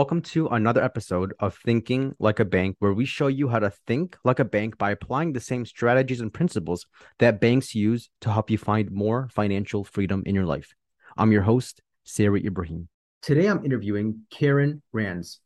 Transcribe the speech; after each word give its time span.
welcome 0.00 0.22
to 0.22 0.48
another 0.48 0.82
episode 0.82 1.34
of 1.40 1.54
Thinking 1.62 2.16
Like 2.18 2.40
a 2.40 2.44
Bank, 2.46 2.74
where 2.78 2.94
we 2.94 3.04
show 3.04 3.26
you 3.26 3.48
how 3.48 3.58
to 3.58 3.68
think 3.86 4.16
like 4.24 4.38
a 4.38 4.46
bank 4.46 4.78
by 4.78 4.92
applying 4.92 5.34
the 5.34 5.40
same 5.40 5.66
strategies 5.66 6.22
and 6.22 6.32
principles 6.32 6.86
that 7.18 7.38
banks 7.38 7.74
use 7.74 8.08
to 8.22 8.32
help 8.32 8.48
you 8.48 8.56
find 8.56 8.90
more 8.90 9.28
financial 9.30 9.84
freedom 9.84 10.22
in 10.24 10.34
your 10.34 10.46
life. 10.46 10.72
I'm 11.18 11.32
your 11.32 11.42
host, 11.42 11.82
Sarah 12.04 12.40
Ibrahim. 12.40 12.88
Today 13.20 13.46
I'm 13.46 13.62
interviewing 13.62 14.22
Karen 14.30 14.80
Rands. 14.94 15.40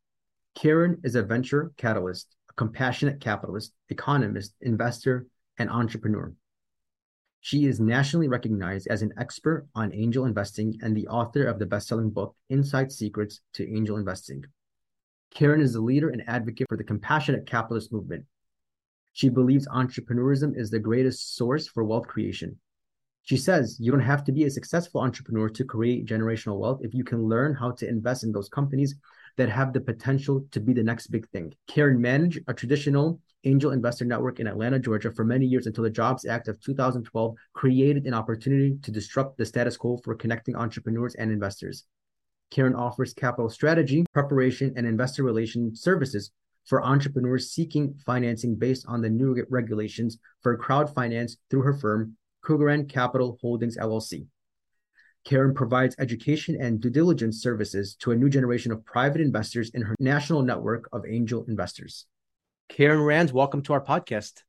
Karen 0.54 1.00
is 1.02 1.16
a 1.16 1.24
venture 1.24 1.72
catalyst, 1.76 2.36
a 2.48 2.52
compassionate 2.52 3.20
capitalist, 3.20 3.72
economist, 3.88 4.54
investor, 4.60 5.26
and 5.58 5.68
entrepreneur. 5.68 6.32
She 7.44 7.66
is 7.66 7.78
nationally 7.78 8.26
recognized 8.26 8.86
as 8.88 9.02
an 9.02 9.12
expert 9.18 9.66
on 9.74 9.92
angel 9.92 10.24
investing 10.24 10.78
and 10.80 10.96
the 10.96 11.06
author 11.08 11.44
of 11.44 11.58
the 11.58 11.66
best-selling 11.66 12.08
book 12.08 12.34
Inside 12.48 12.90
Secrets 12.90 13.42
to 13.52 13.70
Angel 13.70 13.98
Investing. 13.98 14.46
Karen 15.30 15.60
is 15.60 15.74
a 15.74 15.80
leader 15.82 16.08
and 16.08 16.26
advocate 16.26 16.66
for 16.70 16.78
the 16.78 16.84
compassionate 16.84 17.46
capitalist 17.46 17.92
movement. 17.92 18.24
She 19.12 19.28
believes 19.28 19.68
entrepreneurism 19.68 20.56
is 20.56 20.70
the 20.70 20.78
greatest 20.78 21.36
source 21.36 21.68
for 21.68 21.84
wealth 21.84 22.06
creation. 22.06 22.58
She 23.24 23.36
says 23.36 23.76
you 23.78 23.92
don't 23.92 24.00
have 24.00 24.24
to 24.24 24.32
be 24.32 24.44
a 24.44 24.50
successful 24.50 25.02
entrepreneur 25.02 25.50
to 25.50 25.64
create 25.64 26.06
generational 26.06 26.58
wealth 26.58 26.80
if 26.82 26.94
you 26.94 27.04
can 27.04 27.28
learn 27.28 27.54
how 27.54 27.72
to 27.72 27.86
invest 27.86 28.24
in 28.24 28.32
those 28.32 28.48
companies 28.48 28.94
that 29.36 29.50
have 29.50 29.74
the 29.74 29.82
potential 29.82 30.46
to 30.52 30.60
be 30.60 30.72
the 30.72 30.82
next 30.82 31.08
big 31.08 31.28
thing. 31.28 31.52
Karen 31.68 32.00
managed 32.00 32.40
a 32.48 32.54
traditional 32.54 33.20
angel 33.44 33.72
investor 33.72 34.04
network 34.04 34.40
in 34.40 34.46
Atlanta, 34.46 34.78
Georgia 34.78 35.12
for 35.12 35.24
many 35.24 35.46
years 35.46 35.66
until 35.66 35.84
the 35.84 35.90
Jobs 35.90 36.26
Act 36.26 36.48
of 36.48 36.60
2012 36.60 37.34
created 37.52 38.06
an 38.06 38.14
opportunity 38.14 38.76
to 38.82 38.90
disrupt 38.90 39.36
the 39.36 39.46
status 39.46 39.76
quo 39.76 39.98
for 40.04 40.14
connecting 40.14 40.56
entrepreneurs 40.56 41.14
and 41.14 41.30
investors. 41.30 41.84
Karen 42.50 42.74
offers 42.74 43.12
capital 43.12 43.48
strategy, 43.48 44.04
preparation, 44.12 44.72
and 44.76 44.86
investor 44.86 45.22
relation 45.22 45.74
services 45.74 46.30
for 46.66 46.84
entrepreneurs 46.84 47.50
seeking 47.50 47.94
financing 48.06 48.54
based 48.54 48.86
on 48.88 49.02
the 49.02 49.10
new 49.10 49.44
regulations 49.50 50.18
for 50.42 50.56
crowd 50.56 50.92
finance 50.94 51.36
through 51.50 51.62
her 51.62 51.74
firm, 51.74 52.16
Kugarand 52.44 52.88
Capital 52.88 53.38
Holdings 53.40 53.76
LLC. 53.76 54.26
Karen 55.24 55.54
provides 55.54 55.96
education 55.98 56.56
and 56.60 56.80
due 56.80 56.90
diligence 56.90 57.40
services 57.40 57.96
to 57.96 58.12
a 58.12 58.16
new 58.16 58.28
generation 58.28 58.70
of 58.70 58.84
private 58.84 59.22
investors 59.22 59.70
in 59.70 59.80
her 59.80 59.94
national 59.98 60.42
network 60.42 60.88
of 60.92 61.04
angel 61.06 61.44
investors. 61.48 62.06
Karen 62.68 63.02
Rands, 63.02 63.32
welcome 63.32 63.62
to 63.62 63.72
our 63.72 63.80
podcast. 63.80 64.42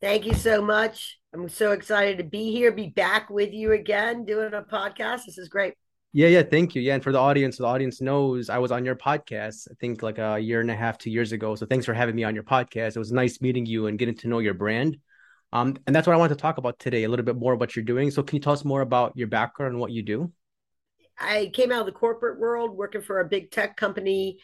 Thank 0.00 0.26
you 0.26 0.34
so 0.34 0.62
much. 0.62 1.18
I'm 1.32 1.48
so 1.48 1.72
excited 1.72 2.18
to 2.18 2.24
be 2.24 2.52
here, 2.52 2.72
be 2.72 2.88
back 2.88 3.30
with 3.30 3.52
you 3.52 3.72
again 3.72 4.24
doing 4.24 4.54
a 4.54 4.62
podcast. 4.62 5.26
This 5.26 5.38
is 5.38 5.48
great. 5.48 5.74
Yeah, 6.12 6.28
yeah, 6.28 6.42
thank 6.42 6.76
you. 6.76 6.82
Yeah, 6.82 6.94
and 6.94 7.02
for 7.02 7.10
the 7.10 7.18
audience, 7.18 7.58
the 7.58 7.64
audience 7.64 8.00
knows 8.00 8.48
I 8.48 8.58
was 8.58 8.70
on 8.70 8.84
your 8.84 8.94
podcast, 8.94 9.66
I 9.68 9.74
think 9.80 10.00
like 10.00 10.18
a 10.18 10.38
year 10.38 10.60
and 10.60 10.70
a 10.70 10.76
half, 10.76 10.96
two 10.96 11.10
years 11.10 11.32
ago. 11.32 11.56
So 11.56 11.66
thanks 11.66 11.84
for 11.84 11.92
having 11.92 12.14
me 12.14 12.22
on 12.22 12.36
your 12.36 12.44
podcast. 12.44 12.94
It 12.94 13.00
was 13.00 13.10
nice 13.10 13.40
meeting 13.40 13.66
you 13.66 13.88
and 13.88 13.98
getting 13.98 14.16
to 14.18 14.28
know 14.28 14.38
your 14.38 14.54
brand. 14.54 14.98
Um, 15.52 15.76
and 15.86 15.94
that's 15.94 16.06
what 16.06 16.14
I 16.14 16.18
want 16.18 16.30
to 16.30 16.36
talk 16.36 16.58
about 16.58 16.78
today, 16.78 17.02
a 17.02 17.08
little 17.08 17.24
bit 17.24 17.36
more 17.36 17.56
what 17.56 17.74
you're 17.74 17.84
doing. 17.84 18.12
So 18.12 18.22
can 18.22 18.36
you 18.36 18.42
tell 18.42 18.52
us 18.52 18.64
more 18.64 18.80
about 18.80 19.16
your 19.16 19.28
background 19.28 19.72
and 19.72 19.80
what 19.80 19.90
you 19.90 20.02
do? 20.02 20.32
I 21.18 21.50
came 21.52 21.72
out 21.72 21.80
of 21.80 21.86
the 21.86 21.92
corporate 21.92 22.38
world 22.38 22.76
working 22.76 23.02
for 23.02 23.20
a 23.20 23.28
big 23.28 23.50
tech 23.50 23.76
company 23.76 24.38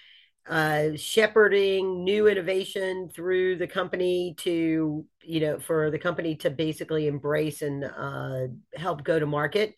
uh, 0.51 0.97
shepherding 0.97 2.03
new 2.03 2.27
innovation 2.27 3.09
through 3.09 3.55
the 3.57 3.69
company 3.69 4.35
to 4.39 5.07
you 5.23 5.41
know 5.41 5.61
for 5.61 5.93
the 5.93 5.99
company 5.99 6.35
to 6.35 6.51
basically 6.51 7.07
embrace 7.07 7.63
and 7.63 7.85
uh, 7.85 8.49
help 8.75 9.05
go 9.05 9.19
to 9.19 9.27
market. 9.27 9.75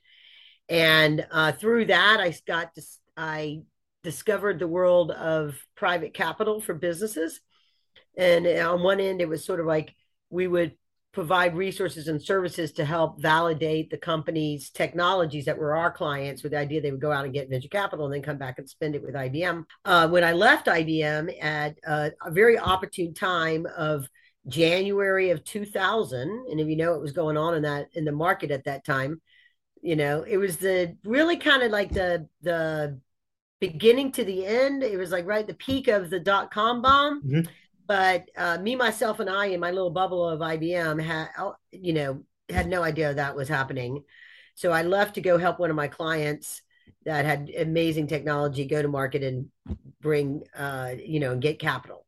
And 0.70 1.27
uh, 1.31 1.52
through 1.52 1.86
that 1.86 2.20
i 2.20 2.35
got 2.46 2.70
i 3.17 3.61
discovered 4.02 4.58
the 4.58 4.67
world 4.67 5.11
of 5.11 5.55
private 5.77 6.14
capital 6.14 6.61
for 6.61 6.75
businesses. 6.75 7.41
And 8.17 8.46
on 8.46 8.83
one 8.83 8.98
end 8.98 9.20
it 9.20 9.29
was 9.29 9.45
sort 9.45 9.61
of 9.61 9.67
like 9.67 9.95
we 10.30 10.48
would 10.48 10.73
provide 11.12 11.55
resources 11.55 12.08
and 12.08 12.20
services 12.20 12.73
to 12.73 12.84
help 12.84 13.20
validate 13.20 13.90
the 13.90 13.98
company's 13.98 14.70
technologies 14.70 15.45
that 15.45 15.58
were 15.58 15.77
our 15.77 15.90
clients 15.90 16.42
with 16.42 16.52
the 16.52 16.58
idea 16.58 16.80
they 16.80 16.90
would 16.90 17.00
go 17.00 17.12
out 17.12 17.24
and 17.24 17.34
get 17.34 17.50
venture 17.50 17.68
capital 17.68 18.06
and 18.06 18.14
then 18.14 18.23
come 18.23 18.39
back 18.39 18.58
and 18.58 18.68
spend 18.68 18.95
it 18.95 19.02
with 19.02 19.14
IBM. 19.14 19.64
Uh, 19.84 20.08
when 20.08 20.24
I 20.24 20.33
left 20.33 20.67
IBM 20.67 21.33
at 21.42 21.78
a, 21.86 22.12
a 22.24 22.30
very 22.30 22.58
opportune 22.58 23.12
time 23.12 23.67
of 23.77 24.08
January 24.48 25.30
of 25.30 25.45
2000, 25.45 26.46
and 26.51 26.58
if 26.58 26.67
you 26.67 26.77
know 26.77 26.92
what 26.92 27.02
was 27.02 27.12
going 27.12 27.36
on 27.36 27.55
in 27.55 27.62
that 27.62 27.89
in 27.92 28.06
the 28.06 28.12
market 28.12 28.51
at 28.51 28.64
that 28.64 28.84
time, 28.84 29.20
you 29.83 29.96
know, 29.96 30.22
it 30.22 30.39
was 30.39 30.56
the 30.56 30.96
really 31.05 31.36
kind 31.36 31.62
of 31.62 31.70
like 31.70 31.92
the 31.92 32.27
the 32.40 32.98
beginning 33.61 34.12
to 34.12 34.24
the 34.24 34.46
end. 34.46 34.83
It 34.83 34.96
was 34.96 35.11
like 35.11 35.27
right 35.27 35.46
the 35.46 35.55
peak 35.55 35.89
of 35.89 36.08
the 36.08 36.20
dot 36.20 36.51
com 36.51 36.80
bomb. 36.80 37.22
Mm-hmm 37.22 37.51
but 37.92 38.30
uh, 38.39 38.57
me, 38.57 38.75
myself, 38.75 39.20
and 39.20 39.29
I 39.29 39.48
in 39.48 39.61
my 39.61 39.70
little 39.70 39.91
bubble 39.91 40.27
of 40.27 40.41
IBM 40.41 40.98
had, 41.03 41.29
oh, 41.36 41.57
you 41.73 41.92
know, 41.92 42.25
had 42.48 42.67
no 42.67 42.83
idea 42.83 43.13
that 43.13 43.36
was 43.36 43.51
happening. 43.51 44.05
So 44.55 44.73
I 44.73 44.80
left 44.80 45.17
to 45.17 45.20
go 45.20 45.36
help 45.36 45.58
one 45.58 45.69
of 45.69 45.77
my 45.77 45.89
clients 45.89 46.63
that 47.05 47.27
had 47.27 47.51
amazing 47.55 48.07
technology 48.07 48.64
go 48.64 48.81
to 48.81 48.89
market 48.89 49.23
and 49.23 49.51
bring, 50.01 50.42
uh, 50.57 50.95
you 51.05 51.20
know, 51.20 51.33
and 51.33 51.42
get 51.42 51.58
capital. 51.58 52.07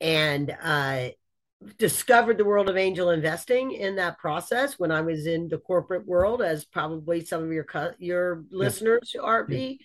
And 0.00 0.56
uh, 0.62 1.08
discovered 1.76 2.38
the 2.38 2.46
world 2.46 2.70
of 2.70 2.78
angel 2.78 3.10
investing 3.10 3.72
in 3.72 3.96
that 3.96 4.16
process 4.16 4.78
when 4.78 4.90
I 4.90 5.02
was 5.02 5.26
in 5.26 5.46
the 5.46 5.58
corporate 5.58 6.06
world, 6.06 6.40
as 6.40 6.64
probably 6.64 7.22
some 7.22 7.42
of 7.44 7.52
your 7.52 7.66
your 7.98 8.44
listeners 8.50 9.14
are 9.20 9.44
be 9.44 9.80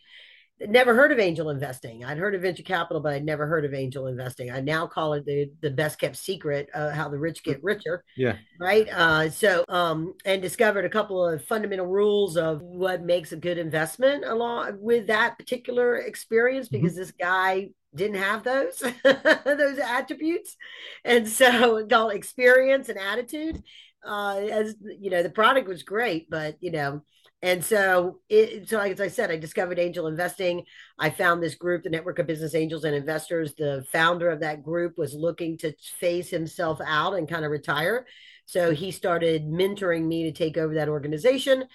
never 0.59 0.95
heard 0.95 1.11
of 1.11 1.19
angel 1.19 1.49
investing. 1.49 2.03
I'd 2.03 2.17
heard 2.17 2.33
of 2.33 2.41
venture 2.41 2.63
capital, 2.63 3.01
but 3.01 3.13
I'd 3.13 3.25
never 3.25 3.45
heard 3.45 3.65
of 3.65 3.73
angel 3.73 4.07
investing. 4.07 4.51
I 4.51 4.59
now 4.59 4.87
call 4.87 5.13
it 5.13 5.25
the 5.25 5.51
the 5.61 5.69
best 5.69 5.99
kept 5.99 6.15
secret, 6.15 6.69
uh, 6.73 6.91
how 6.91 7.09
the 7.09 7.19
rich 7.19 7.43
get 7.43 7.63
richer. 7.63 8.03
Yeah. 8.15 8.37
Right. 8.59 8.87
Uh, 8.91 9.29
so, 9.29 9.63
um, 9.69 10.15
and 10.25 10.41
discovered 10.41 10.85
a 10.85 10.89
couple 10.89 11.25
of 11.25 11.43
fundamental 11.45 11.85
rules 11.85 12.37
of 12.37 12.61
what 12.61 13.03
makes 13.03 13.31
a 13.31 13.37
good 13.37 13.57
investment 13.57 14.25
along 14.25 14.77
with 14.79 15.07
that 15.07 15.37
particular 15.37 15.97
experience, 15.97 16.67
because 16.67 16.93
mm-hmm. 16.93 17.01
this 17.01 17.11
guy 17.11 17.69
didn't 17.93 18.17
have 18.17 18.43
those 18.43 18.79
those 19.03 19.77
attributes, 19.77 20.55
and 21.03 21.27
so 21.27 21.85
called 21.85 22.13
experience 22.13 22.89
and 22.89 22.99
attitude. 22.99 23.61
Uh, 24.05 24.37
as 24.37 24.75
you 24.99 25.09
know, 25.09 25.21
the 25.21 25.29
product 25.29 25.67
was 25.67 25.83
great, 25.83 26.29
but 26.29 26.55
you 26.61 26.71
know 26.71 27.03
and 27.41 27.63
so, 27.63 28.19
it, 28.29 28.67
so 28.67 28.79
as 28.79 28.99
I 28.99 29.09
said, 29.09 29.29
I 29.29 29.37
discovered 29.37 29.77
angel 29.77 30.07
investing. 30.07 30.63
I 30.97 31.11
found 31.11 31.41
this 31.41 31.53
group, 31.53 31.83
the 31.83 31.89
Network 31.89 32.17
of 32.17 32.25
Business 32.25 32.55
Angels 32.55 32.83
and 32.83 32.95
Investors. 32.95 33.53
The 33.55 33.85
founder 33.91 34.29
of 34.29 34.39
that 34.39 34.63
group 34.63 34.97
was 34.97 35.13
looking 35.13 35.57
to 35.59 35.73
phase 35.99 36.29
himself 36.29 36.79
out 36.83 37.13
and 37.13 37.29
kind 37.29 37.45
of 37.45 37.51
retire. 37.51 38.07
So 38.47 38.71
he 38.71 38.91
started 38.91 39.45
mentoring 39.45 40.07
me 40.07 40.23
to 40.23 40.31
take 40.31 40.57
over 40.57 40.73
that 40.75 40.89
organization, 40.89 41.65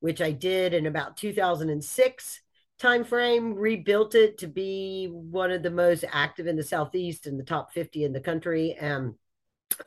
which 0.00 0.20
I 0.20 0.32
did 0.32 0.74
in 0.74 0.86
about 0.86 1.16
2006 1.16 2.40
timeframe. 2.80 3.52
Rebuilt 3.56 4.16
it 4.16 4.38
to 4.38 4.48
be 4.48 5.06
one 5.06 5.52
of 5.52 5.62
the 5.62 5.70
most 5.70 6.04
active 6.10 6.48
in 6.48 6.56
the 6.56 6.64
Southeast 6.64 7.28
and 7.28 7.38
the 7.38 7.44
top 7.44 7.72
50 7.72 8.04
in 8.04 8.12
the 8.12 8.20
country, 8.20 8.74
and 8.80 9.14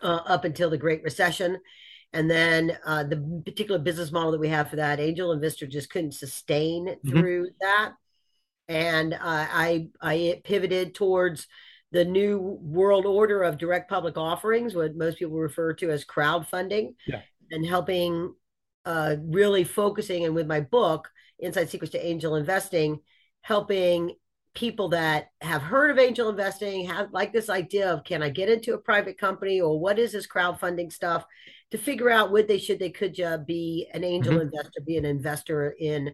uh, 0.01 0.21
up 0.25 0.45
until 0.45 0.69
the 0.69 0.77
Great 0.77 1.03
Recession 1.03 1.57
and 2.15 2.31
then 2.31 2.77
uh, 2.85 3.03
the 3.03 3.41
particular 3.45 3.77
business 3.77 4.11
model 4.11 4.31
that 4.31 4.39
we 4.39 4.47
have 4.47 4.69
for 4.69 4.77
that 4.77 5.01
angel 5.01 5.33
investor 5.33 5.67
just 5.67 5.89
couldn't 5.89 6.13
sustain 6.13 6.87
mm-hmm. 6.87 7.09
through 7.09 7.49
that 7.59 7.91
and 8.67 9.13
uh, 9.13 9.17
i 9.21 9.87
i 10.01 10.41
pivoted 10.43 10.95
towards 10.95 11.47
the 11.91 12.05
new 12.05 12.39
world 12.61 13.05
order 13.05 13.43
of 13.43 13.57
direct 13.57 13.89
public 13.89 14.17
offerings 14.17 14.73
what 14.73 14.95
most 14.95 15.19
people 15.19 15.37
refer 15.37 15.73
to 15.73 15.91
as 15.91 16.05
crowdfunding 16.05 16.95
yeah. 17.05 17.21
and 17.51 17.65
helping 17.65 18.33
uh, 18.85 19.15
really 19.25 19.63
focusing 19.63 20.25
and 20.25 20.33
with 20.33 20.47
my 20.47 20.61
book 20.61 21.09
inside 21.39 21.69
secrets 21.69 21.91
to 21.91 22.05
angel 22.05 22.35
investing 22.35 22.99
helping 23.41 24.15
people 24.55 24.89
that 24.89 25.27
have 25.41 25.61
heard 25.61 25.91
of 25.91 25.99
angel 25.99 26.29
investing 26.29 26.85
have 26.87 27.11
like 27.11 27.31
this 27.33 27.49
idea 27.49 27.91
of 27.91 28.03
can 28.03 28.23
i 28.23 28.29
get 28.29 28.49
into 28.49 28.73
a 28.73 28.79
private 28.79 29.17
company 29.17 29.61
or 29.61 29.79
what 29.79 29.99
is 29.99 30.13
this 30.13 30.25
crowdfunding 30.25 30.91
stuff 30.91 31.25
to 31.71 31.77
figure 31.77 32.09
out 32.09 32.31
would 32.31 32.47
they 32.47 32.57
should 32.57 32.79
they 32.79 32.89
could 32.89 33.19
uh, 33.19 33.37
be 33.45 33.87
an 33.93 34.03
angel 34.03 34.33
mm-hmm. 34.33 34.43
investor 34.43 34.81
be 34.85 34.97
an 34.97 35.05
investor 35.05 35.75
in 35.79 36.11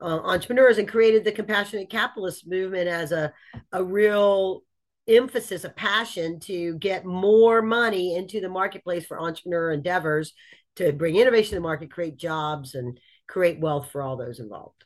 uh, 0.00 0.20
entrepreneurs 0.24 0.78
and 0.78 0.86
created 0.86 1.24
the 1.24 1.32
compassionate 1.32 1.90
capitalist 1.90 2.46
movement 2.46 2.88
as 2.88 3.10
a 3.10 3.32
a 3.72 3.82
real 3.82 4.62
emphasis 5.08 5.64
a 5.64 5.70
passion 5.70 6.38
to 6.38 6.76
get 6.78 7.06
more 7.06 7.62
money 7.62 8.14
into 8.14 8.40
the 8.40 8.48
marketplace 8.48 9.06
for 9.06 9.18
entrepreneur 9.18 9.72
endeavors 9.72 10.34
to 10.76 10.92
bring 10.92 11.16
innovation 11.16 11.50
to 11.50 11.56
the 11.56 11.60
market 11.62 11.90
create 11.90 12.18
jobs 12.18 12.74
and 12.74 13.00
create 13.26 13.58
wealth 13.60 13.90
for 13.90 14.02
all 14.02 14.16
those 14.16 14.40
involved 14.40 14.84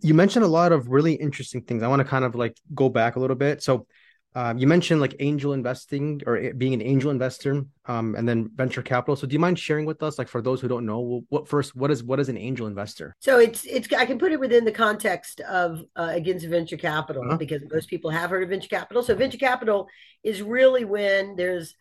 you 0.00 0.14
mentioned 0.14 0.44
a 0.44 0.48
lot 0.48 0.72
of 0.72 0.88
really 0.88 1.14
interesting 1.14 1.62
things. 1.62 1.82
I 1.82 1.88
want 1.88 2.00
to 2.00 2.04
kind 2.08 2.24
of 2.24 2.34
like 2.34 2.56
go 2.74 2.88
back 2.88 3.16
a 3.16 3.20
little 3.20 3.36
bit. 3.36 3.62
So 3.62 3.86
Um, 4.34 4.56
you 4.56 4.66
mentioned 4.66 4.98
like 5.02 5.14
angel 5.20 5.52
investing 5.52 6.22
or 6.26 6.54
being 6.54 6.72
an 6.72 6.80
angel 6.80 7.10
investor, 7.10 7.66
um, 7.84 8.14
and 8.16 8.26
then 8.26 8.48
venture 8.56 8.80
capital. 8.82 9.14
So, 9.14 9.26
do 9.26 9.34
you 9.34 9.38
mind 9.38 9.58
sharing 9.58 9.84
with 9.84 10.02
us, 10.02 10.16
like 10.18 10.28
for 10.28 10.40
those 10.40 10.58
who 10.62 10.68
don't 10.68 10.86
know, 10.86 11.22
what 11.28 11.46
first, 11.48 11.76
what 11.76 11.90
is 11.90 12.02
what 12.02 12.18
is 12.18 12.30
an 12.30 12.38
angel 12.38 12.66
investor? 12.66 13.14
So 13.20 13.38
it's 13.38 13.66
it's 13.66 13.92
I 13.92 14.06
can 14.06 14.18
put 14.18 14.32
it 14.32 14.40
within 14.40 14.64
the 14.64 14.72
context 14.72 15.40
of 15.40 15.84
uh, 15.96 16.12
against 16.14 16.46
venture 16.46 16.78
capital 16.78 17.24
uh-huh. 17.24 17.36
because 17.36 17.60
most 17.70 17.88
people 17.90 18.10
have 18.10 18.30
heard 18.30 18.42
of 18.42 18.48
venture 18.48 18.68
capital. 18.68 19.02
So 19.02 19.14
venture 19.14 19.36
capital 19.36 19.88
is 20.22 20.40
really 20.40 20.84
when 20.86 21.36
there's 21.36 21.74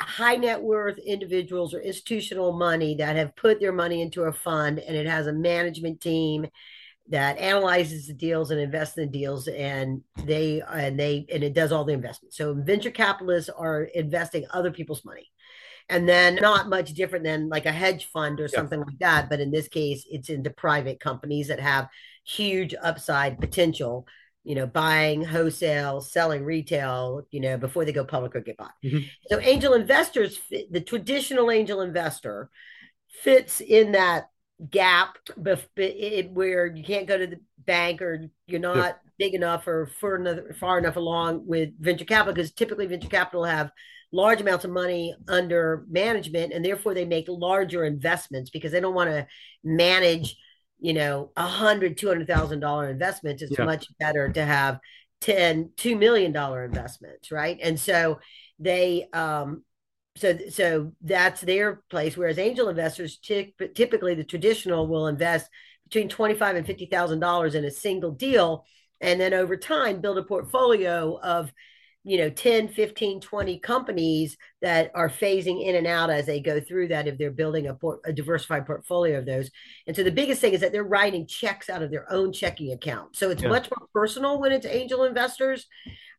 high 0.00 0.36
net 0.36 0.62
worth 0.62 0.98
individuals 0.98 1.74
or 1.74 1.80
institutional 1.80 2.52
money 2.52 2.94
that 2.96 3.16
have 3.16 3.34
put 3.34 3.58
their 3.58 3.72
money 3.72 4.00
into 4.00 4.22
a 4.30 4.32
fund 4.32 4.78
and 4.78 4.96
it 4.96 5.06
has 5.06 5.26
a 5.26 5.32
management 5.32 6.00
team 6.00 6.46
that 7.10 7.38
analyzes 7.38 8.06
the 8.06 8.14
deals 8.14 8.50
and 8.50 8.60
invests 8.60 8.96
in 8.96 9.04
the 9.04 9.18
deals 9.18 9.48
and 9.48 10.00
they 10.24 10.62
and 10.72 10.98
they 10.98 11.26
and 11.32 11.42
it 11.42 11.52
does 11.52 11.72
all 11.72 11.84
the 11.84 11.92
investments 11.92 12.36
so 12.36 12.54
venture 12.54 12.90
capitalists 12.90 13.50
are 13.50 13.82
investing 13.82 14.44
other 14.52 14.70
people's 14.70 15.04
money 15.04 15.26
and 15.88 16.08
then 16.08 16.36
not 16.36 16.68
much 16.68 16.94
different 16.94 17.24
than 17.24 17.48
like 17.48 17.66
a 17.66 17.72
hedge 17.72 18.06
fund 18.06 18.40
or 18.40 18.48
something 18.48 18.78
yeah. 18.78 18.84
like 18.86 18.98
that 18.98 19.28
but 19.28 19.40
in 19.40 19.50
this 19.50 19.68
case 19.68 20.06
it's 20.08 20.30
into 20.30 20.50
private 20.50 21.00
companies 21.00 21.48
that 21.48 21.60
have 21.60 21.88
huge 22.24 22.74
upside 22.80 23.40
potential 23.40 24.06
you 24.44 24.54
know 24.54 24.66
buying 24.66 25.24
wholesale 25.24 26.00
selling 26.00 26.44
retail 26.44 27.22
you 27.30 27.40
know 27.40 27.58
before 27.58 27.84
they 27.84 27.92
go 27.92 28.04
public 28.04 28.34
or 28.36 28.40
get 28.40 28.56
bought 28.56 28.72
mm-hmm. 28.84 29.00
so 29.28 29.40
angel 29.40 29.74
investors 29.74 30.40
the 30.70 30.80
traditional 30.80 31.50
angel 31.50 31.80
investor 31.80 32.48
fits 33.08 33.60
in 33.60 33.92
that 33.92 34.28
gap 34.68 35.16
bef- 35.38 36.32
where 36.32 36.66
you 36.66 36.84
can't 36.84 37.06
go 37.06 37.16
to 37.16 37.26
the 37.26 37.40
bank 37.66 38.02
or 38.02 38.26
you're 38.46 38.60
not 38.60 38.76
yeah. 38.76 38.92
big 39.18 39.34
enough 39.34 39.66
or 39.66 39.90
far 40.00 40.16
enough, 40.16 40.38
far 40.58 40.78
enough 40.78 40.96
along 40.96 41.46
with 41.46 41.70
venture 41.78 42.04
capital 42.04 42.34
because 42.34 42.52
typically 42.52 42.86
venture 42.86 43.08
capital 43.08 43.44
have 43.44 43.70
large 44.12 44.40
amounts 44.40 44.64
of 44.64 44.70
money 44.70 45.14
under 45.28 45.84
management 45.88 46.52
and 46.52 46.64
therefore 46.64 46.94
they 46.94 47.04
make 47.04 47.26
larger 47.28 47.84
investments 47.84 48.50
because 48.50 48.72
they 48.72 48.80
don't 48.80 48.94
want 48.94 49.10
to 49.10 49.26
manage 49.62 50.36
you 50.80 50.92
know 50.92 51.30
a 51.36 51.46
hundred 51.46 51.96
two 51.96 52.08
hundred 52.08 52.26
thousand 52.26 52.60
dollar 52.60 52.90
investments 52.90 53.42
it's 53.42 53.56
yeah. 53.56 53.64
much 53.64 53.86
better 53.98 54.28
to 54.32 54.44
have 54.44 54.80
10 55.20 55.70
two 55.76 55.96
million 55.96 56.32
dollar 56.32 56.64
investments 56.64 57.30
right 57.30 57.58
and 57.62 57.78
so 57.78 58.18
they 58.58 59.06
um 59.12 59.62
so 60.20 60.38
so 60.50 60.92
that's 61.02 61.40
their 61.40 61.82
place 61.90 62.16
whereas 62.16 62.38
angel 62.38 62.68
investors 62.68 63.18
t- 63.18 63.54
typically 63.74 64.14
the 64.14 64.24
traditional 64.24 64.86
will 64.86 65.06
invest 65.06 65.48
between 65.84 66.08
25 66.08 66.56
and 66.56 66.66
50 66.66 66.86
thousand 66.86 67.20
dollars 67.20 67.54
in 67.54 67.64
a 67.64 67.70
single 67.70 68.12
deal 68.12 68.64
and 69.00 69.20
then 69.20 69.32
over 69.32 69.56
time 69.56 70.00
build 70.00 70.18
a 70.18 70.22
portfolio 70.22 71.18
of 71.22 71.52
you 72.04 72.16
know 72.16 72.30
10 72.30 72.68
15 72.68 73.20
20 73.20 73.58
companies 73.58 74.36
that 74.62 74.90
are 74.94 75.08
phasing 75.08 75.64
in 75.64 75.74
and 75.74 75.86
out 75.86 76.10
as 76.10 76.26
they 76.26 76.40
go 76.40 76.60
through 76.60 76.88
that 76.88 77.06
if 77.06 77.18
they're 77.18 77.30
building 77.30 77.66
a, 77.66 77.74
port, 77.74 78.00
a 78.04 78.12
diversified 78.12 78.66
portfolio 78.66 79.18
of 79.18 79.26
those 79.26 79.50
and 79.86 79.94
so 79.94 80.02
the 80.02 80.10
biggest 80.10 80.40
thing 80.40 80.54
is 80.54 80.60
that 80.60 80.72
they're 80.72 80.84
writing 80.84 81.26
checks 81.26 81.68
out 81.68 81.82
of 81.82 81.90
their 81.90 82.10
own 82.10 82.32
checking 82.32 82.72
account 82.72 83.16
so 83.16 83.30
it's 83.30 83.42
yeah. 83.42 83.48
much 83.48 83.68
more 83.70 83.86
personal 83.92 84.40
when 84.40 84.52
it's 84.52 84.66
angel 84.66 85.04
investors 85.04 85.66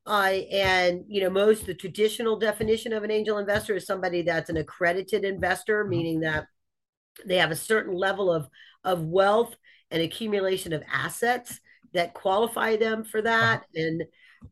uh, 0.08 0.32
and 0.52 1.04
you 1.08 1.22
know, 1.22 1.30
most 1.30 1.66
the 1.66 1.74
traditional 1.74 2.38
definition 2.38 2.94
of 2.94 3.04
an 3.04 3.12
angel 3.12 3.38
investor 3.38 3.76
is 3.76 3.86
somebody 3.86 4.22
that's 4.24 4.50
an 4.50 4.58
accredited 4.58 5.24
investor, 5.24 5.84
mm-hmm. 5.84 5.90
meaning 5.90 6.20
that 6.22 6.48
they 7.26 7.38
have 7.38 7.52
a 7.52 7.56
certain 7.56 7.94
level 7.94 8.32
of 8.32 8.48
of 8.84 9.04
wealth 9.04 9.56
and 9.92 10.02
accumulation 10.02 10.74
of 10.74 10.84
assets 10.92 11.60
that 11.94 12.14
qualify 12.14 12.78
them 12.78 13.04
for 13.04 13.22
that, 13.22 13.60
uh-huh. 13.60 13.82
and 13.82 14.04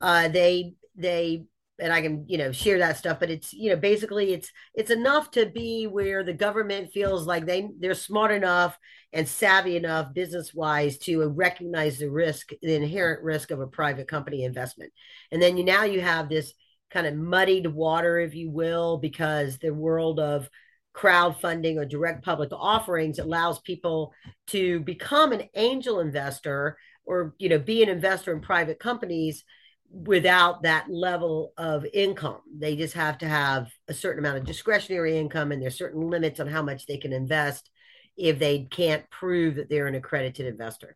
uh, 0.01 0.27
they 0.27 0.75
they 0.95 1.45
and 1.79 1.93
I 1.93 2.01
can 2.01 2.25
you 2.27 2.37
know 2.37 2.51
share 2.51 2.77
that 2.79 2.97
stuff, 2.97 3.19
but 3.19 3.29
it's 3.29 3.53
you 3.53 3.69
know 3.69 3.75
basically 3.75 4.33
it's 4.33 4.51
it's 4.73 4.91
enough 4.91 5.31
to 5.31 5.45
be 5.45 5.87
where 5.87 6.23
the 6.23 6.33
government 6.33 6.91
feels 6.93 7.25
like 7.25 7.45
they 7.45 7.69
they're 7.79 7.93
smart 7.93 8.31
enough 8.31 8.77
and 9.13 9.27
savvy 9.27 9.75
enough 9.75 10.13
business 10.13 10.53
wise 10.53 10.97
to 10.99 11.27
recognize 11.29 11.97
the 11.97 12.09
risk, 12.09 12.51
the 12.61 12.75
inherent 12.75 13.23
risk 13.23 13.51
of 13.51 13.59
a 13.59 13.67
private 13.67 14.07
company 14.07 14.43
investment, 14.43 14.91
and 15.31 15.41
then 15.41 15.57
you 15.57 15.63
now 15.63 15.83
you 15.83 16.01
have 16.01 16.29
this 16.29 16.53
kind 16.91 17.05
of 17.07 17.15
muddied 17.15 17.67
water, 17.67 18.19
if 18.19 18.33
you 18.33 18.49
will, 18.49 18.97
because 18.97 19.57
the 19.57 19.73
world 19.73 20.19
of 20.19 20.49
crowdfunding 20.95 21.77
or 21.77 21.85
direct 21.85 22.25
public 22.25 22.49
offerings 22.51 23.19
allows 23.19 23.59
people 23.59 24.11
to 24.47 24.79
become 24.81 25.31
an 25.31 25.43
angel 25.55 25.99
investor 25.99 26.77
or 27.05 27.35
you 27.37 27.47
know 27.47 27.59
be 27.59 27.83
an 27.83 27.89
investor 27.89 28.33
in 28.33 28.41
private 28.41 28.79
companies 28.79 29.43
without 29.91 30.63
that 30.63 30.89
level 30.89 31.53
of 31.57 31.85
income. 31.93 32.41
They 32.57 32.75
just 32.75 32.93
have 32.93 33.17
to 33.19 33.27
have 33.27 33.71
a 33.87 33.93
certain 33.93 34.19
amount 34.19 34.37
of 34.37 34.45
discretionary 34.45 35.17
income, 35.17 35.51
and 35.51 35.61
there's 35.61 35.77
certain 35.77 36.09
limits 36.09 36.39
on 36.39 36.47
how 36.47 36.61
much 36.61 36.85
they 36.85 36.97
can 36.97 37.13
invest 37.13 37.69
if 38.17 38.39
they 38.39 38.67
can't 38.69 39.09
prove 39.09 39.55
that 39.55 39.69
they're 39.69 39.87
an 39.87 39.95
accredited 39.95 40.45
investor. 40.45 40.95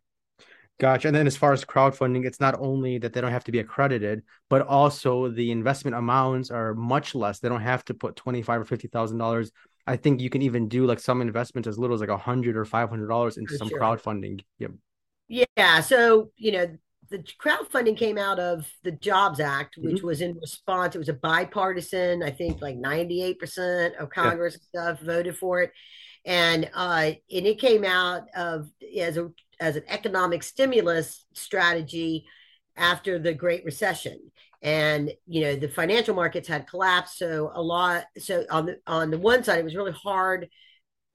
Gotcha. 0.80 1.08
And 1.08 1.14
then 1.16 1.26
as 1.26 1.36
far 1.36 1.52
as 1.52 1.64
crowdfunding, 1.64 2.26
it's 2.26 2.40
not 2.40 2.58
only 2.58 2.98
that 2.98 3.12
they 3.12 3.20
don't 3.20 3.30
have 3.30 3.44
to 3.44 3.52
be 3.52 3.60
accredited, 3.60 4.22
but 4.50 4.62
also 4.62 5.28
the 5.30 5.52
investment 5.52 5.96
amounts 5.96 6.50
are 6.50 6.74
much 6.74 7.14
less. 7.14 7.38
They 7.38 7.48
don't 7.48 7.60
have 7.60 7.84
to 7.86 7.94
put 7.94 8.16
twenty 8.16 8.42
five 8.42 8.60
or 8.60 8.64
fifty 8.64 8.88
thousand 8.88 9.18
dollars. 9.18 9.52
I 9.86 9.96
think 9.96 10.20
you 10.20 10.30
can 10.30 10.42
even 10.42 10.68
do 10.68 10.86
like 10.86 10.98
some 10.98 11.20
investments 11.20 11.68
as 11.68 11.78
little 11.78 11.94
as 11.94 12.00
like 12.00 12.10
a 12.10 12.16
hundred 12.16 12.56
or 12.56 12.64
five 12.64 12.88
hundred 12.88 13.06
dollars 13.06 13.36
into 13.36 13.52
For 13.52 13.58
some 13.58 13.68
sure. 13.68 13.80
crowdfunding. 13.80 14.42
Yep. 14.58 14.72
Yeah. 15.28 15.80
So 15.80 16.30
you 16.36 16.52
know, 16.52 16.76
the 17.14 17.24
crowdfunding 17.40 17.96
came 17.96 18.18
out 18.18 18.40
of 18.40 18.68
the 18.82 18.90
Jobs 18.90 19.38
Act, 19.38 19.76
which 19.78 19.98
mm-hmm. 19.98 20.06
was 20.06 20.20
in 20.20 20.36
response. 20.40 20.96
It 20.96 20.98
was 20.98 21.08
a 21.08 21.14
bipartisan. 21.14 22.24
I 22.24 22.30
think 22.30 22.60
like 22.60 22.76
ninety 22.76 23.22
eight 23.22 23.38
percent 23.38 23.94
of 23.96 24.10
Congress 24.10 24.58
yeah. 24.72 24.94
stuff 24.94 25.00
voted 25.00 25.36
for 25.36 25.62
it, 25.62 25.70
and 26.24 26.68
uh, 26.74 27.12
and 27.32 27.46
it 27.46 27.60
came 27.60 27.84
out 27.84 28.24
of 28.34 28.68
as 28.98 29.16
a 29.16 29.30
as 29.60 29.76
an 29.76 29.84
economic 29.86 30.42
stimulus 30.42 31.24
strategy 31.34 32.26
after 32.76 33.20
the 33.20 33.32
Great 33.32 33.64
Recession. 33.64 34.18
And 34.60 35.12
you 35.26 35.42
know 35.42 35.54
the 35.54 35.68
financial 35.68 36.16
markets 36.16 36.48
had 36.48 36.66
collapsed, 36.66 37.18
so 37.18 37.52
a 37.54 37.62
lot. 37.62 38.06
So 38.18 38.44
on 38.50 38.66
the 38.66 38.80
on 38.88 39.12
the 39.12 39.18
one 39.18 39.44
side, 39.44 39.60
it 39.60 39.64
was 39.64 39.76
really 39.76 39.92
hard 39.92 40.48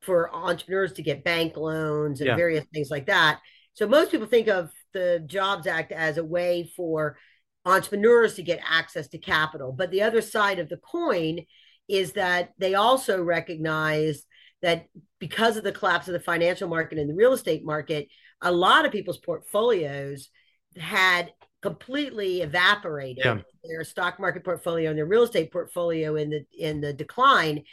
for 0.01 0.33
entrepreneurs 0.33 0.93
to 0.93 1.03
get 1.03 1.25
bank 1.25 1.57
loans 1.57 2.21
and 2.21 2.27
yeah. 2.27 2.35
various 2.37 2.65
things 2.73 2.89
like 2.89 3.07
that. 3.07 3.41
So 3.73 3.85
most 3.85 4.11
people 4.11 4.27
think 4.27 4.47
of 4.47 4.71
the 4.93 5.23
Jobs 5.25 5.67
Act 5.67 5.91
as 5.91 6.17
a 6.17 6.23
way 6.23 6.71
for 6.75 7.17
entrepreneurs 7.65 8.35
to 8.35 8.43
get 8.43 8.61
access 8.67 9.07
to 9.09 9.17
capital. 9.17 9.71
But 9.71 9.91
the 9.91 10.01
other 10.01 10.21
side 10.21 10.59
of 10.59 10.69
the 10.69 10.77
coin 10.77 11.45
is 11.87 12.13
that 12.13 12.51
they 12.57 12.75
also 12.75 13.21
recognize 13.21 14.23
that 14.61 14.87
because 15.19 15.57
of 15.57 15.63
the 15.63 15.71
collapse 15.71 16.07
of 16.07 16.13
the 16.13 16.19
financial 16.19 16.67
market 16.67 16.97
and 16.97 17.09
the 17.09 17.15
real 17.15 17.33
estate 17.33 17.65
market, 17.65 18.07
a 18.41 18.51
lot 18.51 18.85
of 18.85 18.91
people's 18.91 19.17
portfolios 19.17 20.29
had 20.77 21.31
completely 21.61 22.41
evaporated 22.41 23.23
yeah. 23.23 23.37
their 23.65 23.83
stock 23.83 24.19
market 24.19 24.43
portfolio 24.43 24.89
and 24.89 24.97
their 24.97 25.05
real 25.05 25.23
estate 25.23 25.51
portfolio 25.51 26.15
in 26.15 26.29
the 26.29 26.45
in 26.57 26.79
the 26.79 26.93
decline 26.93 27.63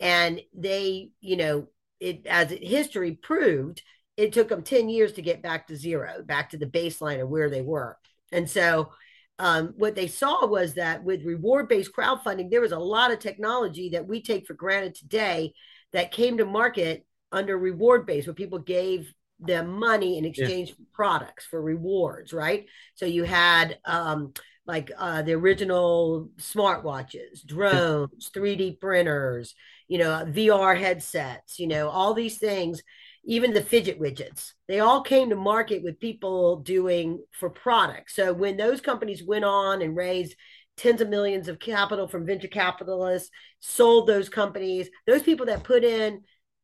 and 0.00 0.40
they 0.52 1.10
you 1.20 1.36
know 1.36 1.68
it 2.00 2.26
as 2.26 2.50
history 2.50 3.12
proved 3.12 3.82
it 4.16 4.32
took 4.32 4.48
them 4.48 4.62
10 4.62 4.88
years 4.88 5.12
to 5.12 5.22
get 5.22 5.42
back 5.42 5.66
to 5.66 5.76
zero, 5.76 6.22
back 6.24 6.50
to 6.50 6.56
the 6.56 6.66
baseline 6.66 7.22
of 7.22 7.28
where 7.28 7.50
they 7.50 7.62
were. 7.62 7.98
And 8.32 8.48
so 8.48 8.90
um, 9.38 9.74
what 9.76 9.94
they 9.94 10.06
saw 10.06 10.46
was 10.46 10.74
that 10.74 11.04
with 11.04 11.24
reward 11.24 11.68
based 11.68 11.92
crowdfunding, 11.92 12.50
there 12.50 12.62
was 12.62 12.72
a 12.72 12.78
lot 12.78 13.12
of 13.12 13.18
technology 13.18 13.90
that 13.90 14.06
we 14.06 14.22
take 14.22 14.46
for 14.46 14.54
granted 14.54 14.94
today 14.94 15.52
that 15.92 16.12
came 16.12 16.38
to 16.38 16.46
market 16.46 17.06
under 17.30 17.58
reward 17.58 18.06
based, 18.06 18.26
where 18.26 18.34
people 18.34 18.58
gave 18.58 19.12
them 19.38 19.78
money 19.78 20.16
in 20.16 20.24
exchange 20.24 20.70
yeah. 20.70 20.74
for 20.76 20.82
products 20.94 21.44
for 21.44 21.60
rewards, 21.60 22.32
right? 22.32 22.66
So 22.94 23.04
you 23.04 23.24
had 23.24 23.78
um, 23.84 24.32
like 24.66 24.90
uh, 24.96 25.22
the 25.22 25.34
original 25.34 26.30
smartwatches, 26.38 27.44
drones, 27.44 28.30
3D 28.34 28.80
printers, 28.80 29.54
you 29.88 29.98
know, 29.98 30.24
VR 30.26 30.78
headsets, 30.78 31.58
you 31.58 31.66
know, 31.66 31.88
all 31.88 32.14
these 32.14 32.38
things 32.38 32.82
even 33.26 33.52
the 33.52 33.62
fidget 33.62 34.00
widgets. 34.00 34.52
They 34.68 34.80
all 34.80 35.02
came 35.02 35.30
to 35.30 35.36
market 35.36 35.82
with 35.82 36.00
people 36.00 36.60
doing 36.60 37.22
for 37.32 37.50
products. 37.50 38.14
So 38.14 38.32
when 38.32 38.56
those 38.56 38.80
companies 38.80 39.22
went 39.22 39.44
on 39.44 39.82
and 39.82 39.96
raised 39.96 40.36
tens 40.76 41.00
of 41.00 41.08
millions 41.08 41.48
of 41.48 41.58
capital 41.58 42.06
from 42.06 42.24
venture 42.24 42.48
capitalists 42.48 43.30
sold 43.60 44.06
those 44.06 44.28
companies 44.28 44.90
those 45.06 45.22
people 45.22 45.46
that 45.46 45.64
put 45.64 45.82
in 45.82 46.20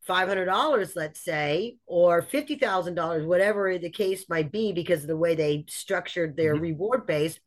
$500 0.07 0.93
let's 0.97 1.25
say 1.25 1.79
or 1.87 2.21
$50,000 2.21 3.27
whatever 3.27 3.79
the 3.79 3.89
case 3.89 4.27
might 4.29 4.53
be 4.53 4.73
because 4.73 5.01
of 5.01 5.07
the 5.07 5.17
way 5.17 5.35
they 5.35 5.65
structured 5.67 6.37
their 6.37 6.53
mm-hmm. 6.53 6.63
reward 6.63 7.07
base 7.07 7.41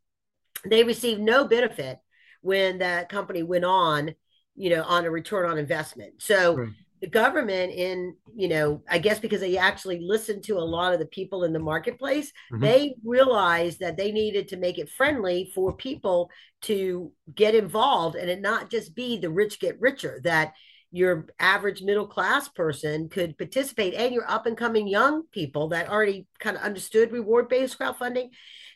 they 0.67 0.83
received 0.83 1.21
no 1.21 1.47
benefit 1.47 1.99
when 2.41 2.79
that 2.79 3.09
company 3.09 3.43
went 3.43 3.65
on 3.65 4.15
you 4.55 4.71
know 4.71 4.81
on 4.83 5.05
a 5.05 5.11
return 5.11 5.47
on 5.47 5.59
investment. 5.59 6.15
So 6.19 6.55
right 6.55 6.69
the 7.05 7.11
government 7.11 7.71
in 7.71 8.15
you 8.35 8.47
know 8.47 8.81
i 8.89 8.97
guess 8.97 9.19
because 9.19 9.39
they 9.39 9.59
actually 9.59 9.99
listened 9.99 10.43
to 10.43 10.57
a 10.57 10.71
lot 10.75 10.91
of 10.91 10.97
the 10.97 11.05
people 11.05 11.43
in 11.43 11.53
the 11.53 11.59
marketplace 11.59 12.31
mm-hmm. 12.51 12.63
they 12.63 12.95
realized 13.03 13.79
that 13.79 13.95
they 13.95 14.11
needed 14.11 14.47
to 14.47 14.57
make 14.57 14.79
it 14.79 14.89
friendly 14.89 15.51
for 15.53 15.71
people 15.71 16.31
to 16.63 17.11
get 17.35 17.53
involved 17.53 18.15
and 18.15 18.27
it 18.27 18.41
not 18.41 18.71
just 18.71 18.95
be 18.95 19.19
the 19.19 19.29
rich 19.29 19.59
get 19.59 19.79
richer 19.79 20.19
that 20.23 20.53
your 20.91 21.27
average 21.39 21.83
middle 21.83 22.07
class 22.07 22.47
person 22.47 23.07
could 23.07 23.37
participate 23.37 23.93
and 23.93 24.11
your 24.11 24.27
up 24.27 24.47
and 24.47 24.57
coming 24.57 24.87
young 24.87 25.21
people 25.31 25.67
that 25.67 25.89
already 25.89 26.25
kind 26.39 26.57
of 26.57 26.63
understood 26.63 27.11
reward 27.11 27.47
based 27.47 27.77
crowdfunding 27.77 28.29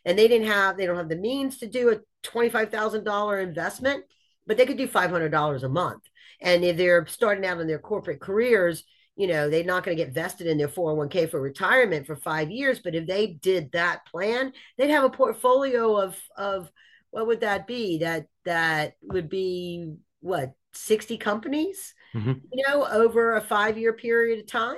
and 0.04 0.16
they 0.16 0.28
didn't 0.28 0.46
have 0.46 0.76
they 0.76 0.86
don't 0.86 0.96
have 0.96 1.08
the 1.08 1.16
means 1.16 1.58
to 1.58 1.66
do 1.66 1.90
a 1.90 1.98
$25,000 2.28 3.42
investment 3.42 4.04
but 4.46 4.56
they 4.56 4.66
could 4.66 4.76
do 4.76 4.88
$500 4.88 5.62
a 5.62 5.68
month 5.68 6.02
and 6.40 6.64
if 6.64 6.76
they're 6.76 7.06
starting 7.06 7.46
out 7.46 7.60
in 7.60 7.66
their 7.66 7.78
corporate 7.78 8.20
careers 8.20 8.84
you 9.16 9.26
know 9.26 9.50
they're 9.50 9.64
not 9.64 9.84
going 9.84 9.96
to 9.96 10.02
get 10.04 10.14
vested 10.14 10.46
in 10.46 10.58
their 10.58 10.68
401k 10.68 11.30
for 11.30 11.40
retirement 11.40 12.06
for 12.06 12.16
5 12.16 12.50
years 12.50 12.78
but 12.78 12.94
if 12.94 13.06
they 13.06 13.26
did 13.28 13.72
that 13.72 14.06
plan 14.06 14.52
they'd 14.78 14.90
have 14.90 15.04
a 15.04 15.10
portfolio 15.10 15.96
of 15.96 16.16
of 16.36 16.70
what 17.10 17.26
would 17.26 17.40
that 17.40 17.66
be 17.66 17.98
that 17.98 18.26
that 18.44 18.94
would 19.02 19.28
be 19.28 19.94
what 20.20 20.52
60 20.72 21.18
companies 21.18 21.94
mm-hmm. 22.14 22.32
you 22.52 22.64
know, 22.66 22.86
over 22.86 23.36
a 23.36 23.40
five 23.40 23.78
year 23.78 23.92
period 23.92 24.40
of 24.40 24.46
time. 24.46 24.76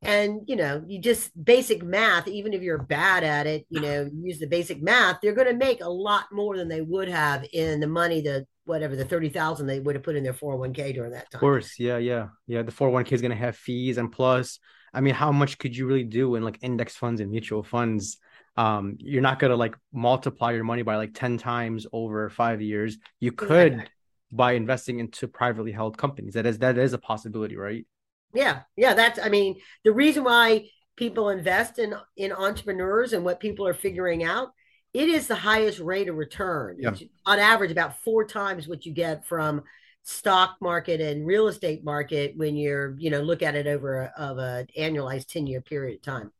And, 0.00 0.42
you 0.46 0.54
know, 0.54 0.84
you 0.86 1.00
just 1.00 1.32
basic 1.44 1.82
math, 1.82 2.28
even 2.28 2.52
if 2.52 2.62
you're 2.62 2.78
bad 2.78 3.24
at 3.24 3.48
it, 3.48 3.66
you 3.68 3.80
know, 3.80 4.08
use 4.14 4.38
the 4.38 4.46
basic 4.46 4.80
math, 4.80 5.18
they're 5.20 5.34
going 5.34 5.48
to 5.48 5.54
make 5.54 5.82
a 5.82 5.90
lot 5.90 6.26
more 6.30 6.56
than 6.56 6.68
they 6.68 6.80
would 6.80 7.08
have 7.08 7.44
in 7.52 7.80
the 7.80 7.88
money, 7.88 8.20
the 8.20 8.46
whatever, 8.68 8.94
the 8.94 9.04
30,000 9.04 9.66
they 9.66 9.80
would 9.80 9.94
have 9.94 10.04
put 10.04 10.16
in 10.16 10.22
their 10.24 10.32
401k 10.32 10.94
during 10.94 11.12
that 11.12 11.30
time. 11.30 11.38
Of 11.38 11.40
course. 11.40 11.78
Yeah. 11.78 11.98
Yeah. 11.98 12.28
Yeah. 12.46 12.62
The 12.62 12.72
401k 12.72 13.12
is 13.12 13.20
going 13.20 13.32
to 13.32 13.36
have 13.36 13.56
fees. 13.56 13.98
And 13.98 14.12
plus, 14.12 14.58
I 14.94 15.00
mean, 15.00 15.14
how 15.14 15.32
much 15.32 15.58
could 15.58 15.76
you 15.76 15.86
really 15.86 16.04
do 16.04 16.34
in 16.34 16.44
like 16.44 16.58
index 16.62 16.96
funds 16.96 17.20
and 17.20 17.30
mutual 17.30 17.62
funds? 17.62 18.18
um, 18.58 18.96
you're 18.98 19.22
not 19.22 19.38
going 19.38 19.52
to 19.52 19.56
like 19.56 19.76
multiply 19.92 20.50
your 20.50 20.64
money 20.64 20.82
by 20.82 20.96
like 20.96 21.14
10 21.14 21.38
times 21.38 21.86
over 21.92 22.28
five 22.28 22.60
years. 22.60 22.98
You 23.20 23.30
could 23.30 23.88
by 24.32 24.52
investing 24.52 24.98
into 24.98 25.28
privately 25.28 25.70
held 25.70 25.96
companies. 25.96 26.34
That 26.34 26.44
is 26.44 26.58
that 26.58 26.76
is 26.76 26.92
a 26.92 26.98
possibility, 26.98 27.56
right? 27.56 27.86
Yeah, 28.34 28.62
yeah. 28.76 28.94
That's 28.94 29.20
I 29.20 29.28
mean 29.28 29.60
the 29.84 29.92
reason 29.92 30.24
why 30.24 30.70
people 30.96 31.28
invest 31.28 31.78
in 31.78 31.94
in 32.16 32.32
entrepreneurs 32.32 33.12
and 33.12 33.24
what 33.24 33.38
people 33.38 33.64
are 33.64 33.74
figuring 33.74 34.24
out. 34.24 34.48
It 34.94 35.08
is 35.08 35.26
the 35.26 35.34
highest 35.34 35.80
rate 35.80 36.08
of 36.08 36.16
return. 36.16 36.76
Yeah. 36.78 36.94
On 37.26 37.38
average, 37.38 37.70
about 37.70 38.02
four 38.02 38.24
times 38.24 38.66
what 38.66 38.86
you 38.86 38.92
get 38.92 39.26
from 39.26 39.62
stock 40.02 40.56
market 40.60 41.00
and 41.00 41.26
real 41.26 41.48
estate 41.48 41.84
market 41.84 42.32
when 42.34 42.56
you're 42.56 42.96
you 42.98 43.10
know 43.10 43.20
look 43.20 43.42
at 43.42 43.54
it 43.54 43.66
over 43.66 44.04
a, 44.04 44.12
of 44.16 44.38
a 44.38 44.66
annualized 44.78 45.26
10 45.26 45.46
year 45.46 45.60
period 45.60 45.96
of 45.96 46.02
time 46.02 46.32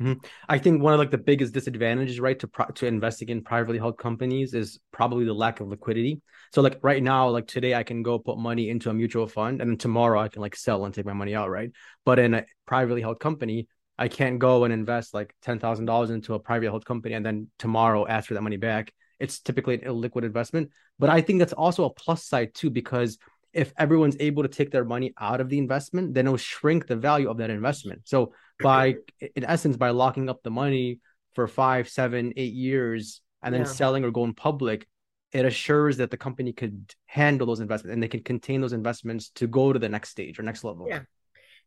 Mm-hmm. 0.00 0.24
I 0.48 0.58
think 0.58 0.82
one 0.82 0.92
of 0.92 0.98
like 0.98 1.10
the 1.10 1.18
biggest 1.18 1.52
disadvantages, 1.52 2.20
right, 2.20 2.38
to 2.38 2.48
pro- 2.48 2.66
to 2.66 2.86
investing 2.86 3.28
in 3.30 3.42
privately 3.42 3.78
held 3.78 3.98
companies 3.98 4.54
is 4.54 4.78
probably 4.92 5.24
the 5.24 5.34
lack 5.34 5.60
of 5.60 5.68
liquidity. 5.68 6.20
So 6.52 6.62
like 6.62 6.78
right 6.82 7.02
now, 7.02 7.28
like 7.28 7.46
today, 7.46 7.74
I 7.74 7.82
can 7.82 8.02
go 8.02 8.18
put 8.18 8.38
money 8.38 8.70
into 8.70 8.90
a 8.90 8.94
mutual 8.94 9.26
fund, 9.26 9.60
and 9.60 9.70
then 9.70 9.76
tomorrow 9.76 10.20
I 10.20 10.28
can 10.28 10.40
like 10.40 10.56
sell 10.56 10.84
and 10.84 10.94
take 10.94 11.04
my 11.04 11.12
money 11.12 11.34
out, 11.34 11.50
right? 11.50 11.70
But 12.04 12.18
in 12.18 12.34
a 12.34 12.44
privately 12.66 13.00
held 13.00 13.18
company, 13.18 13.66
I 13.98 14.08
can't 14.08 14.38
go 14.38 14.64
and 14.64 14.72
invest 14.72 15.12
like 15.12 15.34
ten 15.42 15.58
thousand 15.58 15.86
dollars 15.86 16.10
into 16.10 16.34
a 16.34 16.38
private 16.38 16.66
held 16.66 16.84
company, 16.84 17.14
and 17.14 17.24
then 17.24 17.48
tomorrow 17.58 18.06
ask 18.06 18.28
for 18.28 18.34
that 18.34 18.42
money 18.42 18.56
back. 18.56 18.92
It's 19.18 19.40
typically 19.40 19.74
an 19.74 19.80
illiquid 19.80 20.22
investment, 20.22 20.70
but 20.98 21.10
I 21.10 21.20
think 21.20 21.40
that's 21.40 21.52
also 21.52 21.84
a 21.84 21.90
plus 21.90 22.24
side 22.24 22.54
too 22.54 22.70
because 22.70 23.18
if 23.52 23.72
everyone's 23.76 24.16
able 24.20 24.42
to 24.42 24.48
take 24.48 24.70
their 24.70 24.84
money 24.84 25.12
out 25.18 25.40
of 25.40 25.48
the 25.48 25.58
investment, 25.58 26.14
then 26.14 26.26
it'll 26.26 26.36
shrink 26.36 26.86
the 26.86 26.96
value 26.96 27.28
of 27.28 27.38
that 27.38 27.50
investment. 27.50 28.02
So 28.04 28.32
by 28.60 28.96
in 29.34 29.44
essence, 29.44 29.76
by 29.76 29.90
locking 29.90 30.28
up 30.28 30.42
the 30.42 30.50
money 30.50 31.00
for 31.34 31.48
five, 31.48 31.88
seven, 31.88 32.32
eight 32.36 32.52
years 32.52 33.20
and 33.42 33.54
then 33.54 33.62
yeah. 33.62 33.66
selling 33.66 34.04
or 34.04 34.10
going 34.10 34.34
public, 34.34 34.86
it 35.32 35.44
assures 35.44 35.96
that 35.98 36.10
the 36.10 36.16
company 36.16 36.52
could 36.52 36.94
handle 37.06 37.46
those 37.46 37.60
investments 37.60 37.92
and 37.92 38.02
they 38.02 38.08
can 38.08 38.22
contain 38.22 38.60
those 38.60 38.72
investments 38.72 39.30
to 39.30 39.46
go 39.46 39.72
to 39.72 39.78
the 39.78 39.88
next 39.88 40.10
stage 40.10 40.38
or 40.38 40.42
next 40.42 40.64
level. 40.64 40.86
Yeah. 40.88 41.00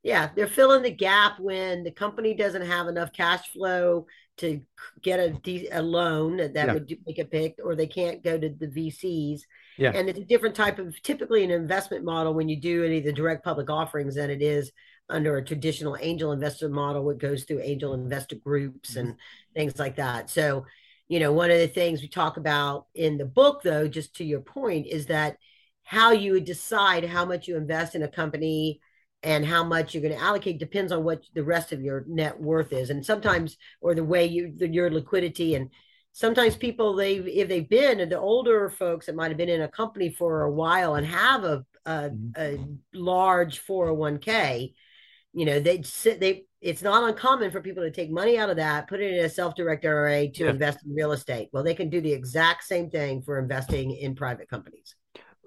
Yeah. 0.04 0.30
They're 0.36 0.48
filling 0.48 0.84
the 0.84 0.92
gap 0.92 1.40
when 1.40 1.84
the 1.84 1.92
company 1.92 2.34
doesn't 2.34 2.66
have 2.66 2.88
enough 2.88 3.14
cash 3.14 3.52
flow 3.52 4.08
to 4.38 4.62
get 5.02 5.20
a, 5.20 5.70
a 5.72 5.82
loan 5.82 6.38
that 6.38 6.54
yeah. 6.56 6.74
would 6.74 6.98
make 7.06 7.20
a 7.20 7.26
pick, 7.26 7.58
or 7.64 7.76
they 7.76 7.88
can't 7.88 8.24
go 8.24 8.38
to 8.38 8.50
the 8.50 8.68
VCs. 8.68 9.42
Yeah. 9.78 9.92
And 9.94 10.10
it's 10.10 10.20
a 10.20 10.26
different 10.26 10.56
type 10.56 10.80
of 10.80 11.00
typically 11.04 11.44
an 11.44 11.52
investment 11.52 12.04
model 12.04 12.34
when 12.34 12.50
you 12.50 12.60
do 12.60 12.84
any 12.84 12.98
of 12.98 13.04
the 13.04 13.14
direct 13.14 13.44
public 13.44 13.70
offerings 13.70 14.16
than 14.16 14.30
it 14.30 14.42
is 14.42 14.72
under 15.10 15.38
a 15.38 15.46
traditional 15.46 15.98
angel 16.00 16.32
investor 16.32 16.70
model, 16.70 17.04
which 17.04 17.20
goes 17.20 17.44
through 17.44 17.62
angel 17.62 17.94
investor 17.94 18.36
groups 18.36 18.96
and 18.96 19.10
mm-hmm. 19.10 19.54
things 19.54 19.78
like 19.78 19.98
that. 19.98 20.30
So, 20.30 20.66
you 21.08 21.20
know, 21.20 21.34
one 21.34 21.52
of 21.52 21.60
the 21.60 21.68
things 21.68 22.02
we 22.02 22.08
talk 22.08 22.38
about 22.38 22.88
in 22.96 23.18
the 23.18 23.26
book, 23.26 23.62
though, 23.62 23.88
just 23.88 24.16
to 24.16 24.24
your 24.24 24.40
point, 24.40 24.88
is 24.88 25.08
that 25.08 25.38
how 25.84 26.12
you 26.12 26.34
would 26.34 26.46
decide 26.46 27.04
how 27.06 27.26
much 27.26 27.48
you 27.48 27.58
invest 27.58 27.96
in 27.96 28.04
a 28.04 28.08
company 28.08 28.80
and 29.24 29.46
how 29.46 29.64
much 29.64 29.94
you're 29.94 30.02
going 30.02 30.18
to 30.18 30.24
allocate 30.24 30.60
depends 30.60 30.92
on 30.92 31.04
what 31.04 31.24
the 31.34 31.44
rest 31.44 31.72
of 31.72 31.82
your 31.82 32.04
net 32.08 32.40
worth 32.40 32.74
is 32.74 32.90
and 32.90 33.06
sometimes 33.06 33.58
or 33.80 33.94
the 33.94 34.04
way 34.04 34.26
you 34.26 34.54
the, 34.58 34.68
your 34.68 34.90
liquidity 34.90 35.56
and 35.56 35.70
sometimes 36.12 36.56
people 36.56 36.96
they 36.96 37.16
if 37.16 37.48
they've 37.48 37.70
been 37.70 38.10
the 38.10 38.20
older 38.20 38.70
folks 38.70 39.06
that 39.06 39.16
might 39.16 39.30
have 39.30 39.38
been 39.38 39.50
in 39.50 39.62
a 39.62 39.68
company 39.68 40.10
for 40.10 40.44
a 40.44 40.52
while 40.52 40.96
and 40.96 41.06
have 41.06 41.44
a 41.44 41.66
a, 41.86 42.10
mm-hmm. 42.10 42.30
a 42.38 42.58
large 42.94 43.66
401k 43.66 44.74
you 45.34 45.46
know 45.46 45.60
they 45.60 45.82
sit 45.82 46.20
they 46.20 46.46
it's 46.60 46.84
not 46.84 47.08
uncommon 47.10 47.50
for 47.50 47.60
people 47.60 47.82
to 47.82 47.90
take 47.90 48.12
money 48.12 48.38
out 48.38 48.50
of 48.50 48.58
that 48.58 48.88
put 48.88 49.00
it 49.00 49.14
in 49.14 49.26
a 49.26 49.30
self-directed 49.30 49.88
IRA 49.88 50.28
to 50.28 50.44
yeah. 50.44 50.50
invest 50.52 50.86
in 50.86 50.94
real 50.94 51.12
estate 51.12 51.50
well 51.52 51.64
they 51.64 51.74
can 51.74 51.90
do 51.90 52.02
the 52.02 52.12
exact 52.12 52.64
same 52.64 52.90
thing 52.90 53.22
for 53.22 53.40
investing 53.40 53.92
in 53.92 54.14
private 54.14 54.50
companies 54.50 54.96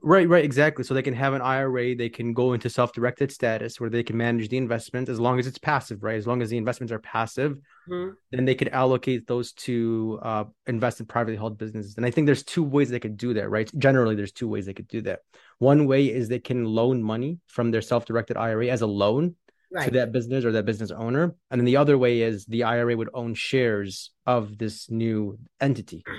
Right, 0.06 0.28
right, 0.28 0.44
exactly. 0.44 0.84
So 0.84 0.92
they 0.92 1.00
can 1.00 1.14
have 1.14 1.32
an 1.32 1.40
IRA, 1.40 1.94
they 1.94 2.10
can 2.10 2.34
go 2.34 2.52
into 2.52 2.68
self-directed 2.68 3.32
status 3.32 3.80
where 3.80 3.88
they 3.88 4.02
can 4.02 4.18
manage 4.18 4.50
the 4.50 4.58
investment 4.58 5.08
as 5.08 5.18
long 5.18 5.38
as 5.38 5.46
it's 5.46 5.56
passive, 5.56 6.02
right? 6.02 6.18
As 6.18 6.26
long 6.26 6.42
as 6.42 6.50
the 6.50 6.58
investments 6.58 6.92
are 6.92 6.98
passive, 6.98 7.56
mm-hmm. 7.88 8.10
then 8.30 8.44
they 8.44 8.54
could 8.54 8.68
allocate 8.68 9.26
those 9.26 9.52
to 9.52 10.18
uh, 10.22 10.44
invest 10.66 11.00
in 11.00 11.06
privately 11.06 11.36
held 11.36 11.56
businesses. 11.56 11.96
And 11.96 12.04
I 12.04 12.10
think 12.10 12.26
there's 12.26 12.42
two 12.42 12.62
ways 12.62 12.90
they 12.90 13.00
could 13.00 13.16
do 13.16 13.32
that, 13.32 13.48
right? 13.48 13.70
Generally, 13.78 14.16
there's 14.16 14.32
two 14.32 14.46
ways 14.46 14.66
they 14.66 14.74
could 14.74 14.88
do 14.88 15.00
that. 15.02 15.20
One 15.58 15.86
way 15.86 16.04
is 16.10 16.28
they 16.28 16.38
can 16.38 16.66
loan 16.66 17.02
money 17.02 17.38
from 17.46 17.70
their 17.70 17.80
self-directed 17.80 18.36
IRA 18.36 18.66
as 18.66 18.82
a 18.82 18.86
loan 18.86 19.36
right. 19.72 19.86
to 19.86 19.90
that 19.92 20.12
business 20.12 20.44
or 20.44 20.52
that 20.52 20.66
business 20.66 20.90
owner, 20.90 21.34
and 21.50 21.58
then 21.58 21.64
the 21.64 21.78
other 21.78 21.96
way 21.96 22.20
is 22.20 22.44
the 22.44 22.64
IRA 22.64 22.94
would 22.94 23.08
own 23.14 23.32
shares 23.32 24.10
of 24.26 24.58
this 24.58 24.90
new 24.90 25.38
entity. 25.62 26.04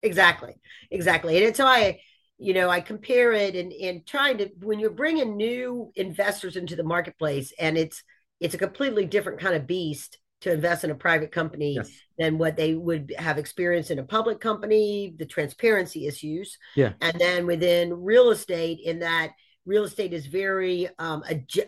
Exactly, 0.00 0.54
exactly, 0.92 1.36
and 1.36 1.44
it's 1.44 1.58
why 1.58 1.98
you 2.38 2.54
know 2.54 2.68
i 2.70 2.80
compare 2.80 3.32
it 3.32 3.54
and 3.56 3.72
and 3.72 4.06
trying 4.06 4.38
to 4.38 4.48
when 4.60 4.78
you're 4.78 4.90
bringing 4.90 5.36
new 5.36 5.92
investors 5.96 6.56
into 6.56 6.76
the 6.76 6.84
marketplace 6.84 7.52
and 7.58 7.76
it's 7.76 8.02
it's 8.40 8.54
a 8.54 8.58
completely 8.58 9.04
different 9.04 9.40
kind 9.40 9.56
of 9.56 9.66
beast 9.66 10.18
to 10.40 10.52
invest 10.52 10.84
in 10.84 10.90
a 10.92 10.94
private 10.94 11.32
company 11.32 11.74
yes. 11.74 11.90
than 12.16 12.38
what 12.38 12.56
they 12.56 12.74
would 12.74 13.12
have 13.18 13.38
experienced 13.38 13.90
in 13.90 13.98
a 13.98 14.04
public 14.04 14.40
company 14.40 15.14
the 15.18 15.26
transparency 15.26 16.06
issues 16.06 16.56
yeah 16.76 16.92
and 17.00 17.18
then 17.18 17.46
within 17.46 17.92
real 18.02 18.30
estate 18.30 18.78
in 18.84 19.00
that 19.00 19.30
real 19.68 19.84
estate 19.84 20.14
is 20.14 20.26
very 20.26 20.88
um, 20.98 21.22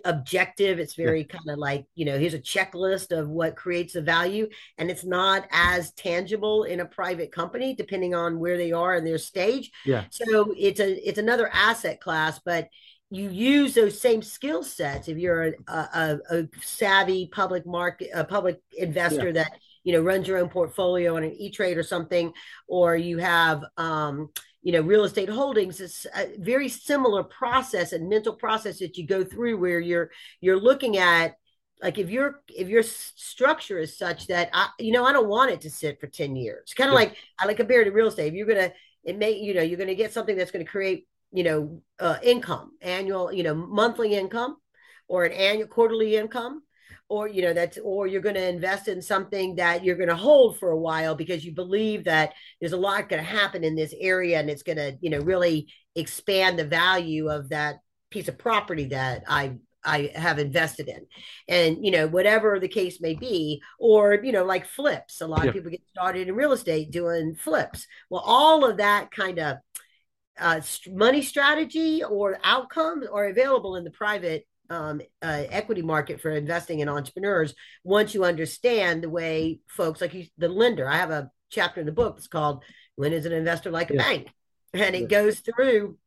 objective. 0.06 0.78
It's 0.78 0.94
very 0.94 1.20
yeah. 1.20 1.36
kind 1.38 1.50
of 1.50 1.58
like, 1.58 1.84
you 1.94 2.06
know, 2.06 2.18
here's 2.18 2.34
a 2.34 2.38
checklist 2.38 3.16
of 3.16 3.28
what 3.28 3.56
creates 3.56 3.92
the 3.92 4.00
value. 4.00 4.48
And 4.78 4.90
it's 4.90 5.04
not 5.04 5.46
as 5.52 5.92
tangible 5.92 6.64
in 6.64 6.80
a 6.80 6.86
private 6.86 7.30
company, 7.30 7.74
depending 7.74 8.14
on 8.14 8.38
where 8.38 8.56
they 8.56 8.72
are 8.72 8.96
in 8.96 9.04
their 9.04 9.18
stage. 9.18 9.70
Yeah. 9.84 10.04
So 10.10 10.54
it's 10.56 10.80
a 10.80 11.08
it's 11.08 11.18
another 11.18 11.50
asset 11.52 12.00
class, 12.00 12.40
but 12.42 12.68
you 13.10 13.28
use 13.28 13.74
those 13.74 14.00
same 14.00 14.22
skill 14.22 14.62
sets 14.62 15.08
if 15.08 15.18
you're 15.18 15.42
a, 15.42 15.52
a, 15.68 16.18
a 16.30 16.48
savvy 16.62 17.28
public 17.30 17.66
market, 17.66 18.08
a 18.14 18.24
public 18.24 18.60
investor 18.78 19.26
yeah. 19.26 19.44
that 19.44 19.52
you 19.84 19.92
know 19.92 20.00
runs 20.00 20.26
your 20.26 20.38
own 20.38 20.48
portfolio 20.48 21.16
on 21.16 21.24
an 21.24 21.32
e-trade 21.32 21.76
or 21.76 21.82
something 21.82 22.32
or 22.68 22.96
you 22.96 23.18
have 23.18 23.64
um, 23.76 24.28
you 24.62 24.72
know 24.72 24.80
real 24.80 25.04
estate 25.04 25.28
holdings 25.28 25.80
is 25.80 26.06
a 26.16 26.36
very 26.38 26.68
similar 26.68 27.22
process 27.22 27.92
and 27.92 28.08
mental 28.08 28.34
process 28.34 28.78
that 28.78 28.96
you 28.96 29.06
go 29.06 29.24
through 29.24 29.56
where 29.56 29.80
you're 29.80 30.10
you're 30.40 30.60
looking 30.60 30.96
at 30.98 31.34
like 31.82 31.98
if 31.98 32.10
your 32.10 32.42
if 32.48 32.68
your 32.68 32.82
structure 32.82 33.78
is 33.78 33.96
such 33.96 34.26
that 34.26 34.50
I 34.52 34.68
you 34.78 34.92
know 34.92 35.04
I 35.04 35.12
don't 35.12 35.28
want 35.28 35.50
it 35.50 35.62
to 35.62 35.70
sit 35.70 36.00
for 36.00 36.06
10 36.06 36.36
years 36.36 36.74
kind 36.74 36.88
of 36.88 36.94
yeah. 36.94 37.06
like 37.06 37.16
I 37.38 37.46
like 37.46 37.56
compare 37.56 37.82
it 37.82 37.86
to 37.86 37.90
real 37.90 38.08
estate 38.08 38.28
if 38.28 38.34
you're 38.34 38.46
gonna 38.46 38.72
it 39.04 39.16
may 39.16 39.32
you 39.32 39.54
know 39.54 39.62
you're 39.62 39.78
gonna 39.78 39.94
get 39.94 40.12
something 40.12 40.36
that's 40.36 40.50
gonna 40.50 40.64
create 40.64 41.06
you 41.32 41.44
know 41.44 41.82
uh, 41.98 42.18
income 42.22 42.72
annual 42.82 43.32
you 43.32 43.42
know 43.42 43.54
monthly 43.54 44.14
income 44.14 44.56
or 45.08 45.24
an 45.24 45.32
annual 45.32 45.68
quarterly 45.68 46.16
income 46.16 46.62
or 47.10 47.28
you 47.28 47.42
know 47.42 47.52
that's 47.52 47.76
or 47.84 48.06
you're 48.06 48.22
going 48.22 48.36
to 48.36 48.48
invest 48.48 48.88
in 48.88 49.02
something 49.02 49.56
that 49.56 49.84
you're 49.84 49.96
going 49.96 50.08
to 50.08 50.16
hold 50.16 50.58
for 50.58 50.70
a 50.70 50.78
while 50.78 51.14
because 51.14 51.44
you 51.44 51.52
believe 51.52 52.04
that 52.04 52.32
there's 52.60 52.72
a 52.72 52.78
lot 52.78 53.08
going 53.08 53.22
to 53.22 53.28
happen 53.28 53.64
in 53.64 53.74
this 53.74 53.92
area 54.00 54.38
and 54.38 54.48
it's 54.48 54.62
going 54.62 54.78
to 54.78 54.96
you 55.00 55.10
know 55.10 55.18
really 55.18 55.68
expand 55.96 56.58
the 56.58 56.64
value 56.64 57.28
of 57.28 57.50
that 57.50 57.80
piece 58.10 58.28
of 58.28 58.38
property 58.38 58.86
that 58.86 59.24
i 59.28 59.52
I 59.82 60.10
have 60.14 60.38
invested 60.38 60.88
in. 60.88 61.06
And, 61.48 61.82
you 61.82 61.90
know, 61.90 62.06
whatever 62.06 62.60
the 62.60 62.68
case 62.68 63.00
may 63.00 63.14
be, 63.14 63.62
or, 63.78 64.18
you 64.22 64.30
know, 64.30 64.44
like 64.44 64.66
flips. 64.66 65.22
A 65.22 65.26
lot 65.26 65.44
yeah. 65.44 65.48
of 65.48 65.54
people 65.54 65.70
get 65.70 65.80
started 65.88 66.28
in 66.28 66.34
real 66.34 66.52
estate 66.52 66.90
doing 66.90 67.34
flips. 67.34 67.86
Well, 68.10 68.22
all 68.22 68.66
of 68.68 68.76
that 68.76 69.10
kind 69.10 69.38
of 69.38 69.56
uh, 70.38 70.60
money 70.88 71.22
strategy 71.22 72.04
or 72.04 72.38
outcomes 72.44 73.06
are 73.06 73.28
available 73.28 73.76
in 73.76 73.84
the 73.84 73.90
private 73.90 74.46
um, 74.70 75.00
uh, 75.20 75.44
equity 75.48 75.82
market 75.82 76.20
for 76.20 76.30
investing 76.30 76.80
in 76.80 76.88
entrepreneurs 76.88 77.54
once 77.84 78.14
you 78.14 78.24
understand 78.24 79.02
the 79.02 79.10
way 79.10 79.60
folks 79.68 80.00
like 80.00 80.14
you, 80.14 80.26
the 80.38 80.48
lender. 80.48 80.88
I 80.88 80.96
have 80.96 81.10
a 81.10 81.30
chapter 81.50 81.80
in 81.80 81.86
the 81.86 81.92
book 81.92 82.16
that's 82.16 82.28
called 82.28 82.62
"When 82.96 83.12
is 83.12 83.26
an 83.26 83.32
investor 83.32 83.70
like 83.70 83.90
a 83.90 83.94
yeah. 83.94 84.02
bank," 84.02 84.28
and 84.72 84.94
it 84.94 85.08
goes 85.08 85.40
through 85.40 85.98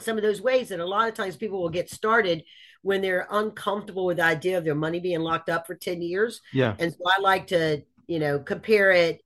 some 0.00 0.16
of 0.16 0.22
those 0.22 0.40
ways 0.40 0.68
that 0.68 0.80
a 0.80 0.86
lot 0.86 1.08
of 1.08 1.14
times 1.14 1.36
people 1.36 1.62
will 1.62 1.70
get 1.70 1.90
started 1.90 2.42
when 2.82 3.02
they're 3.02 3.28
uncomfortable 3.30 4.06
with 4.06 4.16
the 4.16 4.24
idea 4.24 4.58
of 4.58 4.64
their 4.64 4.74
money 4.74 5.00
being 5.00 5.20
locked 5.20 5.48
up 5.48 5.66
for 5.66 5.74
10 5.74 6.00
years. 6.00 6.40
Yeah. 6.52 6.74
And 6.78 6.92
so 6.92 6.98
I 7.06 7.20
like 7.20 7.48
to, 7.48 7.82
you 8.06 8.18
know, 8.18 8.38
compare 8.38 8.90
it 8.90 9.20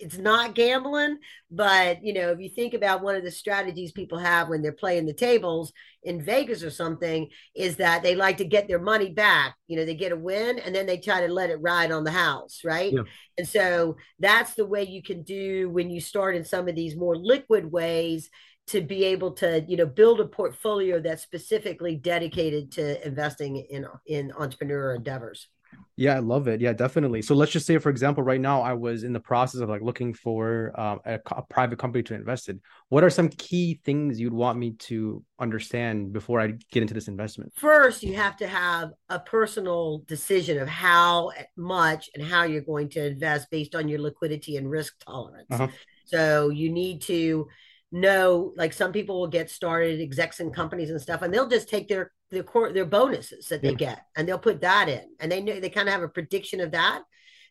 it's 0.00 0.18
not 0.18 0.54
gambling, 0.54 1.18
but 1.50 2.04
you 2.04 2.12
know, 2.12 2.30
if 2.30 2.40
you 2.40 2.48
think 2.48 2.74
about 2.74 3.02
one 3.02 3.14
of 3.14 3.24
the 3.24 3.30
strategies 3.30 3.92
people 3.92 4.18
have 4.18 4.48
when 4.48 4.62
they're 4.62 4.72
playing 4.72 5.06
the 5.06 5.12
tables 5.12 5.72
in 6.02 6.22
Vegas 6.22 6.62
or 6.62 6.70
something, 6.70 7.28
is 7.54 7.76
that 7.76 8.02
they 8.02 8.14
like 8.14 8.38
to 8.38 8.44
get 8.44 8.68
their 8.68 8.80
money 8.80 9.10
back. 9.10 9.56
You 9.66 9.76
know, 9.76 9.84
they 9.84 9.94
get 9.94 10.12
a 10.12 10.16
win 10.16 10.58
and 10.58 10.74
then 10.74 10.86
they 10.86 10.98
try 10.98 11.26
to 11.26 11.32
let 11.32 11.50
it 11.50 11.60
ride 11.60 11.92
on 11.92 12.04
the 12.04 12.10
house, 12.10 12.60
right? 12.64 12.92
Yeah. 12.92 13.02
And 13.38 13.48
so 13.48 13.96
that's 14.18 14.54
the 14.54 14.66
way 14.66 14.84
you 14.84 15.02
can 15.02 15.22
do 15.22 15.70
when 15.70 15.90
you 15.90 16.00
start 16.00 16.36
in 16.36 16.44
some 16.44 16.68
of 16.68 16.74
these 16.74 16.96
more 16.96 17.16
liquid 17.16 17.70
ways 17.70 18.30
to 18.66 18.80
be 18.80 19.04
able 19.04 19.32
to 19.32 19.62
you 19.68 19.76
know 19.76 19.86
build 19.86 20.20
a 20.20 20.26
portfolio 20.26 21.00
that's 21.00 21.22
specifically 21.22 21.96
dedicated 21.96 22.72
to 22.72 23.06
investing 23.06 23.56
in 23.56 23.86
in 24.06 24.32
entrepreneur 24.32 24.94
endeavors 24.94 25.48
yeah, 25.96 26.16
I 26.16 26.18
love 26.18 26.48
it. 26.48 26.60
Yeah, 26.60 26.72
definitely. 26.72 27.22
So 27.22 27.34
let's 27.34 27.52
just 27.52 27.66
say, 27.66 27.78
for 27.78 27.88
example, 27.88 28.24
right 28.24 28.40
now 28.40 28.62
I 28.62 28.72
was 28.72 29.04
in 29.04 29.12
the 29.12 29.20
process 29.20 29.60
of 29.60 29.68
like 29.68 29.80
looking 29.80 30.12
for 30.12 30.72
um, 30.78 31.00
a, 31.04 31.20
a, 31.30 31.42
private 31.42 31.78
company 31.78 32.02
to 32.04 32.14
invest 32.14 32.48
in. 32.48 32.60
What 32.88 33.04
are 33.04 33.10
some 33.10 33.28
key 33.28 33.80
things 33.84 34.18
you'd 34.18 34.32
want 34.32 34.58
me 34.58 34.72
to 34.72 35.22
understand 35.38 36.12
before 36.12 36.40
I 36.40 36.54
get 36.72 36.82
into 36.82 36.94
this 36.94 37.06
investment? 37.06 37.52
First, 37.54 38.02
you 38.02 38.14
have 38.16 38.36
to 38.38 38.48
have 38.48 38.90
a 39.08 39.20
personal 39.20 40.02
decision 40.08 40.58
of 40.58 40.68
how 40.68 41.30
much 41.56 42.10
and 42.14 42.24
how 42.24 42.42
you're 42.42 42.62
going 42.62 42.88
to 42.90 43.06
invest 43.06 43.50
based 43.50 43.76
on 43.76 43.86
your 43.86 44.00
liquidity 44.00 44.56
and 44.56 44.68
risk 44.68 44.94
tolerance. 45.04 45.46
Uh-huh. 45.52 45.68
So 46.06 46.50
you 46.50 46.70
need 46.70 47.02
to 47.02 47.46
know 47.92 48.52
like 48.56 48.72
some 48.72 48.92
people 48.92 49.20
will 49.20 49.28
get 49.28 49.48
started 49.48 50.00
execs 50.00 50.40
and 50.40 50.52
companies 50.52 50.90
and 50.90 51.00
stuff 51.00 51.22
and 51.22 51.32
they'll 51.32 51.48
just 51.48 51.68
take 51.68 51.88
their 51.88 52.10
their 52.34 52.42
core 52.42 52.72
their 52.72 52.84
bonuses 52.84 53.48
that 53.48 53.62
they 53.62 53.70
yeah. 53.70 53.74
get 53.74 54.06
and 54.16 54.28
they'll 54.28 54.38
put 54.38 54.60
that 54.60 54.88
in 54.88 55.04
and 55.20 55.30
they 55.30 55.40
know 55.40 55.58
they 55.60 55.70
kind 55.70 55.88
of 55.88 55.94
have 55.94 56.02
a 56.02 56.08
prediction 56.08 56.60
of 56.60 56.72
that 56.72 57.02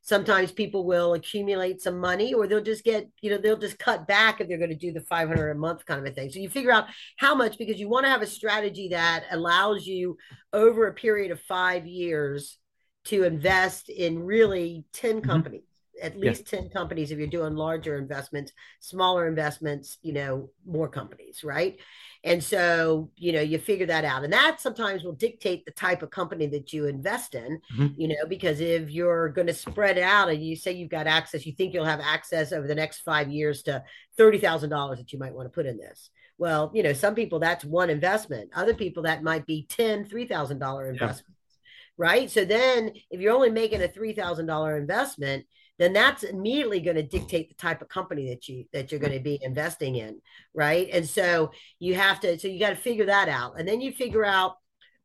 sometimes 0.04 0.52
people 0.52 0.86
will 0.86 1.13
accumulate 1.13 1.82
some 1.82 1.98
money 1.98 2.34
or 2.34 2.46
they'll 2.46 2.62
just 2.62 2.84
get 2.84 3.10
you 3.22 3.30
know 3.30 3.38
they'll 3.38 3.58
just 3.58 3.80
cut 3.80 4.06
back 4.06 4.40
if 4.40 4.48
they're 4.48 4.58
going 4.58 4.70
to 4.70 4.75
do 4.75 4.92
the 4.92 5.02
500 5.02 5.50
a 5.50 5.56
month 5.56 5.86
kind 5.86 6.06
of 6.06 6.12
a 6.12 6.13
thing 6.13 6.30
so 6.30 6.40
you 6.40 6.50
figure 6.50 6.72
out 6.72 6.86
how 7.18 7.34
much 7.34 7.58
because 7.58 7.80
you 7.80 7.90
want 7.90 8.06
to 8.06 8.10
have 8.10 8.22
a 8.22 8.28
strategy 8.28 8.90
that 8.90 9.24
allows 9.32 9.88
you 9.88 10.18
over 10.52 10.88
a 10.88 10.94
period 10.94 11.32
of 11.32 11.40
five 11.42 11.88
years 11.88 12.58
to 13.06 13.24
invest 13.24 13.90
in 13.90 14.24
really 14.24 14.86
10 14.94 15.18
mm-hmm. 15.18 15.30
companies 15.30 15.63
at 16.02 16.20
least 16.20 16.52
yeah. 16.52 16.60
10 16.60 16.70
companies 16.70 17.12
if 17.12 17.18
you're 17.18 17.28
doing 17.28 17.56
larger 17.56 17.98
investments 17.98 18.52
smaller 18.82 19.28
investments 19.28 19.98
you 20.02 20.12
know 20.12 20.50
more 20.66 20.90
companies 20.90 21.44
right 21.44 21.80
and 22.24 22.44
so 22.44 23.10
you 23.18 23.32
know 23.32 23.42
you 23.42 23.58
figure 23.60 23.86
that 23.86 24.06
out 24.06 24.24
and 24.24 24.32
that 24.32 24.60
sometimes 24.60 25.03
will 25.03 25.13
dictate 25.13 25.65
the 25.65 25.72
type 25.72 26.01
of 26.01 26.10
company 26.10 26.48
that 26.48 26.72
you 26.72 26.88
invest 26.88 27.36
in 27.36 27.60
mm-hmm. 27.75 27.88
you 28.00 28.08
know 28.08 28.25
because 28.27 28.60
if 28.60 28.89
you're 28.89 29.30
going 29.30 29.48
to 29.48 29.53
spread 29.53 29.98
out 29.98 30.30
and 30.30 30.44
you 30.44 30.56
say 30.56 30.72
you've 30.72 30.89
got 30.89 31.08
access 31.08 31.46
you 31.46 31.53
think 31.53 31.74
you'll 31.74 31.86
have 31.86 32.00
access 32.00 32.51
over 32.51 32.68
the 32.68 32.75
next 32.75 33.01
five 33.01 33.30
years 33.30 33.63
to 33.63 33.84
$30000 34.18 34.98
that 34.98 35.12
you 35.12 35.20
might 35.20 35.34
want 35.34 35.46
to 35.46 35.53
put 35.53 35.65
in 35.65 35.77
this 35.77 36.10
well 36.38 36.72
you 36.74 36.84
know 36.84 36.94
some 36.94 37.15
people 37.15 37.39
that's 37.39 37.65
one 37.65 37.89
investment 37.89 38.50
other 38.56 38.74
people 38.74 39.03
that 39.03 39.24
might 39.24 39.46
be 39.46 39.65
10 39.70 40.06
$3000 40.06 40.51
investments 40.89 41.24
yeah. 41.27 41.65
right 41.98 42.32
so 42.32 42.45
then 42.45 42.91
if 43.12 43.19
you're 43.19 43.34
only 43.34 43.52
making 43.52 43.84
a 43.84 43.88
$3000 43.88 44.78
investment 44.78 45.45
then 45.80 45.94
that's 45.94 46.24
immediately 46.24 46.80
going 46.80 46.96
to 46.96 47.04
dictate 47.04 47.50
the 47.50 47.56
type 47.56 47.82
of 47.82 47.90
company 47.90 48.30
that 48.30 48.48
you 48.48 48.66
that 48.74 48.92
you're 48.92 49.00
going 49.00 49.14
to 49.14 49.20
be 49.20 49.40
investing 49.42 49.96
in 49.96 50.20
right? 50.54 50.90
And 50.92 51.08
so 51.08 51.52
you 51.80 51.96
have 51.96 52.20
to 52.22 52.40
so 52.40 52.48
you 52.48 52.60
got 52.60 52.70
to 52.70 52.76
figure 52.76 53.06
that 53.06 53.30
out. 53.30 53.60
And 53.60 53.68
then 53.68 53.82
you 53.82 53.92
figure 53.92 54.26
out 54.26 54.56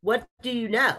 what 0.00 0.26
do 0.42 0.50
you 0.50 0.68
know? 0.68 0.96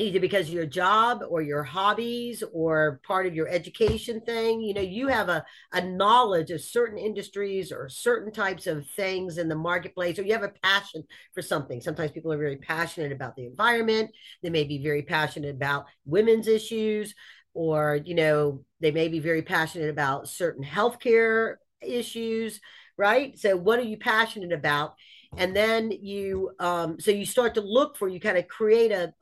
Either 0.00 0.20
because 0.20 0.46
of 0.46 0.54
your 0.54 0.66
job 0.66 1.22
or 1.28 1.42
your 1.42 1.64
hobbies 1.64 2.44
or 2.52 3.00
part 3.04 3.26
of 3.26 3.34
your 3.34 3.48
education 3.48 4.20
thing 4.20 4.60
you 4.60 4.72
know 4.72 4.80
you 4.80 5.08
have 5.08 5.28
a, 5.28 5.44
a 5.72 5.80
knowledge 5.84 6.52
of 6.52 6.60
certain 6.60 6.96
industries 6.98 7.72
or 7.72 7.88
certain 7.88 8.32
types 8.32 8.68
of 8.68 8.88
things 8.90 9.38
in 9.38 9.48
the 9.48 9.56
marketplace 9.56 10.16
or 10.16 10.22
you 10.22 10.32
have 10.32 10.44
a 10.44 10.52
passion 10.62 11.02
for 11.34 11.42
something. 11.42 11.80
Sometimes 11.80 12.12
people 12.12 12.32
are 12.32 12.38
very 12.38 12.58
passionate 12.58 13.10
about 13.10 13.34
the 13.34 13.46
environment. 13.46 14.12
They 14.40 14.50
may 14.50 14.62
be 14.64 14.80
very 14.80 15.02
passionate 15.02 15.56
about 15.56 15.86
women's 16.06 16.46
issues 16.46 17.12
or 17.52 17.98
you 18.04 18.14
know 18.14 18.64
they 18.80 18.90
may 18.90 19.08
be 19.08 19.18
very 19.18 19.42
passionate 19.42 19.90
about 19.90 20.28
certain 20.28 20.64
healthcare 20.64 21.56
issues 21.80 22.60
right 22.96 23.38
so 23.38 23.56
what 23.56 23.78
are 23.78 23.82
you 23.82 23.96
passionate 23.96 24.52
about 24.52 24.94
and 25.36 25.54
then 25.54 25.90
you 25.90 26.50
um 26.58 26.98
so 26.98 27.10
you 27.10 27.26
start 27.26 27.54
to 27.54 27.60
look 27.60 27.96
for 27.96 28.08
you 28.08 28.18
kind 28.18 28.38
of 28.38 28.48
create 28.48 28.90
a, 28.90 29.12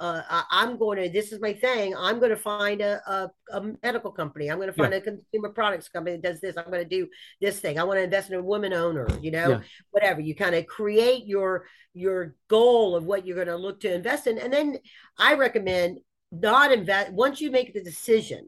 i'm 0.51 0.79
going 0.79 1.03
to 1.03 1.09
this 1.09 1.33
is 1.33 1.41
my 1.41 1.53
thing 1.53 1.95
i'm 1.97 2.19
going 2.19 2.31
to 2.31 2.37
find 2.37 2.81
a, 2.81 3.01
a, 3.11 3.31
a 3.53 3.73
medical 3.83 4.13
company 4.13 4.49
i'm 4.49 4.59
going 4.59 4.69
to 4.69 4.73
find 4.73 4.93
yeah. 4.93 4.99
a 4.99 5.03
consumer 5.03 5.49
products 5.49 5.89
company 5.89 6.17
that 6.17 6.23
does 6.23 6.41
this 6.41 6.57
i'm 6.57 6.71
going 6.71 6.83
to 6.83 6.89
do 6.89 7.09
this 7.41 7.59
thing 7.59 7.79
i 7.79 7.85
want 7.85 7.99
to 7.99 8.05
invest 8.05 8.31
in 8.31 8.39
a 8.39 8.43
woman 8.43 8.73
owner 8.73 9.09
you 9.21 9.31
know 9.31 9.49
yeah. 9.49 9.61
whatever 9.91 10.21
you 10.21 10.35
kind 10.35 10.55
of 10.55 10.67
create 10.67 11.27
your 11.27 11.67
your 11.93 12.37
goal 12.49 12.95
of 12.95 13.05
what 13.05 13.27
you're 13.27 13.37
going 13.37 13.49
to 13.49 13.57
look 13.57 13.81
to 13.81 13.93
invest 13.93 14.27
in 14.27 14.39
and 14.39 14.53
then 14.53 14.79
i 15.19 15.35
recommend 15.35 15.99
not 16.31 16.73
invest 16.73 17.13
once 17.13 17.41
you 17.41 17.51
make 17.51 17.75
the 17.75 17.83
decision 17.83 18.47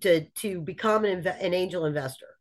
to 0.00 0.24
to 0.24 0.60
become 0.60 1.04
an, 1.04 1.22
inv- 1.22 1.44
an 1.44 1.54
angel 1.54 1.84
investor 1.84 2.38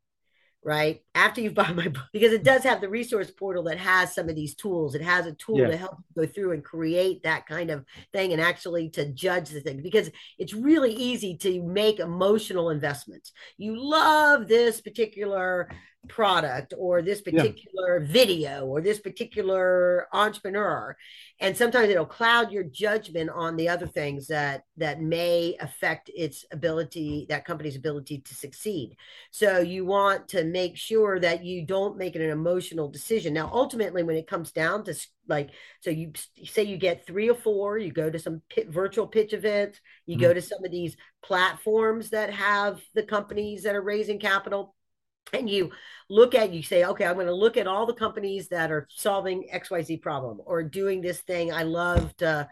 right? 0.68 1.02
After 1.16 1.40
you've 1.40 1.54
bought 1.54 1.76
my 1.78 1.88
book 1.88 2.04
because 2.12 2.34
it 2.34 2.44
does 2.44 2.64
have 2.64 2.82
the 2.82 2.90
resource 2.90 3.32
portal 3.32 3.64
that 3.64 3.78
has 3.78 4.14
some 4.14 4.28
of 4.28 4.36
these 4.36 4.54
tools. 4.54 4.96
It 4.96 5.02
has 5.02 5.26
a 5.26 5.32
tool 5.34 5.60
yeah. 5.60 5.68
to 5.68 5.78
help 5.78 5.98
you 5.98 6.26
go 6.26 6.32
through 6.32 6.52
and 6.52 6.64
create 6.64 7.24
that 7.24 7.48
kind 7.48 7.72
of 7.72 7.86
thing 8.12 8.34
and 8.34 8.42
actually 8.42 8.90
to 8.92 9.12
judge 9.14 9.50
the 9.50 9.62
thing 9.62 9.82
because 9.82 10.12
it's 10.38 10.54
really 10.54 10.94
easy 10.94 11.38
to 11.38 11.64
make 11.64 12.00
emotional 12.00 12.70
investments. 12.70 13.32
You 13.58 13.80
love 13.80 14.50
this 14.50 14.82
particular 14.82 15.70
product 16.08 16.74
or 16.78 17.02
this 17.02 17.22
particular 17.22 18.00
yeah. 18.00 18.12
video 18.12 18.66
or 18.66 18.82
this 18.82 19.00
particular 19.00 20.08
entrepreneur 20.14 20.96
and 21.40 21.56
sometimes 21.56 21.90
it'll 21.90 22.06
cloud 22.06 22.52
your 22.52 22.64
judgment 22.64 23.30
on 23.30 23.56
the 23.56 23.70
other 23.70 23.88
things 23.88 24.28
that 24.28 24.64
that 24.78 25.02
may 25.02 25.56
affect 25.60 26.10
its 26.16 26.46
ability 26.52 27.26
that 27.30 27.46
company's 27.46 27.76
ability 27.76 28.20
to 28.20 28.34
succeed 28.34 28.96
so 29.32 29.60
you 29.60 29.86
want 29.86 30.28
to 30.28 30.44
make 30.44 30.76
sure 30.78 31.20
that 31.20 31.44
you 31.44 31.66
don't 31.66 31.98
make 31.98 32.16
it 32.16 32.22
an 32.22 32.32
emotional 32.32 32.88
decision 32.88 33.34
now 33.34 33.50
ultimately 33.54 34.04
when 34.04 34.16
it 34.16 34.28
comes 34.28 34.52
down 34.52 34.84
to 34.84 34.96
like 35.28 35.50
so 35.82 35.90
you 35.90 36.12
say 36.46 36.64
you 36.64 36.78
get 36.78 37.06
three 37.06 37.30
or 37.30 37.36
four 37.36 37.78
you 37.78 37.92
go 37.92 38.10
to 38.10 38.20
some 38.20 38.42
pit, 38.50 38.70
virtual 38.70 39.08
pitch 39.08 39.34
events 39.34 39.80
you 40.06 40.16
mm-hmm. 40.16 40.24
go 40.24 40.34
to 40.34 40.42
some 40.42 40.64
of 40.64 40.72
these 40.72 40.96
platforms 41.22 42.10
that 42.12 42.34
have 42.34 42.82
the 42.96 43.04
companies 43.04 43.64
that 43.64 43.76
are 43.76 43.82
raising 43.82 44.20
capital 44.20 44.76
and 45.34 45.50
you 45.50 45.72
look 46.10 46.36
at 46.36 46.54
you 46.54 46.64
say 46.64 46.86
okay 46.86 47.06
i'm 47.06 47.16
going 47.16 47.28
to 47.28 47.34
look 47.34 47.58
at 47.58 47.68
all 47.68 47.86
the 47.86 47.94
companies 47.94 48.48
that 48.50 48.72
are 48.72 48.88
solving 48.90 49.48
xyz 49.54 50.02
problem 50.02 50.40
or 50.46 50.64
doing 50.64 51.02
this 51.02 51.20
thing. 51.22 51.54
I 51.54 51.64
love 51.64 52.16
to 52.18 52.48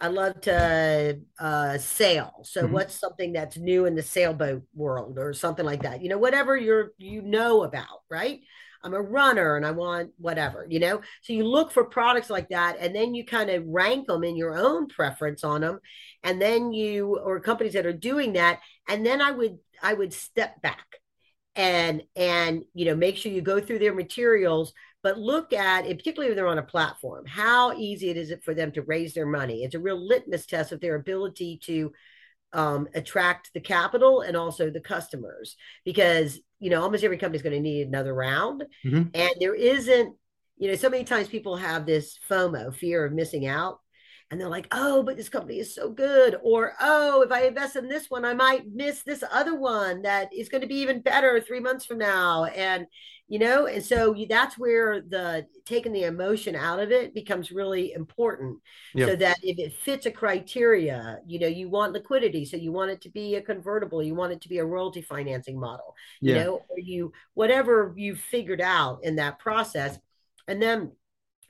i 0.00 0.08
love 0.08 0.40
to 0.42 1.18
uh, 1.40 1.78
sail 1.78 2.42
so 2.44 2.62
mm-hmm. 2.62 2.72
what's 2.72 2.94
something 2.94 3.32
that's 3.32 3.56
new 3.56 3.86
in 3.86 3.94
the 3.94 4.02
sailboat 4.02 4.62
world 4.74 5.18
or 5.18 5.32
something 5.32 5.64
like 5.64 5.82
that? 5.82 6.02
You 6.02 6.08
know 6.08 6.18
whatever 6.18 6.56
you're 6.56 6.92
you 6.98 7.22
know 7.22 7.64
about 7.64 8.02
right? 8.10 8.40
I'm 8.82 8.94
a 8.94 9.02
runner 9.02 9.56
and 9.56 9.66
i 9.66 9.72
want 9.72 10.12
whatever 10.18 10.64
you 10.68 10.78
know? 10.78 11.00
So 11.22 11.32
you 11.32 11.44
look 11.44 11.72
for 11.72 11.84
products 11.84 12.30
like 12.30 12.50
that 12.50 12.76
and 12.78 12.94
then 12.94 13.14
you 13.14 13.24
kind 13.24 13.50
of 13.50 13.66
rank 13.66 14.06
them 14.06 14.22
in 14.22 14.36
your 14.36 14.56
own 14.56 14.86
preference 14.86 15.42
on 15.42 15.62
them 15.62 15.80
and 16.22 16.40
then 16.40 16.72
you 16.72 17.18
or 17.18 17.40
companies 17.40 17.72
that 17.72 17.86
are 17.86 17.92
doing 17.92 18.34
that 18.34 18.60
and 18.88 19.04
then 19.04 19.20
i 19.20 19.32
would 19.32 19.58
i 19.82 19.92
would 19.92 20.12
step 20.12 20.62
back 20.62 20.86
and 21.56 22.02
and 22.14 22.62
you 22.74 22.84
know 22.84 22.94
make 22.94 23.16
sure 23.16 23.32
you 23.32 23.40
go 23.40 23.60
through 23.60 23.78
their 23.78 23.94
materials 23.94 24.72
but 25.02 25.18
look 25.18 25.52
at 25.52 25.86
it 25.86 25.98
particularly 25.98 26.30
if 26.30 26.36
they're 26.36 26.46
on 26.46 26.58
a 26.58 26.62
platform 26.62 27.24
how 27.26 27.72
easy 27.72 28.10
it 28.10 28.16
is 28.16 28.30
it 28.30 28.44
for 28.44 28.54
them 28.54 28.70
to 28.70 28.82
raise 28.82 29.14
their 29.14 29.26
money 29.26 29.64
it's 29.64 29.74
a 29.74 29.80
real 29.80 29.98
litmus 29.98 30.46
test 30.46 30.70
of 30.70 30.80
their 30.80 30.94
ability 30.94 31.58
to 31.62 31.92
um, 32.52 32.86
attract 32.94 33.50
the 33.54 33.60
capital 33.60 34.20
and 34.20 34.36
also 34.36 34.70
the 34.70 34.80
customers 34.80 35.56
because 35.84 36.38
you 36.60 36.70
know 36.70 36.82
almost 36.82 37.04
every 37.04 37.18
company 37.18 37.36
is 37.36 37.42
going 37.42 37.54
to 37.54 37.60
need 37.60 37.88
another 37.88 38.14
round 38.14 38.64
mm-hmm. 38.84 39.02
and 39.14 39.30
there 39.40 39.54
isn't 39.54 40.14
you 40.58 40.68
know 40.68 40.76
so 40.76 40.88
many 40.88 41.04
times 41.04 41.28
people 41.28 41.56
have 41.56 41.86
this 41.86 42.18
fomo 42.30 42.74
fear 42.74 43.04
of 43.04 43.12
missing 43.12 43.46
out 43.46 43.80
and 44.30 44.40
they're 44.40 44.48
like, 44.48 44.66
oh, 44.72 45.04
but 45.04 45.16
this 45.16 45.28
company 45.28 45.60
is 45.60 45.72
so 45.72 45.88
good. 45.88 46.36
Or, 46.42 46.72
oh, 46.80 47.22
if 47.22 47.30
I 47.30 47.46
invest 47.46 47.76
in 47.76 47.88
this 47.88 48.10
one, 48.10 48.24
I 48.24 48.34
might 48.34 48.66
miss 48.72 49.02
this 49.02 49.22
other 49.30 49.54
one 49.54 50.02
that 50.02 50.32
is 50.34 50.48
going 50.48 50.62
to 50.62 50.66
be 50.66 50.80
even 50.80 51.00
better 51.00 51.40
three 51.40 51.60
months 51.60 51.86
from 51.86 51.98
now. 51.98 52.44
And, 52.46 52.86
you 53.28 53.38
know, 53.38 53.66
and 53.66 53.84
so 53.84 54.16
that's 54.28 54.58
where 54.58 55.00
the 55.00 55.46
taking 55.64 55.92
the 55.92 56.04
emotion 56.04 56.56
out 56.56 56.80
of 56.80 56.90
it 56.90 57.14
becomes 57.14 57.52
really 57.52 57.92
important. 57.92 58.58
Yeah. 58.94 59.06
So 59.06 59.16
that 59.16 59.36
if 59.44 59.60
it 59.60 59.74
fits 59.74 60.06
a 60.06 60.10
criteria, 60.10 61.20
you 61.24 61.38
know, 61.38 61.46
you 61.46 61.68
want 61.68 61.92
liquidity. 61.92 62.44
So 62.46 62.56
you 62.56 62.72
want 62.72 62.90
it 62.90 63.00
to 63.02 63.08
be 63.10 63.36
a 63.36 63.42
convertible, 63.42 64.02
you 64.02 64.16
want 64.16 64.32
it 64.32 64.40
to 64.40 64.48
be 64.48 64.58
a 64.58 64.64
royalty 64.64 65.02
financing 65.02 65.58
model, 65.58 65.94
you 66.20 66.34
know, 66.34 66.62
or 66.68 66.78
you, 66.78 67.12
whatever 67.34 67.94
you 67.96 68.16
figured 68.16 68.60
out 68.60 69.04
in 69.04 69.16
that 69.16 69.38
process. 69.38 69.96
And 70.48 70.60
then, 70.60 70.92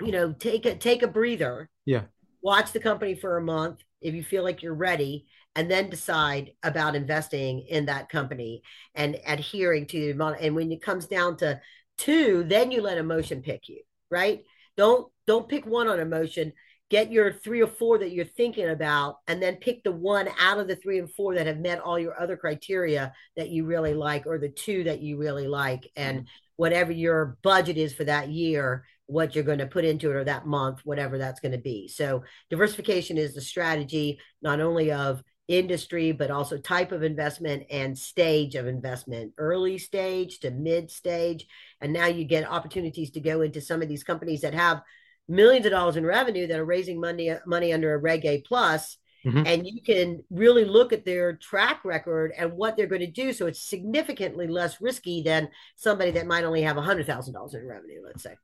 you 0.02 0.12
know, 0.12 0.32
take 0.32 0.66
a 0.66 0.74
take 0.74 1.02
a 1.02 1.08
breather. 1.08 1.70
Yeah 1.86 2.02
watch 2.46 2.72
the 2.72 2.80
company 2.80 3.14
for 3.14 3.36
a 3.36 3.42
month 3.42 3.80
if 4.00 4.14
you 4.14 4.22
feel 4.22 4.44
like 4.44 4.62
you're 4.62 4.74
ready 4.90 5.26
and 5.54 5.70
then 5.70 5.90
decide 5.90 6.52
about 6.62 6.94
investing 6.94 7.60
in 7.68 7.86
that 7.86 8.08
company 8.08 8.62
and 8.94 9.18
adhering 9.26 9.86
to 9.86 9.98
the 9.98 10.12
model. 10.14 10.38
and 10.40 10.54
when 10.54 10.70
it 10.70 10.82
comes 10.82 11.06
down 11.06 11.36
to 11.36 11.60
two 11.98 12.44
then 12.44 12.70
you 12.70 12.80
let 12.80 12.98
emotion 12.98 13.42
pick 13.42 13.68
you 13.68 13.80
right? 14.10 14.44
Don't 14.76 15.10
don't 15.26 15.48
pick 15.48 15.66
one 15.66 15.88
on 15.88 16.00
emotion. 16.00 16.52
Get 16.88 17.10
your 17.10 17.32
three 17.32 17.60
or 17.60 17.66
four 17.66 17.98
that 17.98 18.12
you're 18.12 18.24
thinking 18.24 18.68
about 18.68 19.16
and 19.26 19.42
then 19.42 19.56
pick 19.56 19.82
the 19.82 19.90
one 19.90 20.28
out 20.38 20.60
of 20.60 20.68
the 20.68 20.76
three 20.76 21.00
and 21.00 21.10
four 21.10 21.34
that 21.34 21.48
have 21.48 21.58
met 21.58 21.80
all 21.80 21.98
your 21.98 22.20
other 22.20 22.36
criteria 22.36 23.12
that 23.36 23.50
you 23.50 23.64
really 23.64 23.94
like 23.94 24.24
or 24.26 24.38
the 24.38 24.48
two 24.48 24.84
that 24.84 25.00
you 25.00 25.18
really 25.18 25.48
like 25.48 25.90
and 25.96 26.18
mm-hmm. 26.18 26.26
whatever 26.56 26.92
your 26.92 27.38
budget 27.42 27.76
is 27.76 27.92
for 27.92 28.04
that 28.04 28.28
year 28.28 28.84
what 29.06 29.34
you're 29.34 29.44
going 29.44 29.58
to 29.58 29.66
put 29.66 29.84
into 29.84 30.10
it 30.10 30.16
or 30.16 30.24
that 30.24 30.46
month, 30.46 30.80
whatever 30.84 31.18
that's 31.18 31.40
going 31.40 31.52
to 31.52 31.58
be. 31.58 31.88
So 31.88 32.24
diversification 32.50 33.18
is 33.18 33.34
the 33.34 33.40
strategy, 33.40 34.18
not 34.42 34.60
only 34.60 34.92
of 34.92 35.22
industry, 35.48 36.12
but 36.12 36.30
also 36.30 36.58
type 36.58 36.92
of 36.92 37.02
investment 37.02 37.64
and 37.70 37.96
stage 37.96 38.54
of 38.56 38.66
investment, 38.66 39.32
early 39.38 39.78
stage 39.78 40.40
to 40.40 40.50
mid 40.50 40.90
stage. 40.90 41.46
And 41.80 41.92
now 41.92 42.06
you 42.06 42.24
get 42.24 42.50
opportunities 42.50 43.10
to 43.12 43.20
go 43.20 43.42
into 43.42 43.60
some 43.60 43.82
of 43.82 43.88
these 43.88 44.04
companies 44.04 44.40
that 44.40 44.54
have 44.54 44.82
millions 45.28 45.66
of 45.66 45.72
dollars 45.72 45.96
in 45.96 46.04
revenue 46.04 46.46
that 46.46 46.58
are 46.58 46.64
raising 46.64 47.00
money, 47.00 47.32
money 47.46 47.72
under 47.72 47.94
a 47.94 47.98
Reg 47.98 48.24
A 48.24 48.40
plus. 48.40 48.98
Mm-hmm. 49.24 49.42
And 49.44 49.66
you 49.66 49.82
can 49.82 50.22
really 50.30 50.64
look 50.64 50.92
at 50.92 51.04
their 51.04 51.32
track 51.36 51.84
record 51.84 52.32
and 52.36 52.52
what 52.52 52.76
they're 52.76 52.86
going 52.86 53.00
to 53.00 53.10
do. 53.10 53.32
So 53.32 53.46
it's 53.46 53.60
significantly 53.60 54.46
less 54.46 54.80
risky 54.80 55.22
than 55.22 55.48
somebody 55.74 56.12
that 56.12 56.28
might 56.28 56.44
only 56.44 56.62
have 56.62 56.76
$100,000 56.76 57.54
in 57.54 57.66
revenue, 57.66 58.02
let's 58.04 58.22
say. 58.22 58.36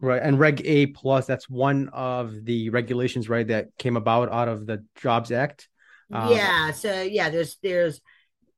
Right. 0.00 0.22
And 0.22 0.38
Reg 0.38 0.62
A 0.64 0.86
plus, 0.86 1.26
that's 1.26 1.48
one 1.48 1.88
of 1.92 2.44
the 2.44 2.70
regulations, 2.70 3.28
right, 3.28 3.46
that 3.48 3.76
came 3.78 3.96
about 3.96 4.30
out 4.30 4.48
of 4.48 4.66
the 4.66 4.84
Jobs 5.00 5.32
Act. 5.32 5.68
Um, 6.12 6.32
yeah. 6.32 6.70
So 6.70 7.02
yeah, 7.02 7.30
there's 7.30 7.56
there's 7.62 8.00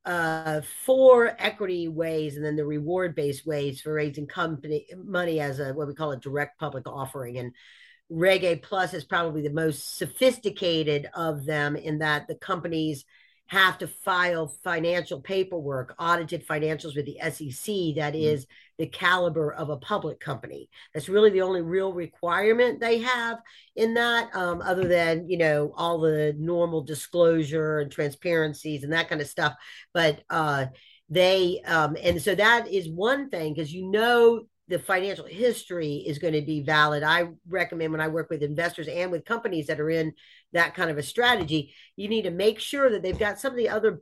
uh 0.06 0.62
four 0.86 1.34
equity 1.38 1.86
ways 1.86 2.36
and 2.36 2.44
then 2.44 2.56
the 2.56 2.64
reward 2.64 3.14
based 3.14 3.44
ways 3.46 3.82
for 3.82 3.92
raising 3.92 4.26
company 4.26 4.86
money 4.96 5.40
as 5.40 5.60
a 5.60 5.74
what 5.74 5.86
we 5.86 5.94
call 5.94 6.12
a 6.12 6.16
direct 6.16 6.58
public 6.58 6.86
offering. 6.86 7.38
And 7.38 7.52
Reg 8.08 8.44
A 8.44 8.56
plus 8.56 8.92
is 8.92 9.04
probably 9.04 9.42
the 9.42 9.50
most 9.52 9.96
sophisticated 9.96 11.08
of 11.14 11.44
them 11.44 11.76
in 11.76 11.98
that 11.98 12.28
the 12.28 12.34
companies 12.34 13.04
have 13.50 13.78
to 13.78 13.88
file 13.88 14.46
financial 14.62 15.20
paperwork, 15.20 15.92
audited 15.98 16.46
financials 16.46 16.94
with 16.94 17.04
the 17.04 17.18
SEC 17.20 17.96
that 17.96 18.14
mm-hmm. 18.14 18.22
is 18.22 18.46
the 18.78 18.86
caliber 18.86 19.52
of 19.52 19.70
a 19.70 19.76
public 19.76 20.20
company. 20.20 20.70
That's 20.94 21.08
really 21.08 21.30
the 21.30 21.42
only 21.42 21.60
real 21.60 21.92
requirement 21.92 22.78
they 22.78 22.98
have 22.98 23.38
in 23.74 23.94
that, 23.94 24.32
um, 24.36 24.62
other 24.62 24.86
than, 24.86 25.28
you 25.28 25.36
know, 25.36 25.72
all 25.76 25.98
the 25.98 26.32
normal 26.38 26.84
disclosure 26.84 27.80
and 27.80 27.90
transparencies 27.90 28.84
and 28.84 28.92
that 28.92 29.08
kind 29.08 29.20
of 29.20 29.26
stuff. 29.26 29.56
But 29.92 30.22
uh, 30.30 30.66
they, 31.08 31.60
um, 31.66 31.96
and 32.00 32.22
so 32.22 32.36
that 32.36 32.68
is 32.68 32.88
one 32.88 33.30
thing 33.30 33.52
because 33.52 33.74
you 33.74 33.90
know 33.90 34.44
the 34.70 34.78
financial 34.78 35.26
history 35.26 35.96
is 36.06 36.18
going 36.18 36.32
to 36.32 36.42
be 36.42 36.62
valid. 36.62 37.02
I 37.02 37.28
recommend 37.48 37.90
when 37.90 38.00
I 38.00 38.06
work 38.06 38.30
with 38.30 38.42
investors 38.42 38.86
and 38.86 39.10
with 39.10 39.24
companies 39.24 39.66
that 39.66 39.80
are 39.80 39.90
in 39.90 40.12
that 40.52 40.74
kind 40.74 40.90
of 40.90 40.96
a 40.96 41.02
strategy, 41.02 41.74
you 41.96 42.08
need 42.08 42.22
to 42.22 42.30
make 42.30 42.60
sure 42.60 42.88
that 42.88 43.02
they've 43.02 43.18
got 43.18 43.40
some 43.40 43.50
of 43.50 43.58
the 43.58 43.68
other 43.68 44.00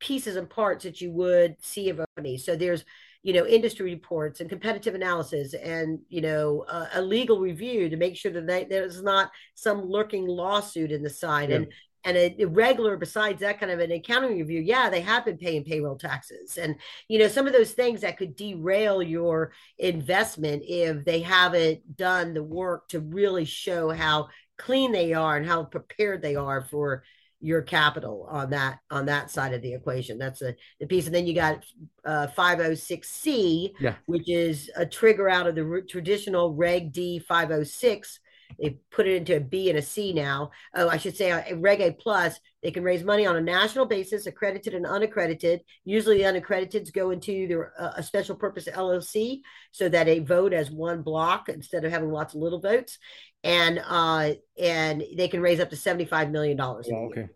pieces 0.00 0.34
and 0.34 0.50
parts 0.50 0.82
that 0.84 1.00
you 1.00 1.12
would 1.12 1.54
see 1.64 1.88
of 1.88 2.00
a 2.00 2.06
company. 2.16 2.36
So 2.36 2.56
there's, 2.56 2.84
you 3.22 3.32
know, 3.32 3.46
industry 3.46 3.92
reports 3.92 4.40
and 4.40 4.50
competitive 4.50 4.96
analysis 4.96 5.54
and, 5.54 6.00
you 6.08 6.20
know, 6.20 6.64
uh, 6.68 6.86
a 6.94 7.02
legal 7.02 7.38
review 7.38 7.88
to 7.88 7.96
make 7.96 8.16
sure 8.16 8.32
that 8.32 8.46
they, 8.46 8.64
there's 8.64 9.02
not 9.02 9.30
some 9.54 9.88
lurking 9.88 10.26
lawsuit 10.26 10.90
in 10.90 11.02
the 11.02 11.10
side. 11.10 11.50
Yeah. 11.50 11.56
And 11.56 11.72
and 12.04 12.16
a, 12.16 12.42
a, 12.42 12.46
regular 12.46 12.96
besides 12.96 13.40
that 13.40 13.58
kind 13.58 13.72
of 13.72 13.80
an 13.80 13.90
accounting 13.90 14.38
review 14.38 14.60
yeah 14.60 14.88
they 14.88 15.00
have 15.00 15.24
been 15.24 15.36
paying 15.36 15.64
payroll 15.64 15.96
taxes. 15.96 16.58
And 16.58 16.76
you 17.08 17.18
know 17.18 17.28
some 17.28 17.46
of 17.46 17.52
those 17.52 17.72
things 17.72 18.00
that 18.00 18.16
could 18.16 18.36
derail 18.36 19.02
your 19.02 19.52
investment 19.78 20.62
if 20.66 21.04
they 21.04 21.20
haven't 21.20 21.96
done 21.96 22.34
the 22.34 22.42
work 22.42 22.88
to 22.88 23.00
really 23.00 23.44
show 23.44 23.90
how 23.90 24.28
clean 24.56 24.92
they 24.92 25.14
are 25.14 25.36
and 25.36 25.46
how 25.46 25.64
prepared 25.64 26.22
they 26.22 26.36
are 26.36 26.62
for 26.62 27.04
your 27.40 27.62
capital 27.62 28.26
on 28.28 28.50
that 28.50 28.80
on 28.90 29.06
that 29.06 29.30
side 29.30 29.54
of 29.54 29.62
the 29.62 29.72
equation. 29.72 30.18
That's 30.18 30.42
a 30.42 30.56
the 30.80 30.86
piece. 30.86 31.06
And 31.06 31.14
then 31.14 31.26
you 31.26 31.34
got 31.34 31.64
uh 32.04 32.26
506c 32.36 33.74
yeah. 33.78 33.94
which 34.06 34.28
is 34.28 34.70
a 34.76 34.84
trigger 34.84 35.28
out 35.28 35.46
of 35.46 35.54
the 35.54 35.84
traditional 35.88 36.54
reg 36.54 36.92
d 36.92 37.18
506 37.20 38.20
they 38.58 38.78
put 38.90 39.06
it 39.06 39.16
into 39.16 39.36
a 39.36 39.40
B 39.40 39.68
and 39.68 39.78
a 39.78 39.82
C 39.82 40.12
now. 40.12 40.50
Oh, 40.74 40.88
I 40.88 40.96
should 40.96 41.16
say 41.16 41.30
a 41.30 41.56
Reg 41.56 41.80
A 41.80 41.92
plus. 41.92 42.38
They 42.62 42.70
can 42.70 42.82
raise 42.82 43.04
money 43.04 43.26
on 43.26 43.36
a 43.36 43.40
national 43.40 43.86
basis, 43.86 44.26
accredited 44.26 44.74
and 44.74 44.86
unaccredited. 44.86 45.60
Usually, 45.84 46.18
the 46.18 46.24
unaccrediteds 46.24 46.92
go 46.92 47.10
into 47.10 47.46
their 47.46 47.72
uh, 47.80 47.92
a 47.96 48.02
special 48.02 48.36
purpose 48.36 48.66
LLC, 48.66 49.40
so 49.70 49.88
that 49.88 50.04
they 50.04 50.18
vote 50.18 50.52
as 50.52 50.70
one 50.70 51.02
block 51.02 51.48
instead 51.48 51.84
of 51.84 51.92
having 51.92 52.10
lots 52.10 52.34
of 52.34 52.40
little 52.40 52.60
votes, 52.60 52.98
and 53.44 53.82
uh, 53.86 54.32
and 54.58 55.04
they 55.16 55.28
can 55.28 55.40
raise 55.40 55.60
up 55.60 55.70
to 55.70 55.76
seventy 55.76 56.04
five 56.04 56.30
million 56.30 56.56
dollars. 56.56 56.86
Yeah, 56.88 56.96
okay. 56.96 57.28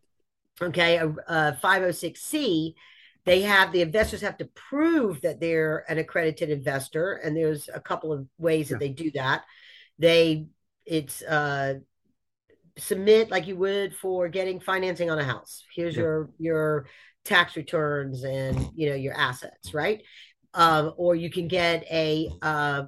Okay, 0.60 0.96
a 0.96 1.52
five 1.56 1.82
hundred 1.82 1.88
oh 1.88 1.92
six 1.92 2.22
C 2.22 2.74
they 3.24 3.42
have 3.42 3.70
the 3.70 3.82
investors 3.82 4.20
have 4.20 4.36
to 4.36 4.46
prove 4.46 5.20
that 5.20 5.38
they're 5.38 5.84
an 5.88 5.96
accredited 5.96 6.50
investor 6.50 7.12
and 7.12 7.36
there's 7.36 7.70
a 7.72 7.78
couple 7.78 8.12
of 8.12 8.26
ways 8.36 8.68
that 8.68 8.80
they 8.80 8.88
do 8.88 9.12
that 9.12 9.44
they 9.98 10.46
it's 10.86 11.22
uh 11.22 11.74
submit 12.78 13.30
like 13.30 13.46
you 13.46 13.56
would 13.56 13.94
for 13.94 14.28
getting 14.28 14.58
financing 14.58 15.10
on 15.10 15.18
a 15.18 15.24
house 15.24 15.64
here's 15.74 15.94
yeah. 15.94 16.02
your 16.02 16.30
your 16.38 16.86
tax 17.24 17.56
returns 17.56 18.24
and 18.24 18.70
you 18.74 18.88
know 18.88 18.96
your 18.96 19.14
assets 19.14 19.74
right 19.74 20.02
um, 20.54 20.92
or 20.96 21.14
you 21.14 21.30
can 21.30 21.48
get 21.48 21.84
a 21.90 22.30
uh, 22.42 22.84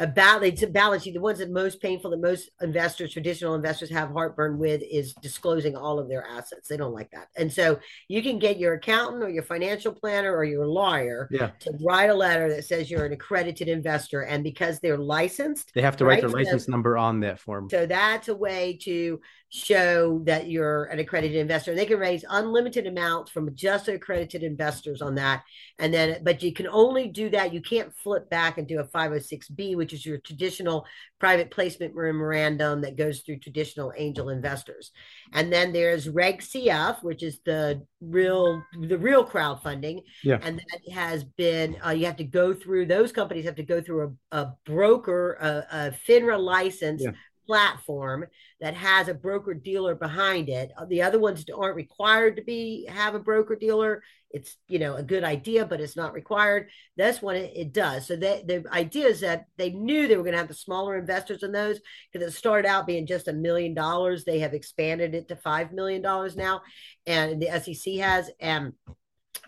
a 0.00 0.06
balance 0.08 0.60
a 0.62 0.66
balance 0.66 1.04
sheet 1.04 1.14
the 1.14 1.20
ones 1.20 1.38
that 1.38 1.52
most 1.52 1.80
painful 1.80 2.10
that 2.10 2.20
most 2.20 2.50
investors 2.60 3.12
traditional 3.12 3.54
investors 3.54 3.88
have 3.88 4.10
heartburn 4.10 4.58
with 4.58 4.82
is 4.90 5.14
disclosing 5.14 5.76
all 5.76 6.00
of 6.00 6.08
their 6.08 6.26
assets. 6.26 6.68
They 6.68 6.76
don't 6.76 6.92
like 6.92 7.10
that. 7.12 7.28
And 7.36 7.52
so 7.52 7.78
you 8.08 8.20
can 8.20 8.40
get 8.40 8.58
your 8.58 8.74
accountant 8.74 9.22
or 9.22 9.28
your 9.28 9.44
financial 9.44 9.92
planner 9.92 10.34
or 10.34 10.44
your 10.44 10.66
lawyer 10.66 11.28
yeah. 11.30 11.50
to 11.60 11.72
write 11.80 12.10
a 12.10 12.14
letter 12.14 12.48
that 12.48 12.64
says 12.64 12.90
you're 12.90 13.04
an 13.04 13.12
accredited 13.12 13.68
investor 13.68 14.22
and 14.22 14.42
because 14.42 14.80
they're 14.80 14.98
licensed 14.98 15.70
they 15.74 15.82
have 15.82 15.96
to 15.98 16.04
write 16.04 16.14
right, 16.14 16.20
their 16.22 16.42
license 16.42 16.66
so, 16.66 16.72
number 16.72 16.98
on 16.98 17.20
that 17.20 17.38
form. 17.38 17.70
So 17.70 17.86
that's 17.86 18.26
a 18.26 18.34
way 18.34 18.78
to 18.82 19.20
show 19.54 20.20
that 20.24 20.50
you're 20.50 20.86
an 20.86 20.98
accredited 20.98 21.36
investor. 21.36 21.70
And 21.70 21.78
they 21.78 21.86
can 21.86 22.00
raise 22.00 22.24
unlimited 22.28 22.88
amounts 22.88 23.30
from 23.30 23.54
just 23.54 23.86
accredited 23.86 24.42
investors 24.42 25.00
on 25.00 25.14
that. 25.14 25.44
And 25.78 25.94
then 25.94 26.24
but 26.24 26.42
you 26.42 26.52
can 26.52 26.66
only 26.66 27.06
do 27.06 27.30
that 27.30 27.54
you 27.54 27.60
can't 27.60 27.94
flip 27.94 28.28
back 28.28 28.58
and 28.58 28.66
do 28.66 28.80
a 28.80 28.84
506b 28.84 29.76
which 29.76 29.92
is 29.92 30.04
your 30.04 30.18
traditional 30.18 30.84
private 31.20 31.52
placement 31.52 31.94
memorandum 31.94 32.80
that 32.80 32.96
goes 32.96 33.20
through 33.20 33.38
traditional 33.38 33.92
angel 33.96 34.28
investors. 34.28 34.90
And 35.32 35.52
then 35.52 35.72
there's 35.72 36.08
reg 36.08 36.40
cf 36.40 37.04
which 37.04 37.22
is 37.22 37.38
the 37.44 37.80
real 38.00 38.60
the 38.80 38.98
real 38.98 39.24
crowdfunding. 39.24 40.02
Yeah. 40.24 40.40
And 40.42 40.58
that 40.58 40.92
has 40.92 41.22
been 41.22 41.76
uh, 41.86 41.90
you 41.90 42.06
have 42.06 42.16
to 42.16 42.24
go 42.24 42.54
through 42.54 42.86
those 42.86 43.12
companies 43.12 43.44
have 43.44 43.54
to 43.54 43.62
go 43.62 43.80
through 43.80 44.16
a, 44.32 44.36
a 44.36 44.52
broker 44.66 45.34
a, 45.34 45.66
a 45.70 45.94
finra 46.08 46.40
license 46.40 47.02
yeah 47.04 47.12
platform 47.46 48.26
that 48.60 48.74
has 48.74 49.08
a 49.08 49.14
broker 49.14 49.54
dealer 49.54 49.94
behind 49.94 50.48
it. 50.48 50.72
Uh, 50.76 50.84
the 50.86 51.02
other 51.02 51.18
ones 51.18 51.44
aren't 51.56 51.76
required 51.76 52.36
to 52.36 52.42
be 52.42 52.86
have 52.88 53.14
a 53.14 53.18
broker 53.18 53.56
dealer. 53.56 54.02
It's 54.30 54.56
you 54.68 54.78
know 54.78 54.96
a 54.96 55.02
good 55.02 55.24
idea, 55.24 55.64
but 55.64 55.80
it's 55.80 55.96
not 55.96 56.14
required. 56.14 56.68
This 56.96 57.22
one 57.22 57.36
it, 57.36 57.52
it 57.54 57.72
does. 57.72 58.06
So 58.06 58.16
they, 58.16 58.42
the 58.46 58.64
idea 58.72 59.06
is 59.06 59.20
that 59.20 59.46
they 59.56 59.70
knew 59.70 60.06
they 60.06 60.16
were 60.16 60.22
going 60.22 60.32
to 60.32 60.38
have 60.38 60.48
the 60.48 60.54
smaller 60.54 60.96
investors 60.96 61.42
in 61.42 61.52
those 61.52 61.80
because 62.12 62.26
it 62.26 62.36
started 62.36 62.68
out 62.68 62.86
being 62.86 63.06
just 63.06 63.28
a 63.28 63.32
million 63.32 63.74
dollars. 63.74 64.24
They 64.24 64.40
have 64.40 64.54
expanded 64.54 65.14
it 65.14 65.28
to 65.28 65.36
five 65.36 65.72
million 65.72 66.02
dollars 66.02 66.36
now, 66.36 66.62
and 67.06 67.40
the 67.40 67.60
SEC 67.60 67.94
has 67.94 68.30
and. 68.40 68.72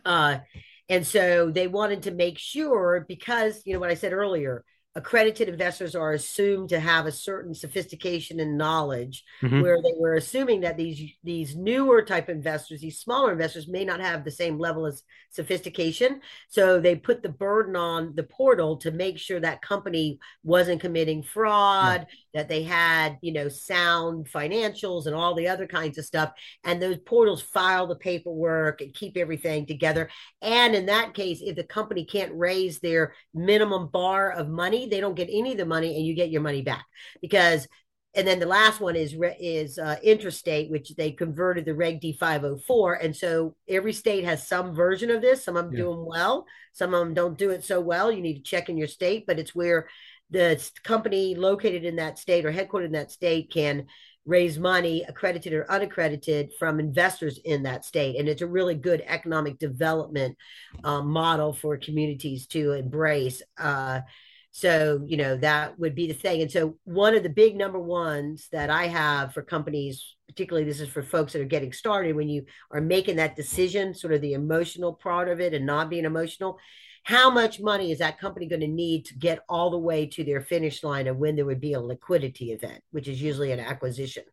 Uh, 0.04 0.38
and 0.88 1.04
so 1.04 1.50
they 1.50 1.66
wanted 1.66 2.04
to 2.04 2.12
make 2.12 2.38
sure 2.38 3.04
because 3.08 3.62
you 3.64 3.72
know 3.72 3.80
what 3.80 3.90
I 3.90 3.94
said 3.94 4.12
earlier, 4.12 4.64
accredited 4.96 5.48
investors 5.48 5.94
are 5.94 6.14
assumed 6.14 6.70
to 6.70 6.80
have 6.80 7.04
a 7.04 7.12
certain 7.12 7.54
sophistication 7.54 8.40
and 8.40 8.56
knowledge 8.56 9.24
mm-hmm. 9.42 9.60
where 9.60 9.76
they 9.82 9.92
were 9.98 10.14
assuming 10.14 10.62
that 10.62 10.78
these 10.78 11.12
these 11.22 11.54
newer 11.54 12.02
type 12.02 12.30
investors 12.30 12.80
these 12.80 12.98
smaller 12.98 13.30
investors 13.30 13.68
may 13.68 13.84
not 13.84 14.00
have 14.00 14.24
the 14.24 14.30
same 14.30 14.58
level 14.58 14.86
of 14.86 14.98
sophistication. 15.30 16.22
So 16.48 16.80
they 16.80 16.96
put 16.96 17.22
the 17.22 17.28
burden 17.28 17.76
on 17.76 18.14
the 18.16 18.22
portal 18.22 18.78
to 18.78 18.90
make 18.90 19.18
sure 19.18 19.38
that 19.38 19.60
company 19.60 20.18
wasn't 20.42 20.80
committing 20.80 21.22
fraud 21.22 22.06
that 22.32 22.48
they 22.48 22.62
had 22.62 23.18
you 23.20 23.32
know 23.32 23.48
sound 23.48 24.28
financials 24.30 25.06
and 25.06 25.14
all 25.14 25.34
the 25.34 25.48
other 25.48 25.66
kinds 25.66 25.98
of 25.98 26.06
stuff. 26.06 26.32
And 26.64 26.80
those 26.80 26.98
portals 26.98 27.42
file 27.42 27.86
the 27.86 27.96
paperwork 27.96 28.80
and 28.80 28.94
keep 28.94 29.18
everything 29.18 29.66
together. 29.66 30.08
And 30.40 30.74
in 30.74 30.86
that 30.86 31.12
case 31.12 31.42
if 31.42 31.54
the 31.54 31.64
company 31.64 32.06
can't 32.06 32.32
raise 32.34 32.78
their 32.78 33.14
minimum 33.34 33.88
bar 33.88 34.32
of 34.32 34.48
money 34.48 34.85
they 34.90 35.00
don't 35.00 35.16
get 35.16 35.28
any 35.30 35.52
of 35.52 35.58
the 35.58 35.66
money 35.66 35.96
and 35.96 36.06
you 36.06 36.14
get 36.14 36.30
your 36.30 36.42
money 36.42 36.62
back 36.62 36.84
because 37.20 37.66
and 38.16 38.26
then 38.26 38.40
the 38.40 38.46
last 38.46 38.80
one 38.80 38.96
is 38.96 39.14
is 39.38 39.78
uh, 39.78 39.96
interstate, 40.02 40.70
which 40.70 40.94
they 40.96 41.12
converted 41.12 41.66
the 41.66 41.74
Reg 41.74 42.00
D 42.00 42.14
504, 42.14 42.94
and 42.94 43.14
so 43.14 43.54
every 43.68 43.92
state 43.92 44.24
has 44.24 44.48
some 44.48 44.74
version 44.74 45.10
of 45.10 45.20
this. 45.20 45.44
Some 45.44 45.54
of 45.54 45.66
them 45.66 45.74
yeah. 45.74 45.82
doing 45.82 46.04
well, 46.04 46.46
some 46.72 46.94
of 46.94 47.00
them 47.00 47.12
don't 47.12 47.36
do 47.36 47.50
it 47.50 47.62
so 47.62 47.78
well. 47.78 48.10
You 48.10 48.22
need 48.22 48.36
to 48.36 48.42
check 48.42 48.70
in 48.70 48.78
your 48.78 48.88
state, 48.88 49.26
but 49.26 49.38
it's 49.38 49.54
where 49.54 49.86
the 50.30 50.66
company 50.82 51.34
located 51.34 51.84
in 51.84 51.96
that 51.96 52.18
state 52.18 52.46
or 52.46 52.52
headquartered 52.52 52.86
in 52.86 52.92
that 52.92 53.12
state 53.12 53.52
can 53.52 53.86
raise 54.24 54.58
money, 54.58 55.04
accredited 55.06 55.52
or 55.52 55.70
unaccredited, 55.70 56.52
from 56.58 56.80
investors 56.80 57.38
in 57.44 57.62
that 57.62 57.84
state. 57.84 58.16
And 58.18 58.28
it's 58.28 58.42
a 58.42 58.46
really 58.46 58.74
good 58.74 59.02
economic 59.06 59.58
development 59.58 60.36
um, 60.82 61.08
model 61.10 61.52
for 61.52 61.76
communities 61.76 62.46
to 62.48 62.72
embrace. 62.72 63.42
Uh, 63.56 64.00
so, 64.56 65.02
you 65.04 65.18
know, 65.18 65.36
that 65.36 65.78
would 65.78 65.94
be 65.94 66.06
the 66.06 66.14
thing. 66.14 66.40
And 66.40 66.50
so, 66.50 66.78
one 66.84 67.14
of 67.14 67.22
the 67.22 67.28
big 67.28 67.56
number 67.56 67.78
ones 67.78 68.48
that 68.52 68.70
I 68.70 68.86
have 68.86 69.34
for 69.34 69.42
companies, 69.42 70.16
particularly 70.28 70.66
this 70.66 70.80
is 70.80 70.88
for 70.88 71.02
folks 71.02 71.34
that 71.34 71.42
are 71.42 71.44
getting 71.44 71.74
started, 71.74 72.16
when 72.16 72.30
you 72.30 72.46
are 72.70 72.80
making 72.80 73.16
that 73.16 73.36
decision, 73.36 73.92
sort 73.92 74.14
of 74.14 74.22
the 74.22 74.32
emotional 74.32 74.94
part 74.94 75.28
of 75.28 75.42
it 75.42 75.52
and 75.52 75.66
not 75.66 75.90
being 75.90 76.06
emotional, 76.06 76.58
how 77.02 77.28
much 77.28 77.60
money 77.60 77.92
is 77.92 77.98
that 77.98 78.18
company 78.18 78.46
going 78.46 78.62
to 78.62 78.66
need 78.66 79.04
to 79.04 79.18
get 79.18 79.40
all 79.46 79.68
the 79.68 79.76
way 79.76 80.06
to 80.06 80.24
their 80.24 80.40
finish 80.40 80.82
line 80.82 81.06
and 81.06 81.18
when 81.18 81.36
there 81.36 81.44
would 81.44 81.60
be 81.60 81.74
a 81.74 81.80
liquidity 81.80 82.52
event, 82.52 82.82
which 82.92 83.08
is 83.08 83.20
usually 83.20 83.52
an 83.52 83.60
acquisition? 83.60 84.24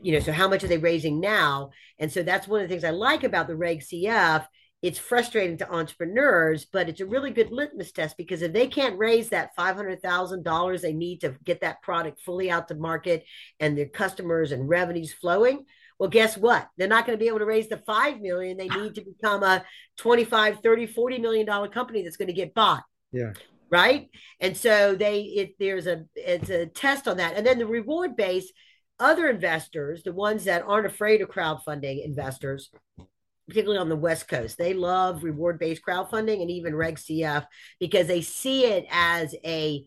You 0.00 0.14
know, 0.14 0.20
so 0.20 0.32
how 0.32 0.48
much 0.48 0.64
are 0.64 0.68
they 0.68 0.78
raising 0.78 1.20
now? 1.20 1.68
And 1.98 2.10
so 2.10 2.22
that's 2.22 2.48
one 2.48 2.62
of 2.62 2.66
the 2.66 2.72
things 2.72 2.84
I 2.84 2.92
like 2.92 3.24
about 3.24 3.48
the 3.48 3.56
Reg 3.56 3.80
CF 3.80 4.46
it's 4.84 4.98
frustrating 4.98 5.56
to 5.56 5.72
entrepreneurs, 5.72 6.66
but 6.70 6.90
it's 6.90 7.00
a 7.00 7.06
really 7.06 7.30
good 7.30 7.50
litmus 7.50 7.90
test 7.90 8.18
because 8.18 8.42
if 8.42 8.52
they 8.52 8.66
can't 8.66 8.98
raise 8.98 9.30
that 9.30 9.56
$500,000 9.56 10.80
they 10.82 10.92
need 10.92 11.22
to 11.22 11.34
get 11.42 11.62
that 11.62 11.80
product 11.80 12.20
fully 12.20 12.50
out 12.50 12.68
to 12.68 12.74
market 12.74 13.24
and 13.58 13.78
their 13.78 13.88
customers 13.88 14.52
and 14.52 14.68
revenues 14.68 15.10
flowing, 15.10 15.64
well, 15.98 16.10
guess 16.10 16.36
what? 16.36 16.68
They're 16.76 16.86
not 16.86 17.06
going 17.06 17.18
to 17.18 17.22
be 17.22 17.28
able 17.28 17.38
to 17.38 17.46
raise 17.46 17.70
the 17.70 17.78
5 17.78 18.20
million. 18.20 18.58
They 18.58 18.68
need 18.68 18.96
to 18.96 19.00
become 19.00 19.42
a 19.42 19.64
25, 19.96 20.58
30, 20.62 20.86
40 20.88 21.18
million 21.18 21.46
dollar 21.46 21.68
company 21.68 22.02
that's 22.02 22.18
going 22.18 22.28
to 22.28 22.34
get 22.34 22.52
bought. 22.52 22.84
Yeah. 23.10 23.32
Right. 23.70 24.10
And 24.38 24.54
so 24.54 24.94
they, 24.94 25.22
it, 25.22 25.54
there's 25.58 25.86
a, 25.86 26.04
it's 26.14 26.50
a 26.50 26.66
test 26.66 27.08
on 27.08 27.16
that. 27.16 27.38
And 27.38 27.46
then 27.46 27.58
the 27.58 27.66
reward 27.66 28.16
base, 28.16 28.52
other 29.00 29.30
investors, 29.30 30.02
the 30.02 30.12
ones 30.12 30.44
that 30.44 30.62
aren't 30.66 30.84
afraid 30.84 31.22
of 31.22 31.30
crowdfunding 31.30 32.04
investors, 32.04 32.70
particularly 33.48 33.80
on 33.80 33.88
the 33.88 33.96
West 33.96 34.28
Coast. 34.28 34.56
They 34.56 34.74
love 34.74 35.24
reward 35.24 35.58
based 35.58 35.82
crowdfunding 35.86 36.40
and 36.40 36.50
even 36.50 36.74
Reg 36.74 36.96
CF 36.96 37.46
because 37.78 38.06
they 38.06 38.22
see 38.22 38.66
it 38.66 38.86
as 38.90 39.34
a 39.44 39.84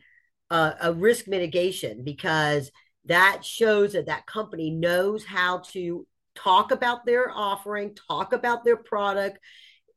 uh, 0.50 0.74
a 0.82 0.94
risk 0.94 1.28
mitigation 1.28 2.04
because 2.04 2.72
that 3.06 3.44
shows 3.44 3.94
that 3.94 4.06
that 4.06 4.26
company 4.26 4.70
knows 4.70 5.26
how 5.26 5.60
to 5.72 6.06
talk 6.36 6.72
about 6.72 7.06
their 7.06 7.30
offering, 7.32 7.96
talk 8.08 8.34
about 8.34 8.64
their 8.64 8.78
product, 8.78 9.40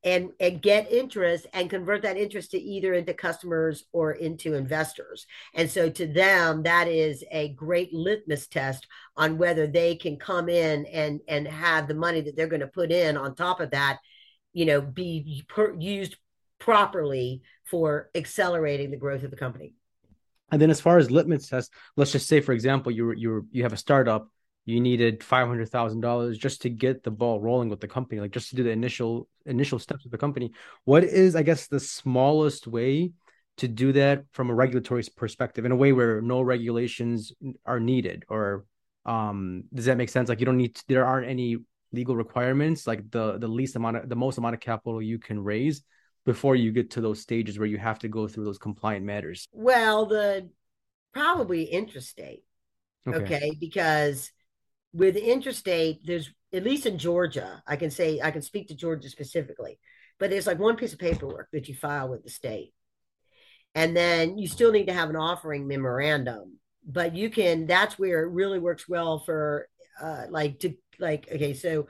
and 0.02 0.30
and 0.40 0.62
get 0.62 0.90
interest 0.90 1.46
and 1.52 1.68
convert 1.68 2.02
that 2.02 2.16
interest 2.16 2.52
to 2.52 2.58
either 2.58 2.94
into 2.94 3.12
customers 3.12 3.84
or 3.92 4.12
into 4.12 4.54
investors. 4.54 5.26
And 5.54 5.70
so 5.70 5.90
to 5.90 6.06
them 6.06 6.62
that 6.62 6.88
is 6.88 7.24
a 7.30 7.50
great 7.50 7.92
litmus 7.92 8.46
test 8.46 8.86
on 9.16 9.38
whether 9.38 9.66
they 9.66 9.96
can 9.96 10.16
come 10.16 10.48
in 10.48 10.86
and 10.86 11.20
and 11.28 11.46
have 11.46 11.86
the 11.86 11.94
money 11.94 12.22
that 12.22 12.36
they're 12.36 12.46
going 12.46 12.60
to 12.60 12.66
put 12.66 12.90
in 12.90 13.16
on 13.16 13.34
top 13.34 13.60
of 13.60 13.70
that 13.72 13.98
you 14.52 14.64
know 14.64 14.80
be 14.80 15.44
per, 15.48 15.74
used 15.78 16.16
properly 16.58 17.42
for 17.64 18.10
accelerating 18.14 18.90
the 18.90 18.96
growth 18.96 19.22
of 19.22 19.30
the 19.30 19.36
company. 19.36 19.74
And 20.50 20.60
then 20.60 20.70
as 20.70 20.80
far 20.80 20.98
as 20.98 21.10
litmus 21.10 21.48
test 21.48 21.72
let's 21.96 22.12
just 22.12 22.26
say 22.26 22.40
for 22.40 22.52
example 22.52 22.90
you 22.90 23.12
you 23.12 23.46
you 23.50 23.62
have 23.64 23.74
a 23.74 23.78
startup 23.78 24.28
you 24.64 24.80
needed 24.80 25.24
five 25.24 25.48
hundred 25.48 25.68
thousand 25.68 26.00
dollars 26.00 26.38
just 26.38 26.62
to 26.62 26.70
get 26.70 27.02
the 27.02 27.10
ball 27.10 27.40
rolling 27.40 27.68
with 27.68 27.80
the 27.80 27.88
company, 27.88 28.20
like 28.20 28.30
just 28.30 28.50
to 28.50 28.56
do 28.56 28.62
the 28.62 28.70
initial 28.70 29.28
initial 29.46 29.78
steps 29.78 30.04
of 30.04 30.10
the 30.10 30.18
company. 30.18 30.52
What 30.84 31.04
is, 31.04 31.34
I 31.34 31.42
guess, 31.42 31.66
the 31.66 31.80
smallest 31.80 32.66
way 32.66 33.12
to 33.56 33.68
do 33.68 33.92
that 33.92 34.24
from 34.32 34.50
a 34.50 34.54
regulatory 34.54 35.02
perspective 35.16 35.64
in 35.64 35.72
a 35.72 35.76
way 35.76 35.92
where 35.92 36.20
no 36.22 36.40
regulations 36.40 37.32
are 37.66 37.80
needed? 37.80 38.24
Or 38.28 38.64
um, 39.04 39.64
does 39.74 39.86
that 39.86 39.96
make 39.96 40.08
sense? 40.08 40.28
Like 40.28 40.40
you 40.40 40.46
don't 40.46 40.56
need, 40.56 40.76
to, 40.76 40.84
there 40.88 41.06
aren't 41.06 41.28
any 41.28 41.58
legal 41.92 42.16
requirements, 42.16 42.86
like 42.86 43.10
the 43.10 43.38
the 43.38 43.48
least 43.48 43.76
amount 43.76 43.96
of 43.96 44.08
the 44.08 44.16
most 44.16 44.38
amount 44.38 44.54
of 44.54 44.60
capital 44.60 45.02
you 45.02 45.18
can 45.18 45.42
raise 45.42 45.82
before 46.26 46.54
you 46.54 46.70
get 46.70 46.90
to 46.90 47.00
those 47.00 47.20
stages 47.20 47.58
where 47.58 47.66
you 47.66 47.78
have 47.78 47.98
to 47.98 48.08
go 48.08 48.28
through 48.28 48.44
those 48.44 48.58
compliant 48.58 49.04
matters. 49.04 49.48
Well, 49.52 50.06
the 50.06 50.48
probably 51.12 51.64
interstate. 51.64 52.44
Okay, 53.06 53.16
okay 53.24 53.52
because 53.58 54.30
with 54.92 55.16
interstate, 55.16 56.00
there's 56.04 56.30
at 56.52 56.64
least 56.64 56.86
in 56.86 56.98
Georgia, 56.98 57.62
I 57.66 57.76
can 57.76 57.90
say 57.90 58.20
I 58.20 58.30
can 58.30 58.42
speak 58.42 58.68
to 58.68 58.74
Georgia 58.74 59.08
specifically, 59.08 59.78
but 60.18 60.30
there's 60.30 60.46
like 60.46 60.58
one 60.58 60.76
piece 60.76 60.92
of 60.92 60.98
paperwork 60.98 61.48
that 61.52 61.68
you 61.68 61.74
file 61.74 62.08
with 62.08 62.24
the 62.24 62.30
state. 62.30 62.74
And 63.74 63.96
then 63.96 64.36
you 64.36 64.48
still 64.48 64.72
need 64.72 64.88
to 64.88 64.92
have 64.92 65.10
an 65.10 65.16
offering 65.16 65.68
memorandum, 65.68 66.58
but 66.84 67.14
you 67.14 67.30
can 67.30 67.66
that's 67.66 67.98
where 67.98 68.24
it 68.24 68.32
really 68.32 68.58
works 68.58 68.88
well 68.88 69.20
for 69.20 69.68
uh 70.00 70.24
like 70.28 70.58
to 70.60 70.74
like 70.98 71.28
okay, 71.32 71.54
so 71.54 71.86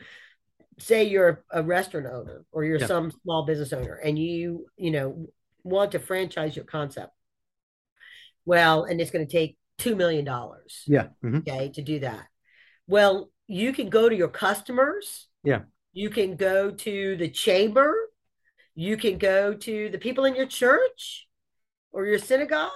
say 0.79 1.05
you're 1.05 1.45
a 1.51 1.63
restaurant 1.63 2.07
owner 2.07 2.45
or 2.53 2.65
you're 2.65 2.79
yeah. 2.79 2.87
some 2.87 3.11
small 3.23 3.45
business 3.45 3.73
owner 3.73 3.95
and 3.95 4.19
you, 4.19 4.67
you 4.77 4.91
know, 4.91 5.27
want 5.63 5.93
to 5.93 5.99
franchise 5.99 6.55
your 6.55 6.65
concept. 6.65 7.13
Well, 8.45 8.85
and 8.85 9.01
it's 9.01 9.11
going 9.11 9.27
to 9.27 9.31
take 9.31 9.59
$2 9.79 9.97
million. 9.97 10.25
Yeah. 10.87 11.09
Mm-hmm. 11.23 11.37
Okay. 11.37 11.71
To 11.75 11.83
do 11.83 12.01
that 12.01 12.30
well, 12.91 13.31
you 13.47 13.73
can 13.73 13.89
go 13.89 14.09
to 14.09 14.17
your 14.17 14.29
customers. 14.29 15.29
Yeah. 15.45 15.61
You 15.93 16.11
can 16.11 16.37
go 16.37 16.73
to 16.73 17.17
the 17.17 17.31
chamber. 17.31 17.95
You 18.75 18.97
can 18.97 19.17
go 19.17 19.55
to 19.55 19.89
the 19.91 19.99
people 19.99 20.25
in 20.25 20.35
your 20.35 20.47
church 20.47 21.29
or 21.93 22.07
your 22.07 22.19
synagogue. 22.19 22.71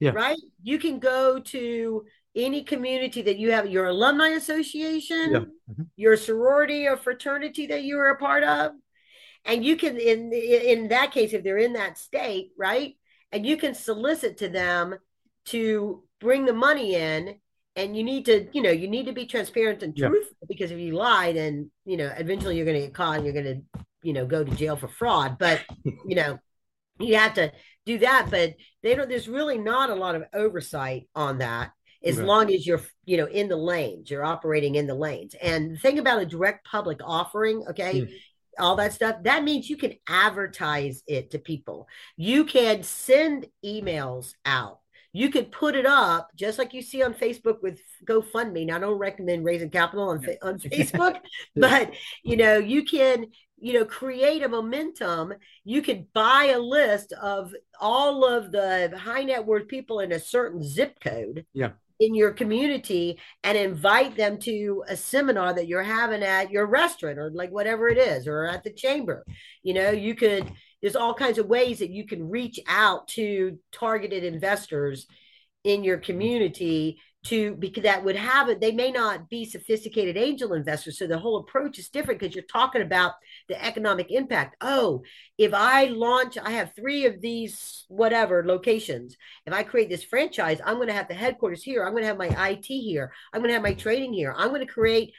Yeah. 0.00 0.10
Right. 0.10 0.38
You 0.62 0.78
can 0.78 0.98
go 0.98 1.38
to 1.38 2.04
any 2.34 2.64
community 2.64 3.22
that 3.22 3.38
you 3.38 3.52
have, 3.52 3.68
your 3.68 3.86
alumni 3.86 4.30
association, 4.30 5.30
yeah. 5.30 5.38
mm-hmm. 5.70 5.82
your 5.94 6.16
sorority 6.16 6.88
or 6.88 6.96
fraternity 6.96 7.66
that 7.68 7.84
you 7.84 7.98
are 7.98 8.10
a 8.10 8.18
part 8.18 8.42
of. 8.42 8.72
And 9.44 9.64
you 9.64 9.76
can, 9.76 9.96
in 9.96 10.32
in 10.32 10.88
that 10.88 11.12
case, 11.12 11.32
if 11.32 11.44
they're 11.44 11.58
in 11.58 11.74
that 11.74 11.98
state, 11.98 12.50
right, 12.56 12.96
and 13.30 13.46
you 13.46 13.56
can 13.56 13.74
solicit 13.74 14.38
to 14.38 14.48
them 14.48 14.96
to 15.46 16.02
bring 16.20 16.46
the 16.46 16.52
money 16.52 16.94
in 16.94 17.36
and 17.76 17.96
you 17.96 18.02
need 18.02 18.26
to 18.26 18.46
you 18.52 18.62
know 18.62 18.70
you 18.70 18.88
need 18.88 19.06
to 19.06 19.12
be 19.12 19.26
transparent 19.26 19.82
and 19.82 19.96
truthful 19.96 20.36
yeah. 20.42 20.46
because 20.48 20.70
if 20.70 20.78
you 20.78 20.92
lie 20.92 21.32
then 21.32 21.70
you 21.84 21.96
know 21.96 22.10
eventually 22.16 22.56
you're 22.56 22.66
going 22.66 22.80
to 22.80 22.86
get 22.86 22.94
caught 22.94 23.16
and 23.16 23.24
you're 23.24 23.34
going 23.34 23.44
to 23.44 23.82
you 24.02 24.12
know 24.12 24.26
go 24.26 24.44
to 24.44 24.50
jail 24.52 24.76
for 24.76 24.88
fraud 24.88 25.36
but 25.38 25.62
you 25.84 26.14
know 26.14 26.38
you 26.98 27.16
have 27.16 27.34
to 27.34 27.50
do 27.86 27.98
that 27.98 28.28
but 28.30 28.54
they 28.82 28.94
don't 28.94 29.08
there's 29.08 29.28
really 29.28 29.58
not 29.58 29.90
a 29.90 29.94
lot 29.94 30.14
of 30.14 30.24
oversight 30.34 31.08
on 31.14 31.38
that 31.38 31.70
as 32.04 32.18
right. 32.18 32.26
long 32.26 32.52
as 32.52 32.66
you're 32.66 32.80
you 33.04 33.16
know 33.16 33.26
in 33.26 33.48
the 33.48 33.56
lanes 33.56 34.10
you're 34.10 34.24
operating 34.24 34.74
in 34.74 34.86
the 34.86 34.94
lanes 34.94 35.34
and 35.40 35.72
the 35.72 35.78
thing 35.78 35.98
about 35.98 36.22
a 36.22 36.26
direct 36.26 36.66
public 36.66 37.00
offering 37.04 37.64
okay 37.68 38.02
mm. 38.02 38.12
all 38.58 38.76
that 38.76 38.92
stuff 38.92 39.16
that 39.22 39.44
means 39.44 39.70
you 39.70 39.76
can 39.76 39.94
advertise 40.06 41.02
it 41.06 41.30
to 41.30 41.38
people 41.38 41.88
you 42.16 42.44
can 42.44 42.82
send 42.82 43.46
emails 43.64 44.34
out 44.44 44.81
you 45.12 45.28
could 45.30 45.52
put 45.52 45.76
it 45.76 45.86
up 45.86 46.30
just 46.34 46.58
like 46.58 46.72
you 46.72 46.82
see 46.82 47.02
on 47.02 47.14
Facebook 47.14 47.62
with 47.62 47.78
GoFundMe. 48.06 48.66
Now, 48.66 48.76
I 48.76 48.80
don't 48.80 48.98
recommend 48.98 49.44
raising 49.44 49.70
capital 49.70 50.08
on, 50.08 50.26
on 50.42 50.58
Facebook, 50.58 51.20
but 51.54 51.92
you 52.22 52.36
know, 52.36 52.58
you 52.58 52.84
can 52.84 53.26
you 53.58 53.74
know 53.74 53.84
create 53.84 54.42
a 54.42 54.48
momentum. 54.48 55.34
You 55.64 55.82
could 55.82 56.12
buy 56.12 56.52
a 56.54 56.58
list 56.58 57.12
of 57.12 57.54
all 57.80 58.24
of 58.24 58.52
the 58.52 58.92
high 58.98 59.22
net 59.22 59.44
worth 59.44 59.68
people 59.68 60.00
in 60.00 60.12
a 60.12 60.18
certain 60.18 60.62
zip 60.62 60.98
code 61.00 61.44
yeah. 61.52 61.70
in 62.00 62.14
your 62.14 62.32
community 62.32 63.20
and 63.44 63.58
invite 63.58 64.16
them 64.16 64.38
to 64.40 64.82
a 64.88 64.96
seminar 64.96 65.52
that 65.54 65.68
you're 65.68 65.82
having 65.82 66.22
at 66.22 66.50
your 66.50 66.66
restaurant 66.66 67.18
or 67.18 67.30
like 67.30 67.50
whatever 67.50 67.88
it 67.88 67.98
is 67.98 68.26
or 68.26 68.46
at 68.46 68.64
the 68.64 68.72
chamber. 68.72 69.24
You 69.62 69.74
know 69.74 69.90
you 69.90 70.14
could 70.14 70.50
there's 70.82 70.96
all 70.96 71.14
kinds 71.14 71.38
of 71.38 71.46
ways 71.46 71.78
that 71.78 71.90
you 71.90 72.06
can 72.06 72.28
reach 72.28 72.60
out 72.66 73.08
to 73.08 73.58
targeted 73.70 74.24
investors 74.24 75.06
in 75.64 75.84
your 75.84 75.96
mm-hmm. 75.96 76.06
community 76.06 76.98
to 77.24 77.54
because 77.54 77.84
that 77.84 78.02
would 78.04 78.16
have 78.16 78.48
it 78.48 78.60
they 78.60 78.72
may 78.72 78.90
not 78.90 79.28
be 79.28 79.44
sophisticated 79.44 80.16
angel 80.16 80.54
investors 80.54 80.98
so 80.98 81.06
the 81.06 81.18
whole 81.18 81.38
approach 81.38 81.78
is 81.78 81.88
different 81.88 82.18
because 82.18 82.34
you're 82.34 82.44
talking 82.44 82.82
about 82.82 83.12
the 83.48 83.64
economic 83.64 84.10
impact. 84.10 84.56
Oh 84.60 85.04
if 85.38 85.54
i 85.54 85.84
launch 85.84 86.36
i 86.36 86.50
have 86.50 86.74
three 86.74 87.06
of 87.06 87.20
these 87.20 87.84
whatever 87.86 88.44
locations. 88.44 89.16
If 89.46 89.52
i 89.52 89.62
create 89.62 89.88
this 89.88 90.02
franchise 90.02 90.60
i'm 90.66 90.76
going 90.76 90.88
to 90.88 90.94
have 90.94 91.06
the 91.06 91.14
headquarters 91.14 91.62
here 91.62 91.84
i'm 91.84 91.92
going 91.92 92.02
to 92.02 92.08
have 92.08 92.18
my 92.18 92.26
it 92.26 92.64
here 92.64 93.12
i'm 93.32 93.40
going 93.40 93.50
to 93.50 93.54
have 93.54 93.62
my 93.62 93.74
trading 93.74 94.12
here 94.12 94.34
i'm 94.36 94.48
going 94.48 94.66
to 94.66 94.72
create 94.72 95.12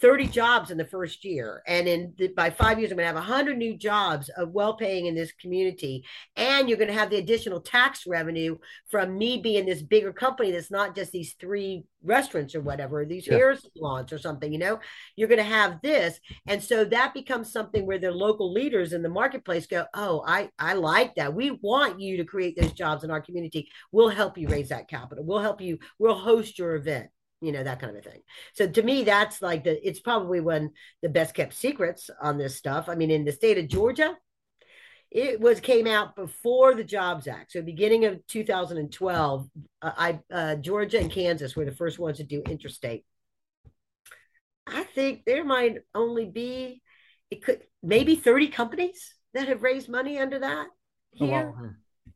30 0.00 0.26
jobs 0.28 0.70
in 0.70 0.78
the 0.78 0.84
first 0.84 1.24
year. 1.24 1.62
And 1.66 1.86
in 1.88 2.12
the, 2.16 2.28
by 2.28 2.50
five 2.50 2.78
years 2.78 2.90
i'm 2.90 2.96
going 2.96 3.04
to 3.04 3.14
have 3.14 3.16
100 3.16 3.56
new 3.56 3.76
jobs 3.76 4.28
of 4.30 4.50
well-paying 4.50 5.06
in 5.06 5.14
this 5.14 5.32
community. 5.32 6.04
And 6.36 6.68
you're 6.68 6.78
going 6.78 6.88
to 6.88 6.98
have 6.98 7.10
the 7.10 7.16
additional 7.16 7.60
tax 7.60 8.06
revenue 8.06 8.58
from 8.90 9.16
me 9.16 9.38
being 9.38 9.66
this 9.66 9.82
bigger 9.82 10.12
company 10.12 10.50
that's 10.50 10.70
not 10.70 10.94
just 10.94 11.12
these 11.12 11.34
three 11.34 11.84
restaurants 12.02 12.54
or 12.54 12.60
whatever 12.60 13.04
these 13.04 13.26
yeah. 13.26 13.34
hair 13.34 13.56
salons 13.56 14.12
or 14.12 14.18
something 14.18 14.52
you 14.52 14.58
know? 14.58 14.80
You're 15.16 15.28
going 15.28 15.38
to 15.38 15.44
have 15.44 15.80
this. 15.82 16.18
And 16.46 16.62
so 16.62 16.84
that 16.84 17.14
becomes 17.14 17.52
something 17.52 17.86
where 17.86 17.98
the 17.98 18.10
local 18.10 18.52
leaders 18.52 18.92
in 18.92 19.02
the 19.02 19.08
marketplace 19.08 19.66
go 19.66 19.86
oh 19.94 20.22
i 20.26 20.50
i 20.58 20.74
like 20.74 21.14
that. 21.14 21.34
We 21.34 21.52
want 21.62 22.00
you 22.00 22.16
to 22.18 22.24
create 22.24 22.56
those 22.60 22.72
jobs 22.72 23.04
in 23.04 23.10
our 23.10 23.20
community. 23.20 23.68
We'll 23.92 24.08
help 24.08 24.36
you 24.36 24.48
raise 24.48 24.68
that 24.68 24.88
capital. 24.88 25.24
We'll 25.24 25.38
help 25.38 25.60
you 25.60 25.78
we'll 25.98 26.14
host 26.14 26.58
your 26.58 26.74
event 26.74 27.08
you 27.44 27.52
know 27.52 27.62
that 27.62 27.80
kind 27.80 27.96
of 27.96 28.04
a 28.04 28.08
thing. 28.08 28.20
So 28.54 28.68
to 28.68 28.82
me 28.82 29.04
that's 29.04 29.42
like 29.42 29.64
the 29.64 29.86
it's 29.86 30.00
probably 30.00 30.40
one 30.40 30.70
the 31.02 31.08
best 31.08 31.34
kept 31.34 31.54
secrets 31.54 32.10
on 32.20 32.38
this 32.38 32.56
stuff. 32.56 32.88
I 32.88 32.94
mean 32.94 33.10
in 33.10 33.24
the 33.24 33.32
state 33.32 33.58
of 33.58 33.68
georgia 33.68 34.16
it 35.10 35.40
was 35.40 35.60
came 35.60 35.86
out 35.86 36.16
before 36.16 36.74
the 36.74 36.82
jobs 36.82 37.28
act. 37.28 37.52
So 37.52 37.62
beginning 37.62 38.04
of 38.04 38.26
2012 38.26 39.48
uh, 39.82 39.92
i 39.96 40.20
uh, 40.32 40.56
georgia 40.56 40.98
and 40.98 41.10
kansas 41.10 41.54
were 41.54 41.64
the 41.64 41.72
first 41.72 41.98
ones 41.98 42.18
to 42.18 42.24
do 42.24 42.42
interstate. 42.42 43.04
I 44.66 44.84
think 44.84 45.24
there 45.24 45.44
might 45.44 45.78
only 45.94 46.26
be 46.26 46.82
it 47.30 47.42
could 47.44 47.62
maybe 47.82 48.16
30 48.16 48.48
companies 48.48 49.14
that 49.34 49.48
have 49.48 49.62
raised 49.62 49.88
money 49.88 50.18
under 50.18 50.38
that 50.38 50.68
here 51.12 51.52
oh, 51.54 51.62
wow 51.62 51.70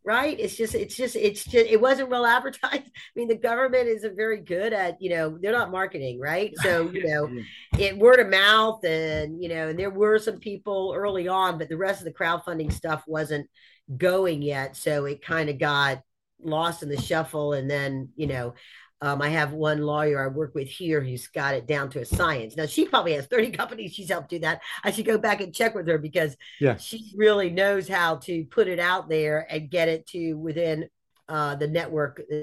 right? 0.09 0.41
It's 0.41 0.57
just 0.57 0.75
it's 0.75 0.97
just 0.97 1.17
it's 1.17 1.45
just 1.45 1.67
it 1.67 1.79
wasn't 1.79 2.09
well 2.09 2.25
advertised. 2.37 2.83
I 2.83 3.11
mean 3.15 3.29
the 3.29 3.37
government 3.37 3.89
isn't 3.89 4.17
very 4.17 4.41
good 4.41 4.73
at 4.73 5.03
you 5.03 5.11
know 5.11 5.37
they're 5.39 5.53
not 5.53 5.71
marketing 5.71 6.19
right? 6.19 6.55
So 6.63 6.91
you 6.95 7.07
know 7.07 7.27
mm-hmm. 7.27 7.79
it 7.79 7.99
word 7.99 8.19
of 8.19 8.31
mouth 8.31 8.83
and 8.87 9.43
you 9.43 9.51
know 9.51 9.69
and 9.69 9.79
there 9.79 9.91
were 9.91 10.19
some 10.19 10.39
people 10.39 10.95
early 10.97 11.29
on 11.29 11.59
but 11.59 11.69
the 11.69 11.77
rest 11.77 12.01
of 12.01 12.07
the 12.07 12.15
crowdfunding 12.15 12.73
stuff 12.73 13.05
wasn't 13.07 13.51
going 13.95 14.41
yet. 14.41 14.77
So 14.77 15.05
it 15.05 15.21
kind 15.21 15.51
of 15.51 15.59
got 15.59 16.01
lost 16.43 16.83
in 16.83 16.89
the 16.89 17.01
shuffle 17.01 17.53
and 17.53 17.71
then 17.71 18.09
you 18.17 18.29
know 18.29 18.55
um, 19.01 19.23
I 19.23 19.29
have 19.29 19.53
one 19.53 19.83
lawyer 19.83 20.23
I 20.23 20.29
work 20.29 20.55
with 20.55 20.69
here 20.69 21.01
who's 21.01 21.29
got 21.29 21.55
it 21.55 21.67
down 21.67 21.89
to 21.91 22.01
a 22.01 22.05
science. 22.05 22.57
Now 22.57 22.67
she 22.67 22.87
probably 22.87 23.13
has 23.15 23.27
30 23.27 23.51
companies 23.53 23.93
she's 23.93 24.09
helped 24.09 24.31
do 24.31 24.41
that. 24.41 24.61
I 24.83 24.91
should 24.91 25.07
go 25.07 25.19
back 25.19 25.41
and 25.41 25.55
check 25.55 25.75
with 25.75 25.87
her 25.87 25.99
because 25.99 26.37
yeah. 26.61 26.77
she 26.77 27.13
really 27.17 27.51
knows 27.51 27.89
how 27.89 28.17
to 28.17 28.45
put 28.47 28.69
it 28.69 28.79
out 28.81 29.09
there 29.09 29.47
and 29.49 29.71
get 29.71 29.89
it 29.89 30.07
to 30.09 30.35
within 30.35 30.89
uh, 31.29 31.55
the 31.55 31.69
network 31.69 32.23
uh, 32.33 32.37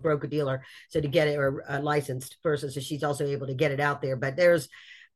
broker 0.00 0.26
dealer. 0.26 0.64
So 0.88 1.00
to 1.00 1.08
get 1.08 1.28
it 1.28 1.38
or 1.38 1.64
a 1.68 1.80
licensed 1.80 2.42
person. 2.42 2.70
So 2.70 2.80
she's 2.80 3.04
also 3.04 3.26
able 3.26 3.46
to 3.46 3.54
get 3.54 3.72
it 3.72 3.80
out 3.80 4.02
there. 4.02 4.16
But 4.16 4.36
there's 4.36 4.68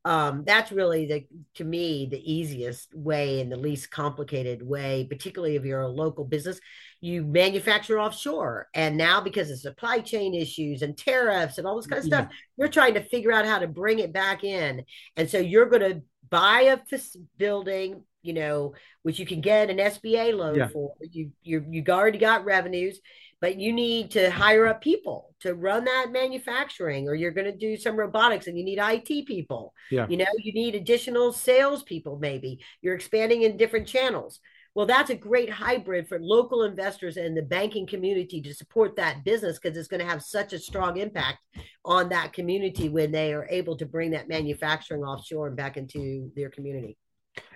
um, 0.05 0.45
that's 0.47 0.71
really 0.71 1.07
the 1.07 1.27
to 1.55 1.65
me 1.65 2.07
the 2.11 2.33
easiest 2.33 2.95
way 2.95 3.41
and 3.41 3.51
the 3.51 3.57
least 3.57 3.91
complicated 3.91 4.63
way 4.63 5.07
particularly 5.09 5.57
if 5.57 5.65
you're 5.65 5.81
a 5.81 5.89
local 5.89 6.25
business 6.25 6.61
you 7.01 7.25
manufacture 7.25 7.99
offshore 7.99 8.69
and 8.75 8.97
now 8.97 9.21
because 9.21 9.51
of 9.51 9.59
supply 9.59 10.01
chain 10.01 10.35
issues 10.35 10.83
and 10.83 10.97
tariffs 10.97 11.59
and 11.59 11.67
all 11.67 11.77
this 11.77 11.87
kind 11.87 12.01
of 12.01 12.05
stuff 12.05 12.27
yeah. 12.31 12.37
you're 12.57 12.69
trying 12.69 12.95
to 12.95 13.03
figure 13.03 13.33
out 13.33 13.47
how 13.47 13.59
to 13.59 13.67
bring 13.67 13.99
it 13.99 14.13
back 14.13 14.45
in 14.45 14.85
and 15.17 15.29
so 15.29 15.39
you're 15.39 15.67
going 15.67 15.83
to 15.83 16.03
buy 16.29 16.63
a 16.63 16.99
building 17.39 18.03
you 18.23 18.33
know 18.33 18.75
which 19.03 19.19
you 19.19 19.27
can 19.27 19.41
get 19.41 19.71
an 19.71 19.77
sba 19.77 20.37
loan 20.37 20.57
yeah. 20.57 20.69
for 20.69 20.95
you 21.01 21.31
you 21.43 21.65
you 21.69 21.85
already 21.89 22.19
got 22.19 22.45
revenues 22.45 22.99
but 23.45 23.61
you 23.61 23.75
need 23.75 24.11
to 24.11 24.31
hire 24.31 24.67
up 24.67 24.81
people 24.81 25.35
to 25.39 25.53
run 25.53 25.85
that 25.85 26.07
manufacturing 26.11 27.07
or 27.07 27.15
you're 27.15 27.31
going 27.31 27.45
to 27.45 27.55
do 27.55 27.77
some 27.77 27.95
robotics 27.95 28.47
and 28.47 28.57
you 28.57 28.65
need 28.65 28.79
IT 28.81 29.27
people. 29.27 29.75
Yeah. 29.91 30.07
You 30.09 30.17
know, 30.17 30.25
you 30.39 30.55
need 30.55 30.75
additional 30.75 31.31
sales 31.31 31.83
people 31.83 32.19
maybe. 32.19 32.61
You're 32.81 32.95
expanding 32.95 33.43
in 33.43 33.59
different 33.59 33.87
channels. 33.87 34.41
Well, 34.75 34.87
that's 34.87 35.11
a 35.11 35.15
great 35.15 35.51
hybrid 35.51 36.09
for 36.09 36.19
local 36.19 36.63
investors 36.63 37.19
and 37.19 37.37
the 37.37 37.43
banking 37.43 37.87
community 37.87 38.41
to 38.41 38.55
support 38.55 38.97
that 38.97 39.25
business 39.25 39.59
because 39.59 39.77
it's 39.77 39.89
going 39.89 40.01
to 40.01 40.09
have 40.09 40.23
such 40.23 40.55
a 40.55 40.59
strong 40.59 40.97
impact 40.97 41.41
on 41.85 42.09
that 42.09 42.33
community 42.33 42.89
when 42.89 43.13
they 43.13 43.35
are 43.35 43.47
able 43.51 43.77
to 43.77 43.85
bring 43.85 44.13
that 44.13 44.27
manufacturing 44.27 45.03
offshore 45.03 45.49
and 45.49 45.57
back 45.57 45.77
into 45.77 46.33
their 46.35 46.49
community. 46.49 46.97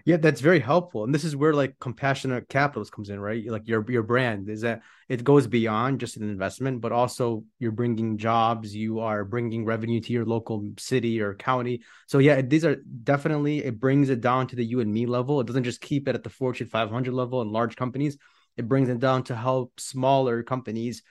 Yeah, 0.05 0.17
that's 0.17 0.41
very 0.41 0.59
helpful. 0.61 1.05
And 1.05 1.15
this 1.15 1.25
is 1.25 1.37
where 1.37 1.55
like 1.55 1.79
compassionate 1.79 2.49
capitalist 2.49 2.93
comes 2.93 3.11
in, 3.11 3.21
right? 3.21 3.45
Like 3.47 3.69
your 3.69 3.85
your 3.91 4.03
brand 4.03 4.49
is 4.49 4.63
that 4.63 4.81
it 5.09 5.23
goes 5.23 5.47
beyond 5.47 6.01
just 6.01 6.17
an 6.17 6.29
investment, 6.29 6.81
but 6.81 6.93
also 6.93 7.45
you're 7.59 7.73
bringing 7.73 8.17
jobs, 8.17 8.75
you 8.75 9.01
are 9.01 9.25
bringing 9.25 9.65
revenue 9.65 10.01
to 10.01 10.13
your 10.13 10.25
local 10.25 10.69
city 10.79 11.21
or 11.21 11.35
county. 11.35 11.83
So 12.07 12.19
yeah, 12.19 12.41
these 12.41 12.65
are 12.65 12.77
definitely 13.05 13.59
it 13.65 13.79
brings 13.79 14.09
it 14.09 14.21
down 14.21 14.47
to 14.49 14.57
the 14.57 14.65
you 14.65 14.81
and 14.81 14.93
me 14.93 15.07
level. 15.07 15.41
It 15.41 15.47
doesn't 15.47 15.65
just 15.65 15.81
keep 15.81 16.09
it 16.09 16.15
at 16.15 16.25
the 16.25 16.31
Fortune 16.31 16.67
500 16.67 17.13
level 17.15 17.41
and 17.43 17.51
large 17.53 17.77
companies. 17.77 18.17
It 18.57 18.67
brings 18.69 18.89
it 18.89 18.99
down 18.99 19.23
to 19.25 19.37
help 19.37 19.79
smaller 19.79 20.43
companies 20.43 21.03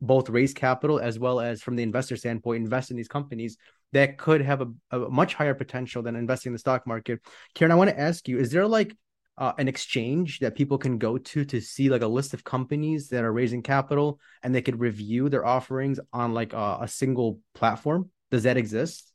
both 0.00 0.28
raise 0.28 0.52
capital 0.54 0.98
as 0.98 1.18
well 1.18 1.38
as 1.38 1.62
from 1.62 1.76
the 1.76 1.82
investor 1.82 2.16
standpoint 2.16 2.64
invest 2.64 2.90
in 2.90 2.96
these 2.96 3.08
companies 3.08 3.56
that 3.96 4.18
could 4.18 4.42
have 4.42 4.60
a, 4.60 4.68
a 4.90 5.10
much 5.10 5.34
higher 5.34 5.54
potential 5.54 6.02
than 6.02 6.16
investing 6.16 6.50
in 6.50 6.52
the 6.52 6.58
stock 6.58 6.86
market. 6.86 7.20
Karen, 7.54 7.72
I 7.72 7.76
want 7.76 7.90
to 7.90 7.98
ask 7.98 8.28
you: 8.28 8.38
Is 8.38 8.50
there 8.50 8.66
like 8.66 8.94
uh, 9.38 9.52
an 9.58 9.68
exchange 9.68 10.40
that 10.40 10.54
people 10.54 10.76
can 10.76 10.98
go 10.98 11.16
to 11.18 11.44
to 11.46 11.60
see 11.60 11.88
like 11.88 12.02
a 12.02 12.06
list 12.06 12.34
of 12.34 12.44
companies 12.44 13.08
that 13.08 13.24
are 13.24 13.32
raising 13.32 13.62
capital 13.62 14.20
and 14.42 14.54
they 14.54 14.62
could 14.62 14.78
review 14.78 15.28
their 15.28 15.44
offerings 15.44 15.98
on 16.12 16.34
like 16.34 16.52
a, 16.52 16.78
a 16.82 16.88
single 16.88 17.40
platform? 17.54 18.10
Does 18.30 18.42
that 18.42 18.58
exist? 18.58 19.12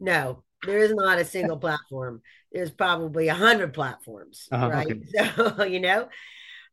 No, 0.00 0.42
there 0.64 0.78
is 0.78 0.94
not 0.94 1.18
a 1.18 1.24
single 1.24 1.58
platform. 1.58 2.22
There's 2.50 2.70
probably 2.70 3.28
a 3.28 3.34
hundred 3.34 3.74
platforms, 3.74 4.48
uh-huh, 4.50 4.70
right? 4.70 4.86
Okay. 4.90 5.00
So 5.58 5.64
you 5.64 5.80
know, 5.80 6.08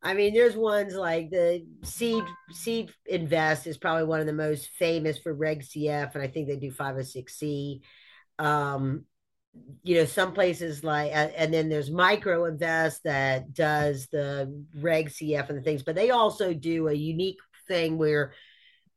I 0.04 0.14
mean, 0.16 0.34
there's 0.34 0.56
ones 0.56 0.96
like 0.96 1.30
the 1.30 1.66
Seed 1.84 2.24
Seed 2.52 2.92
Invest 3.06 3.68
is 3.68 3.78
probably 3.78 4.06
one 4.06 4.20
of 4.20 4.26
the 4.26 4.34
most 4.34 4.70
famous 4.70 5.20
for 5.20 5.34
Reg 5.34 5.62
CF, 5.62 6.16
and 6.16 6.24
I 6.24 6.28
think 6.28 6.48
they 6.48 6.56
do 6.56 6.72
506C. 6.72 7.82
Um, 8.40 9.06
you 9.84 9.96
know, 9.96 10.06
some 10.06 10.34
places 10.34 10.84
like, 10.84 11.12
and 11.14 11.54
then 11.54 11.70
there's 11.70 11.92
Micro 11.92 12.46
Invest 12.46 13.04
that 13.04 13.54
does 13.54 14.08
the 14.12 14.66
Reg 14.76 15.10
CF 15.10 15.50
and 15.50 15.58
the 15.58 15.62
things, 15.62 15.84
but 15.84 15.96
they 15.96 16.10
also 16.10 16.54
do 16.54 16.88
a 16.88 16.94
unique 16.94 17.38
thing 17.68 17.98
where, 17.98 18.34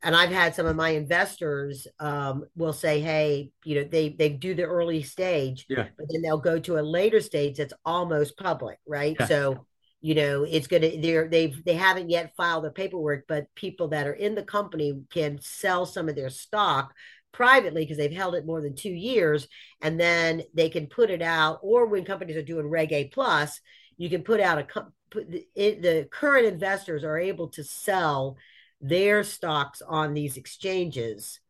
and 0.02 0.14
I've 0.14 0.30
had 0.30 0.54
some 0.54 0.66
of 0.66 0.76
my 0.76 0.90
investors 0.90 1.86
um, 1.98 2.44
will 2.56 2.72
say, 2.72 3.00
hey, 3.00 3.50
you 3.64 3.74
know, 3.76 3.88
they 3.90 4.10
they 4.10 4.30
do 4.30 4.54
the 4.54 4.64
early 4.64 5.02
stage, 5.02 5.66
yeah. 5.68 5.88
but 5.98 6.06
then 6.10 6.22
they'll 6.22 6.38
go 6.38 6.58
to 6.60 6.78
a 6.78 6.82
later 6.82 7.20
stage 7.20 7.58
that's 7.58 7.74
almost 7.84 8.38
public, 8.38 8.78
right? 8.86 9.16
Yeah. 9.18 9.26
So 9.26 9.66
you 10.04 10.14
know 10.14 10.42
it's 10.42 10.66
going 10.66 10.82
to 10.82 11.00
they're 11.00 11.28
they've 11.28 11.64
they 11.64 11.74
haven't 11.74 12.10
yet 12.10 12.36
filed 12.36 12.62
their 12.62 12.70
paperwork 12.70 13.24
but 13.26 13.46
people 13.54 13.88
that 13.88 14.06
are 14.06 14.12
in 14.12 14.34
the 14.34 14.42
company 14.42 15.00
can 15.10 15.38
sell 15.40 15.86
some 15.86 16.10
of 16.10 16.14
their 16.14 16.28
stock 16.28 16.92
privately 17.32 17.82
because 17.82 17.96
they've 17.96 18.12
held 18.12 18.34
it 18.34 18.44
more 18.44 18.60
than 18.60 18.76
two 18.76 18.92
years 18.92 19.48
and 19.80 19.98
then 19.98 20.42
they 20.52 20.68
can 20.68 20.88
put 20.88 21.08
it 21.08 21.22
out 21.22 21.58
or 21.62 21.86
when 21.86 22.04
companies 22.04 22.36
are 22.36 22.42
doing 22.42 22.66
reg 22.68 22.92
a 22.92 23.06
plus 23.06 23.62
you 23.96 24.10
can 24.10 24.22
put 24.22 24.40
out 24.40 24.58
a 24.58 24.64
put 25.10 25.26
it, 25.54 25.80
the 25.80 26.06
current 26.10 26.44
investors 26.44 27.02
are 27.02 27.18
able 27.18 27.48
to 27.48 27.64
sell 27.64 28.36
their 28.82 29.24
stocks 29.24 29.80
on 29.80 30.12
these 30.12 30.36
exchanges 30.36 31.40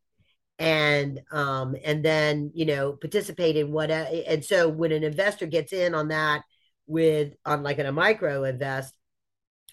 and 0.60 1.20
um 1.32 1.74
and 1.84 2.04
then 2.04 2.52
you 2.54 2.66
know 2.66 2.92
participate 2.92 3.56
in 3.56 3.72
what 3.72 3.90
and 3.90 4.44
so 4.44 4.68
when 4.68 4.92
an 4.92 5.02
investor 5.02 5.46
gets 5.46 5.72
in 5.72 5.92
on 5.92 6.06
that 6.06 6.42
with 6.86 7.34
on 7.44 7.62
like 7.62 7.78
in 7.78 7.86
a 7.86 7.92
micro 7.92 8.44
invest 8.44 8.94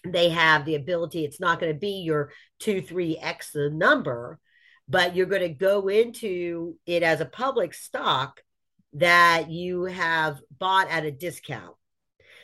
they 0.04 0.30
have 0.30 0.64
the 0.64 0.74
ability 0.74 1.24
it's 1.24 1.40
not 1.40 1.60
going 1.60 1.72
to 1.72 1.78
be 1.78 2.00
your 2.00 2.30
2 2.60 2.82
3x 2.82 3.52
the 3.52 3.70
number 3.70 4.38
but 4.88 5.14
you're 5.14 5.26
going 5.26 5.42
to 5.42 5.48
go 5.48 5.88
into 5.88 6.76
it 6.86 7.02
as 7.02 7.20
a 7.20 7.26
public 7.26 7.72
stock 7.72 8.40
that 8.94 9.50
you 9.50 9.84
have 9.84 10.40
bought 10.58 10.88
at 10.90 11.04
a 11.04 11.10
discount 11.10 11.74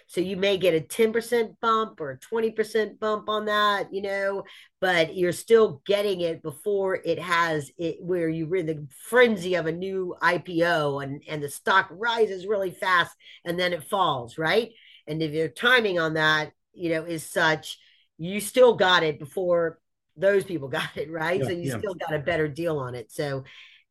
so 0.08 0.20
you 0.20 0.36
may 0.36 0.56
get 0.56 0.74
a 0.74 0.80
10% 0.80 1.54
bump 1.60 2.00
or 2.00 2.10
a 2.10 2.18
20% 2.18 2.98
bump 2.98 3.28
on 3.28 3.44
that, 3.44 3.94
you 3.94 4.02
know, 4.02 4.42
but 4.80 5.14
you're 5.14 5.30
still 5.32 5.80
getting 5.86 6.22
it 6.22 6.42
before 6.42 6.96
it 6.96 7.20
has 7.20 7.70
it 7.78 7.98
where 8.00 8.28
you're 8.28 8.56
in 8.56 8.66
the 8.66 8.86
frenzy 9.08 9.54
of 9.54 9.66
a 9.66 9.72
new 9.72 10.16
IPO 10.20 11.04
and, 11.04 11.22
and 11.28 11.42
the 11.42 11.48
stock 11.48 11.88
rises 11.92 12.46
really 12.46 12.72
fast 12.72 13.14
and 13.44 13.60
then 13.60 13.72
it 13.72 13.84
falls, 13.84 14.36
right? 14.36 14.72
and 15.08 15.22
if 15.22 15.32
your 15.32 15.48
timing 15.48 15.98
on 15.98 16.14
that, 16.14 16.52
you 16.74 16.90
know, 16.90 17.04
is 17.04 17.24
such, 17.24 17.78
you 18.18 18.40
still 18.40 18.74
got 18.74 19.02
it 19.02 19.18
before 19.18 19.80
those 20.16 20.44
people 20.44 20.68
got 20.80 20.96
it, 20.96 21.10
right? 21.10 21.40
Yeah, 21.40 21.46
so 21.46 21.52
you 21.52 21.70
yeah. 21.70 21.78
still 21.78 21.94
got 21.94 22.14
a 22.14 22.20
better 22.20 22.46
deal 22.46 22.78
on 22.78 22.94
it. 22.94 23.10
So, 23.10 23.44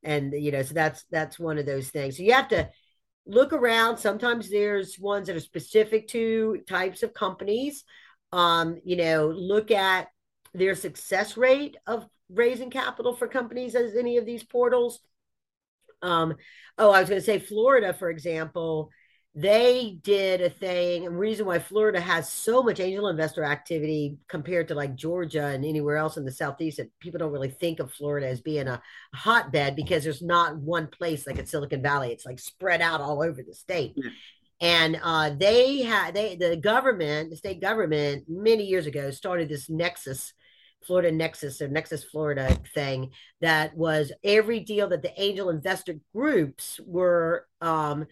and 0.04 0.32
you 0.32 0.52
know, 0.52 0.62
so 0.62 0.74
that's 0.74 1.04
that's 1.12 1.40
one 1.40 1.58
of 1.58 1.66
those 1.66 1.90
things. 1.90 2.18
So 2.18 2.24
you 2.24 2.34
have 2.34 2.48
to 2.50 2.70
look 3.28 3.54
around. 3.54 3.98
Sometimes 3.98 4.50
there's 4.50 4.98
ones 4.98 5.28
that 5.28 5.36
are 5.36 5.42
specific 5.42 6.08
to 6.10 6.62
types 6.68 7.04
of 7.04 7.14
companies. 7.14 7.84
Um, 8.32 8.80
you 8.84 8.96
know, 8.96 9.28
look 9.28 9.72
at 9.72 10.08
their 10.54 10.76
success 10.76 11.38
rate 11.38 11.78
of 11.86 12.08
raising 12.30 12.70
capital 12.70 13.14
for 13.14 13.28
companies 13.28 13.76
as 13.76 13.96
any 13.96 14.18
of 14.18 14.26
these 14.26 14.44
portals. 14.44 15.00
Um, 16.02 16.36
oh, 16.78 16.92
I 16.92 17.02
was 17.02 17.10
going 17.10 17.22
to 17.22 17.26
say 17.26 17.40
Florida, 17.40 17.94
for 17.94 18.10
example, 18.10 18.90
they 19.40 20.00
did 20.02 20.42
a 20.42 20.50
thing 20.50 21.06
and 21.06 21.20
reason 21.20 21.46
why 21.46 21.60
florida 21.60 22.00
has 22.00 22.28
so 22.28 22.64
much 22.64 22.80
angel 22.80 23.08
investor 23.08 23.44
activity 23.44 24.18
compared 24.28 24.68
to 24.68 24.74
like 24.74 24.96
georgia 24.96 25.46
and 25.46 25.64
anywhere 25.64 25.96
else 25.96 26.18
in 26.18 26.26
the 26.26 26.32
southeast 26.32 26.78
that 26.78 26.90
people 27.00 27.20
don't 27.20 27.32
really 27.32 27.52
think 27.52 27.80
of 27.80 27.94
florida 27.94 28.28
as 28.28 28.42
being 28.42 28.68
a 28.68 28.82
hotbed 29.14 29.76
because 29.76 30.04
there's 30.04 30.24
not 30.24 30.58
one 30.58 30.88
place 30.88 31.28
like 31.28 31.38
at 31.38 31.48
silicon 31.48 31.84
valley 31.84 32.12
it's 32.12 32.26
like 32.26 32.40
spread 32.40 32.82
out 32.82 33.00
all 33.00 33.22
over 33.22 33.44
the 33.44 33.54
state 33.54 33.94
yeah. 33.96 34.10
and 34.60 35.00
uh, 35.04 35.30
they 35.30 35.84
had 35.84 36.16
they 36.16 36.36
the 36.36 36.58
government 36.58 37.30
the 37.30 37.38
state 37.38 37.62
government 37.62 38.24
many 38.28 38.64
years 38.64 38.88
ago 38.88 39.12
started 39.12 39.48
this 39.48 39.70
nexus 39.70 40.34
Florida 40.86 41.12
Nexus 41.12 41.60
or 41.62 41.68
Nexus 41.68 42.04
Florida 42.04 42.56
thing 42.74 43.12
that 43.42 43.76
was 43.76 44.12
every 44.24 44.60
deal 44.60 44.88
that 44.90 45.02
the 45.02 45.22
angel 45.22 45.50
investor 45.50 45.96
groups 46.14 46.80
were 46.86 47.46
um, 47.62 48.06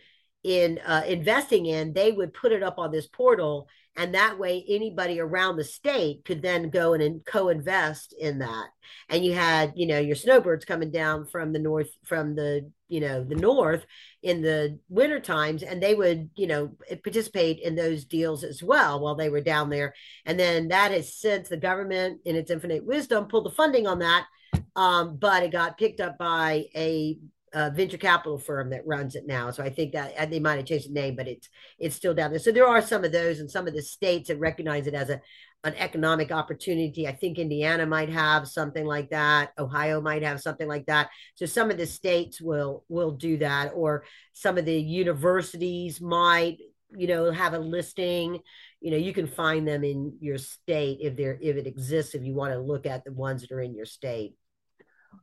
in 0.45 0.79
uh, 0.85 1.01
investing 1.07 1.65
in, 1.65 1.91
they 1.91 2.11
would 2.11 2.31
put 2.31 2.51
it 2.51 2.61
up 2.61 2.77
on 2.77 2.91
this 2.91 3.07
portal. 3.07 3.67
And 3.97 4.13
that 4.13 4.37
way, 4.37 4.63
anybody 4.69 5.19
around 5.19 5.55
the 5.55 5.63
state 5.63 6.23
could 6.23 6.43
then 6.43 6.69
go 6.69 6.93
in 6.93 7.01
and 7.01 7.25
co 7.25 7.49
invest 7.49 8.13
in 8.13 8.39
that. 8.39 8.67
And 9.09 9.25
you 9.25 9.33
had, 9.33 9.73
you 9.75 9.87
know, 9.87 9.97
your 9.97 10.15
snowbirds 10.15 10.63
coming 10.63 10.91
down 10.91 11.25
from 11.25 11.51
the 11.51 11.59
north, 11.59 11.89
from 12.03 12.35
the, 12.35 12.69
you 12.89 12.99
know, 12.99 13.23
the 13.23 13.35
north 13.35 13.87
in 14.21 14.43
the 14.43 14.77
winter 14.87 15.19
times, 15.19 15.63
and 15.63 15.81
they 15.81 15.95
would, 15.95 16.29
you 16.35 16.45
know, 16.45 16.77
participate 17.03 17.59
in 17.59 17.75
those 17.75 18.05
deals 18.05 18.43
as 18.43 18.61
well 18.61 18.99
while 18.99 19.15
they 19.15 19.29
were 19.29 19.41
down 19.41 19.71
there. 19.71 19.95
And 20.25 20.39
then 20.39 20.67
that 20.67 20.91
has 20.91 21.17
since 21.17 21.49
the 21.49 21.57
government, 21.57 22.21
in 22.23 22.35
its 22.35 22.51
infinite 22.51 22.85
wisdom, 22.85 23.25
pulled 23.25 23.45
the 23.45 23.51
funding 23.51 23.87
on 23.87 23.99
that. 23.99 24.27
Um, 24.75 25.17
but 25.17 25.41
it 25.41 25.51
got 25.51 25.77
picked 25.79 26.01
up 26.01 26.19
by 26.19 26.65
a 26.75 27.17
uh, 27.53 27.69
venture 27.69 27.97
capital 27.97 28.37
firm 28.37 28.69
that 28.69 28.85
runs 28.85 29.15
it 29.15 29.25
now. 29.25 29.51
So 29.51 29.63
I 29.63 29.69
think 29.69 29.93
that 29.93 30.29
they 30.29 30.39
might 30.39 30.57
have 30.57 30.65
changed 30.65 30.89
the 30.89 30.93
name, 30.93 31.15
but 31.15 31.27
it's 31.27 31.47
it's 31.79 31.95
still 31.95 32.13
down 32.13 32.31
there. 32.31 32.39
So 32.39 32.51
there 32.51 32.67
are 32.67 32.81
some 32.81 33.03
of 33.03 33.11
those, 33.11 33.39
and 33.39 33.49
some 33.49 33.67
of 33.67 33.73
the 33.73 33.81
states 33.81 34.27
that 34.27 34.39
recognize 34.39 34.87
it 34.87 34.93
as 34.93 35.09
a 35.09 35.21
an 35.63 35.73
economic 35.75 36.31
opportunity. 36.31 37.07
I 37.07 37.11
think 37.11 37.39
Indiana 37.39 37.87
might 37.87 38.09
have 38.09 38.47
something 38.47 38.85
like 38.85 39.09
that. 39.09 39.51
Ohio 39.57 39.99
might 39.99 40.21
have 40.21 40.39
something 40.39 40.67
like 40.67 40.85
that. 40.85 41.09
So 41.33 41.47
some 41.47 41.71
of 41.71 41.77
the 41.77 41.87
states 41.87 42.39
will 42.39 42.83
will 42.87 43.11
do 43.11 43.37
that, 43.37 43.71
or 43.73 44.05
some 44.33 44.57
of 44.57 44.65
the 44.65 44.79
universities 44.79 45.99
might, 45.99 46.57
you 46.95 47.07
know, 47.07 47.31
have 47.31 47.53
a 47.53 47.59
listing. 47.59 48.39
You 48.79 48.91
know, 48.91 48.97
you 48.97 49.13
can 49.13 49.27
find 49.27 49.67
them 49.67 49.83
in 49.83 50.17
your 50.19 50.37
state 50.37 50.99
if 51.01 51.15
they're 51.15 51.39
if 51.41 51.55
it 51.55 51.67
exists. 51.67 52.15
If 52.15 52.23
you 52.23 52.35
want 52.35 52.53
to 52.53 52.59
look 52.59 52.85
at 52.85 53.03
the 53.03 53.13
ones 53.13 53.41
that 53.41 53.51
are 53.51 53.61
in 53.61 53.73
your 53.73 53.87
state. 53.87 54.35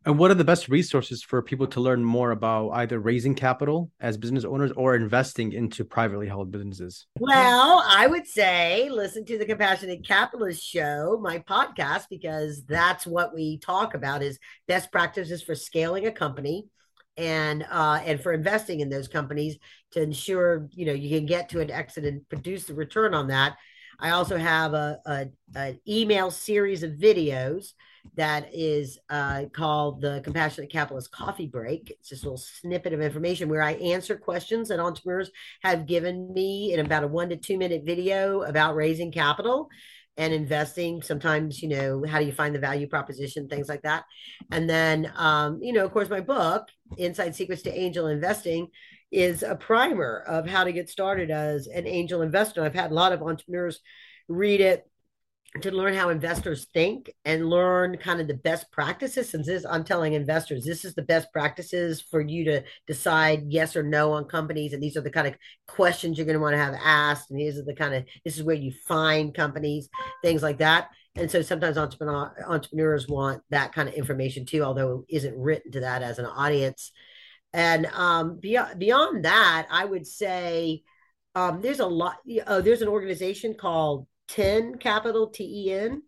And 0.04 0.18
what 0.18 0.30
are 0.30 0.34
the 0.34 0.44
best 0.44 0.68
resources 0.68 1.22
for 1.22 1.42
people 1.42 1.66
to 1.68 1.80
learn 1.80 2.04
more 2.04 2.30
about 2.30 2.70
either 2.70 2.98
raising 2.98 3.34
capital 3.34 3.90
as 4.00 4.16
business 4.16 4.44
owners 4.44 4.72
or 4.72 4.94
investing 4.94 5.52
into 5.52 5.84
privately 5.84 6.26
held 6.26 6.50
businesses? 6.50 7.06
Well, 7.18 7.84
I 7.86 8.06
would 8.06 8.26
say 8.26 8.88
listen 8.90 9.24
to 9.26 9.38
the 9.38 9.46
Compassionate 9.46 10.06
Capitalist 10.06 10.64
show, 10.64 11.18
my 11.22 11.38
podcast, 11.38 12.06
because 12.10 12.64
that's 12.64 13.06
what 13.06 13.34
we 13.34 13.58
talk 13.58 13.94
about 13.94 14.22
is 14.22 14.38
best 14.66 14.90
practices 14.90 15.42
for 15.42 15.54
scaling 15.54 16.06
a 16.06 16.12
company 16.12 16.66
and 17.16 17.64
uh, 17.70 18.00
and 18.04 18.20
for 18.20 18.32
investing 18.32 18.80
in 18.80 18.88
those 18.88 19.08
companies 19.08 19.56
to 19.92 20.02
ensure 20.02 20.68
you 20.72 20.86
know 20.86 20.92
you 20.92 21.16
can 21.16 21.26
get 21.26 21.50
to 21.50 21.60
an 21.60 21.70
exit 21.70 22.04
and 22.04 22.28
produce 22.28 22.64
the 22.64 22.74
return 22.74 23.14
on 23.14 23.28
that. 23.28 23.56
I 24.00 24.10
also 24.10 24.36
have 24.36 24.74
a, 24.74 24.98
a 25.06 25.26
an 25.54 25.80
email 25.86 26.30
series 26.30 26.82
of 26.82 26.92
videos 26.92 27.72
that 28.16 28.50
is 28.52 28.98
uh, 29.08 29.44
called 29.52 30.00
the 30.00 30.20
Compassionate 30.24 30.70
Capitalist 30.70 31.12
Coffee 31.12 31.46
Break. 31.46 31.90
It's 31.90 32.08
just 32.08 32.24
a 32.24 32.26
little 32.26 32.38
snippet 32.38 32.92
of 32.92 33.00
information 33.00 33.48
where 33.48 33.62
I 33.62 33.72
answer 33.72 34.16
questions 34.16 34.68
that 34.68 34.80
entrepreneurs 34.80 35.30
have 35.62 35.86
given 35.86 36.32
me 36.32 36.74
in 36.74 36.80
about 36.80 37.04
a 37.04 37.08
one 37.08 37.30
to 37.30 37.36
two 37.36 37.56
minute 37.56 37.82
video 37.84 38.42
about 38.42 38.76
raising 38.76 39.12
capital 39.12 39.68
and 40.18 40.34
investing 40.34 41.00
sometimes 41.00 41.62
you 41.62 41.68
know 41.68 42.04
how 42.06 42.18
do 42.18 42.26
you 42.26 42.32
find 42.32 42.54
the 42.54 42.58
value 42.58 42.86
proposition 42.86 43.48
things 43.48 43.68
like 43.68 43.82
that 43.82 44.04
and 44.50 44.68
then 44.68 45.10
um, 45.16 45.58
you 45.62 45.72
know 45.72 45.84
of 45.84 45.92
course 45.92 46.10
my 46.10 46.20
book 46.20 46.68
inside 46.98 47.34
secrets 47.34 47.62
to 47.62 47.72
angel 47.74 48.08
investing 48.08 48.68
is 49.10 49.42
a 49.42 49.56
primer 49.56 50.22
of 50.26 50.46
how 50.46 50.64
to 50.64 50.72
get 50.72 50.90
started 50.90 51.30
as 51.30 51.66
an 51.66 51.86
angel 51.86 52.20
investor 52.20 52.62
i've 52.62 52.74
had 52.74 52.90
a 52.90 52.94
lot 52.94 53.12
of 53.12 53.22
entrepreneurs 53.22 53.80
read 54.28 54.60
it 54.60 54.86
to 55.60 55.70
learn 55.70 55.92
how 55.94 56.08
investors 56.08 56.66
think 56.72 57.10
and 57.26 57.50
learn 57.50 57.98
kind 57.98 58.20
of 58.20 58.26
the 58.26 58.34
best 58.34 58.70
practices 58.72 59.28
since 59.28 59.46
this 59.46 59.66
i'm 59.68 59.84
telling 59.84 60.14
investors 60.14 60.64
this 60.64 60.82
is 60.82 60.94
the 60.94 61.02
best 61.02 61.30
practices 61.30 62.00
for 62.00 62.22
you 62.22 62.44
to 62.44 62.62
decide 62.86 63.42
yes 63.48 63.76
or 63.76 63.82
no 63.82 64.12
on 64.12 64.24
companies 64.24 64.72
and 64.72 64.82
these 64.82 64.96
are 64.96 65.02
the 65.02 65.10
kind 65.10 65.26
of 65.26 65.34
questions 65.68 66.16
you're 66.16 66.24
going 66.26 66.36
to 66.36 66.40
want 66.40 66.54
to 66.54 66.58
have 66.58 66.74
asked 66.82 67.30
and 67.30 67.38
these 67.38 67.58
are 67.58 67.64
the 67.64 67.74
kind 67.74 67.94
of 67.94 68.02
this 68.24 68.36
is 68.36 68.42
where 68.42 68.56
you 68.56 68.72
find 68.86 69.34
companies 69.34 69.88
things 70.22 70.42
like 70.42 70.58
that. 70.58 70.88
And 71.14 71.30
so 71.30 71.42
sometimes 71.42 71.76
entrepreneur, 71.76 72.34
entrepreneurs 72.48 73.06
want 73.06 73.42
that 73.50 73.74
kind 73.74 73.88
of 73.88 73.94
information 73.94 74.46
too 74.46 74.62
although 74.62 75.04
it 75.08 75.16
isn't 75.16 75.36
written 75.36 75.72
to 75.72 75.80
that 75.80 76.02
as 76.02 76.18
an 76.18 76.26
audience. 76.26 76.92
And 77.52 77.86
um, 77.86 78.38
beyond, 78.40 78.78
beyond 78.78 79.24
that 79.26 79.66
i 79.70 79.84
would 79.84 80.06
say 80.06 80.82
um, 81.34 81.60
there's 81.60 81.80
a 81.80 81.86
lot 81.86 82.18
oh, 82.46 82.60
there's 82.60 82.82
an 82.82 82.88
organization 82.88 83.54
called 83.54 84.06
10 84.28 84.76
capital 84.78 85.28
T-E-N, 85.28 86.02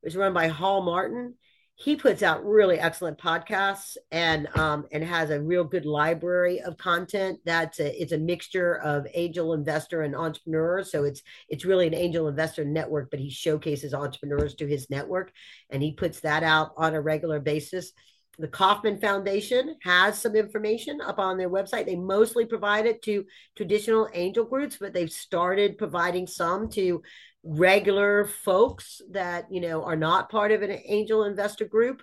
which 0.00 0.12
is 0.12 0.16
run 0.16 0.32
by 0.32 0.48
Hall 0.48 0.82
Martin. 0.82 1.34
He 1.74 1.94
puts 1.94 2.24
out 2.24 2.44
really 2.44 2.80
excellent 2.80 3.18
podcasts 3.18 3.96
and 4.10 4.48
um, 4.56 4.86
and 4.90 5.04
has 5.04 5.30
a 5.30 5.40
real 5.40 5.62
good 5.62 5.86
library 5.86 6.60
of 6.60 6.76
content. 6.76 7.38
That's 7.44 7.78
a 7.78 8.02
it's 8.02 8.10
a 8.10 8.18
mixture 8.18 8.74
of 8.80 9.06
angel 9.14 9.54
investor 9.54 10.02
and 10.02 10.16
entrepreneur. 10.16 10.82
So 10.82 11.04
it's 11.04 11.22
it's 11.48 11.64
really 11.64 11.86
an 11.86 11.94
angel 11.94 12.26
investor 12.26 12.64
network, 12.64 13.12
but 13.12 13.20
he 13.20 13.30
showcases 13.30 13.94
entrepreneurs 13.94 14.56
to 14.56 14.66
his 14.66 14.90
network, 14.90 15.30
and 15.70 15.80
he 15.80 15.92
puts 15.92 16.18
that 16.20 16.42
out 16.42 16.72
on 16.76 16.94
a 16.94 17.00
regular 17.00 17.38
basis. 17.38 17.92
The 18.40 18.46
Kauffman 18.48 18.98
Foundation 19.00 19.76
has 19.82 20.20
some 20.20 20.36
information 20.36 21.00
up 21.00 21.18
on 21.18 21.36
their 21.38 21.50
website. 21.50 21.86
They 21.86 21.96
mostly 21.96 22.44
provide 22.44 22.86
it 22.86 23.02
to 23.02 23.24
traditional 23.56 24.08
angel 24.14 24.44
groups, 24.44 24.76
but 24.80 24.92
they've 24.92 25.10
started 25.10 25.76
providing 25.76 26.28
some 26.28 26.68
to 26.70 27.02
regular 27.44 28.24
folks 28.24 29.00
that 29.10 29.46
you 29.50 29.60
know 29.60 29.84
are 29.84 29.96
not 29.96 30.30
part 30.30 30.52
of 30.52 30.62
an 30.62 30.76
angel 30.84 31.24
investor 31.24 31.64
group 31.64 32.02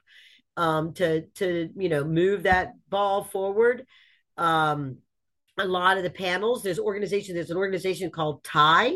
um, 0.58 0.94
to 0.94 1.22
to 1.36 1.70
you 1.76 1.90
know 1.90 2.04
move 2.04 2.44
that 2.44 2.74
ball 2.90 3.24
forward. 3.24 3.86
Um, 4.38 4.98
a 5.58 5.66
lot 5.66 5.98
of 5.98 6.04
the 6.04 6.10
panels, 6.10 6.64
there's 6.64 6.80
organization. 6.80 7.36
There's 7.36 7.52
an 7.52 7.58
organization 7.58 8.12
called 8.12 8.44
TIE. 8.44 8.96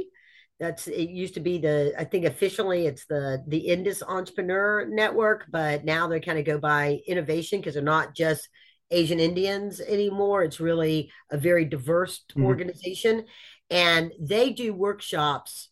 That's 0.59 0.87
it 0.87 1.09
used 1.09 1.35
to 1.35 1.39
be 1.39 1.57
the 1.57 1.93
I 1.97 2.03
think 2.03 2.25
officially 2.25 2.85
it's 2.85 3.05
the 3.05 3.43
the 3.47 3.59
Indus 3.59 4.03
Entrepreneur 4.03 4.85
Network, 4.85 5.45
but 5.49 5.85
now 5.85 6.07
they 6.07 6.19
kind 6.19 6.39
of 6.39 6.45
go 6.45 6.57
by 6.57 6.99
innovation 7.07 7.59
because 7.59 7.75
they're 7.75 7.83
not 7.83 8.13
just 8.13 8.49
Asian 8.91 9.19
Indians 9.19 9.79
anymore. 9.79 10.43
It's 10.43 10.59
really 10.59 11.11
a 11.31 11.37
very 11.37 11.63
diverse 11.63 12.21
mm-hmm. 12.31 12.45
organization, 12.45 13.25
and 13.69 14.11
they 14.19 14.49
do 14.49 14.73
workshops 14.73 15.69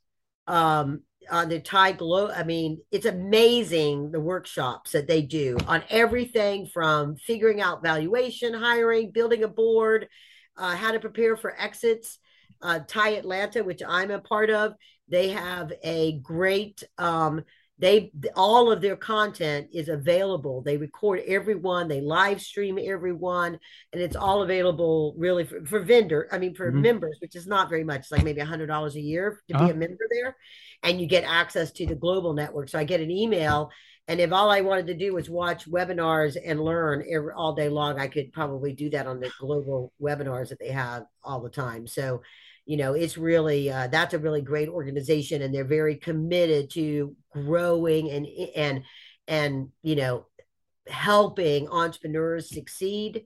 um, 0.48 1.02
on 1.30 1.50
the 1.50 1.60
TiE 1.60 1.92
Global. 1.92 2.34
I 2.34 2.44
mean, 2.44 2.80
it's 2.92 3.06
amazing 3.06 4.12
the 4.12 4.20
workshops 4.20 4.92
that 4.92 5.08
they 5.08 5.22
do 5.22 5.58
on 5.68 5.84
everything 5.90 6.68
from 6.68 7.16
figuring 7.18 7.62
out 7.62 7.84
valuation, 7.84 8.54
hiring, 8.54 9.12
building 9.12 9.44
a 9.44 9.48
board, 9.48 10.08
uh, 10.58 10.76
how 10.76 10.92
to 10.92 11.00
prepare 11.00 11.38
for 11.38 11.56
exits. 11.60 12.20
Uh, 12.62 12.80
TiE 12.88 13.18
Atlanta, 13.18 13.64
which 13.64 13.82
I'm 13.88 14.10
a 14.10 14.20
part 14.20 14.50
of, 14.50 14.74
they 15.10 15.30
have 15.30 15.72
a 15.84 16.14
great 16.20 16.84
um, 16.98 17.44
they 17.80 18.12
all 18.36 18.72
of 18.72 18.82
their 18.82 18.96
content 18.96 19.68
is 19.72 19.88
available 19.88 20.62
they 20.62 20.78
record 20.78 21.22
everyone 21.28 21.88
they 21.88 22.02
live 22.02 22.42
stream 22.42 22.80
everyone 22.82 23.60
and 23.94 24.02
it's 24.02 24.16
all 24.16 24.42
available 24.42 25.14
really 25.18 25.46
for, 25.46 25.64
for 25.66 25.80
vendor 25.82 26.28
i 26.32 26.38
mean 26.38 26.56
for 26.56 26.72
mm-hmm. 26.72 26.82
members 26.82 27.18
which 27.22 27.36
is 27.36 27.46
not 27.46 27.70
very 27.70 27.84
much 27.84 28.02
it's 28.02 28.12
like 28.12 28.24
maybe 28.24 28.42
a 28.42 28.46
hundred 28.46 28.68
dollars 28.68 28.96
a 28.96 29.02
year 29.02 29.42
to 29.48 29.56
uh-huh. 29.56 29.66
be 29.66 29.72
a 29.72 29.76
member 29.76 30.08
there 30.10 30.36
and 30.84 31.00
you 31.00 31.08
get 31.08 31.24
access 31.24 31.72
to 31.72 31.86
the 31.86 31.96
global 31.96 32.34
network 32.34 32.70
so 32.70 32.80
i 32.80 32.84
get 32.84 33.02
an 33.02 33.12
email 33.12 33.70
and 34.08 34.20
if 34.20 34.32
all 34.32 34.50
i 34.50 34.62
wanted 34.62 34.88
to 34.88 34.96
do 34.96 35.14
was 35.14 35.30
watch 35.30 35.70
webinars 35.70 36.36
and 36.44 36.60
learn 36.60 37.04
every, 37.12 37.32
all 37.34 37.54
day 37.54 37.70
long 37.70 38.00
i 38.00 38.08
could 38.08 38.34
probably 38.34 38.74
do 38.74 38.90
that 38.90 39.06
on 39.08 39.20
the 39.20 39.32
global 39.40 39.94
webinars 40.02 40.50
that 40.50 40.60
they 40.60 40.72
have 40.72 41.04
all 41.24 41.42
the 41.42 41.50
time 41.50 41.86
so 41.86 42.22
you 42.68 42.76
know, 42.76 42.94
it's 42.94 43.18
really 43.18 43.72
uh, 43.72 43.88
that's 43.88 44.14
a 44.14 44.20
really 44.20 44.42
great 44.42 44.68
organization, 44.68 45.42
and 45.42 45.56
they're 45.56 45.64
very 45.64 45.96
committed 45.96 46.70
to 46.72 47.16
growing 47.32 48.12
and 48.12 48.28
and 48.56 48.84
and 49.28 49.70
you 49.84 49.96
know 49.96 50.26
helping 50.88 51.70
entrepreneurs 51.70 52.50
succeed 52.50 53.26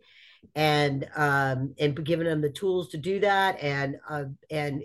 and 0.56 1.08
um, 1.16 1.74
and 1.80 2.04
giving 2.06 2.28
them 2.28 2.42
the 2.42 2.52
tools 2.52 2.90
to 2.90 2.98
do 2.98 3.20
that 3.20 3.60
and 3.62 3.96
uh, 4.08 4.26
and 4.52 4.84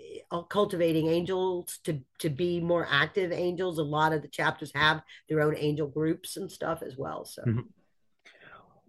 cultivating 0.49 1.07
angels 1.07 1.79
to 1.83 1.99
to 2.17 2.29
be 2.29 2.59
more 2.59 2.87
active 2.89 3.31
angels 3.31 3.77
a 3.77 3.83
lot 3.83 4.11
of 4.11 4.23
the 4.23 4.27
chapters 4.27 4.71
have 4.73 5.01
their 5.29 5.41
own 5.41 5.55
angel 5.55 5.87
groups 5.87 6.37
and 6.37 6.51
stuff 6.51 6.81
as 6.83 6.95
well 6.97 7.25
so 7.25 7.41
mm-hmm. 7.43 7.61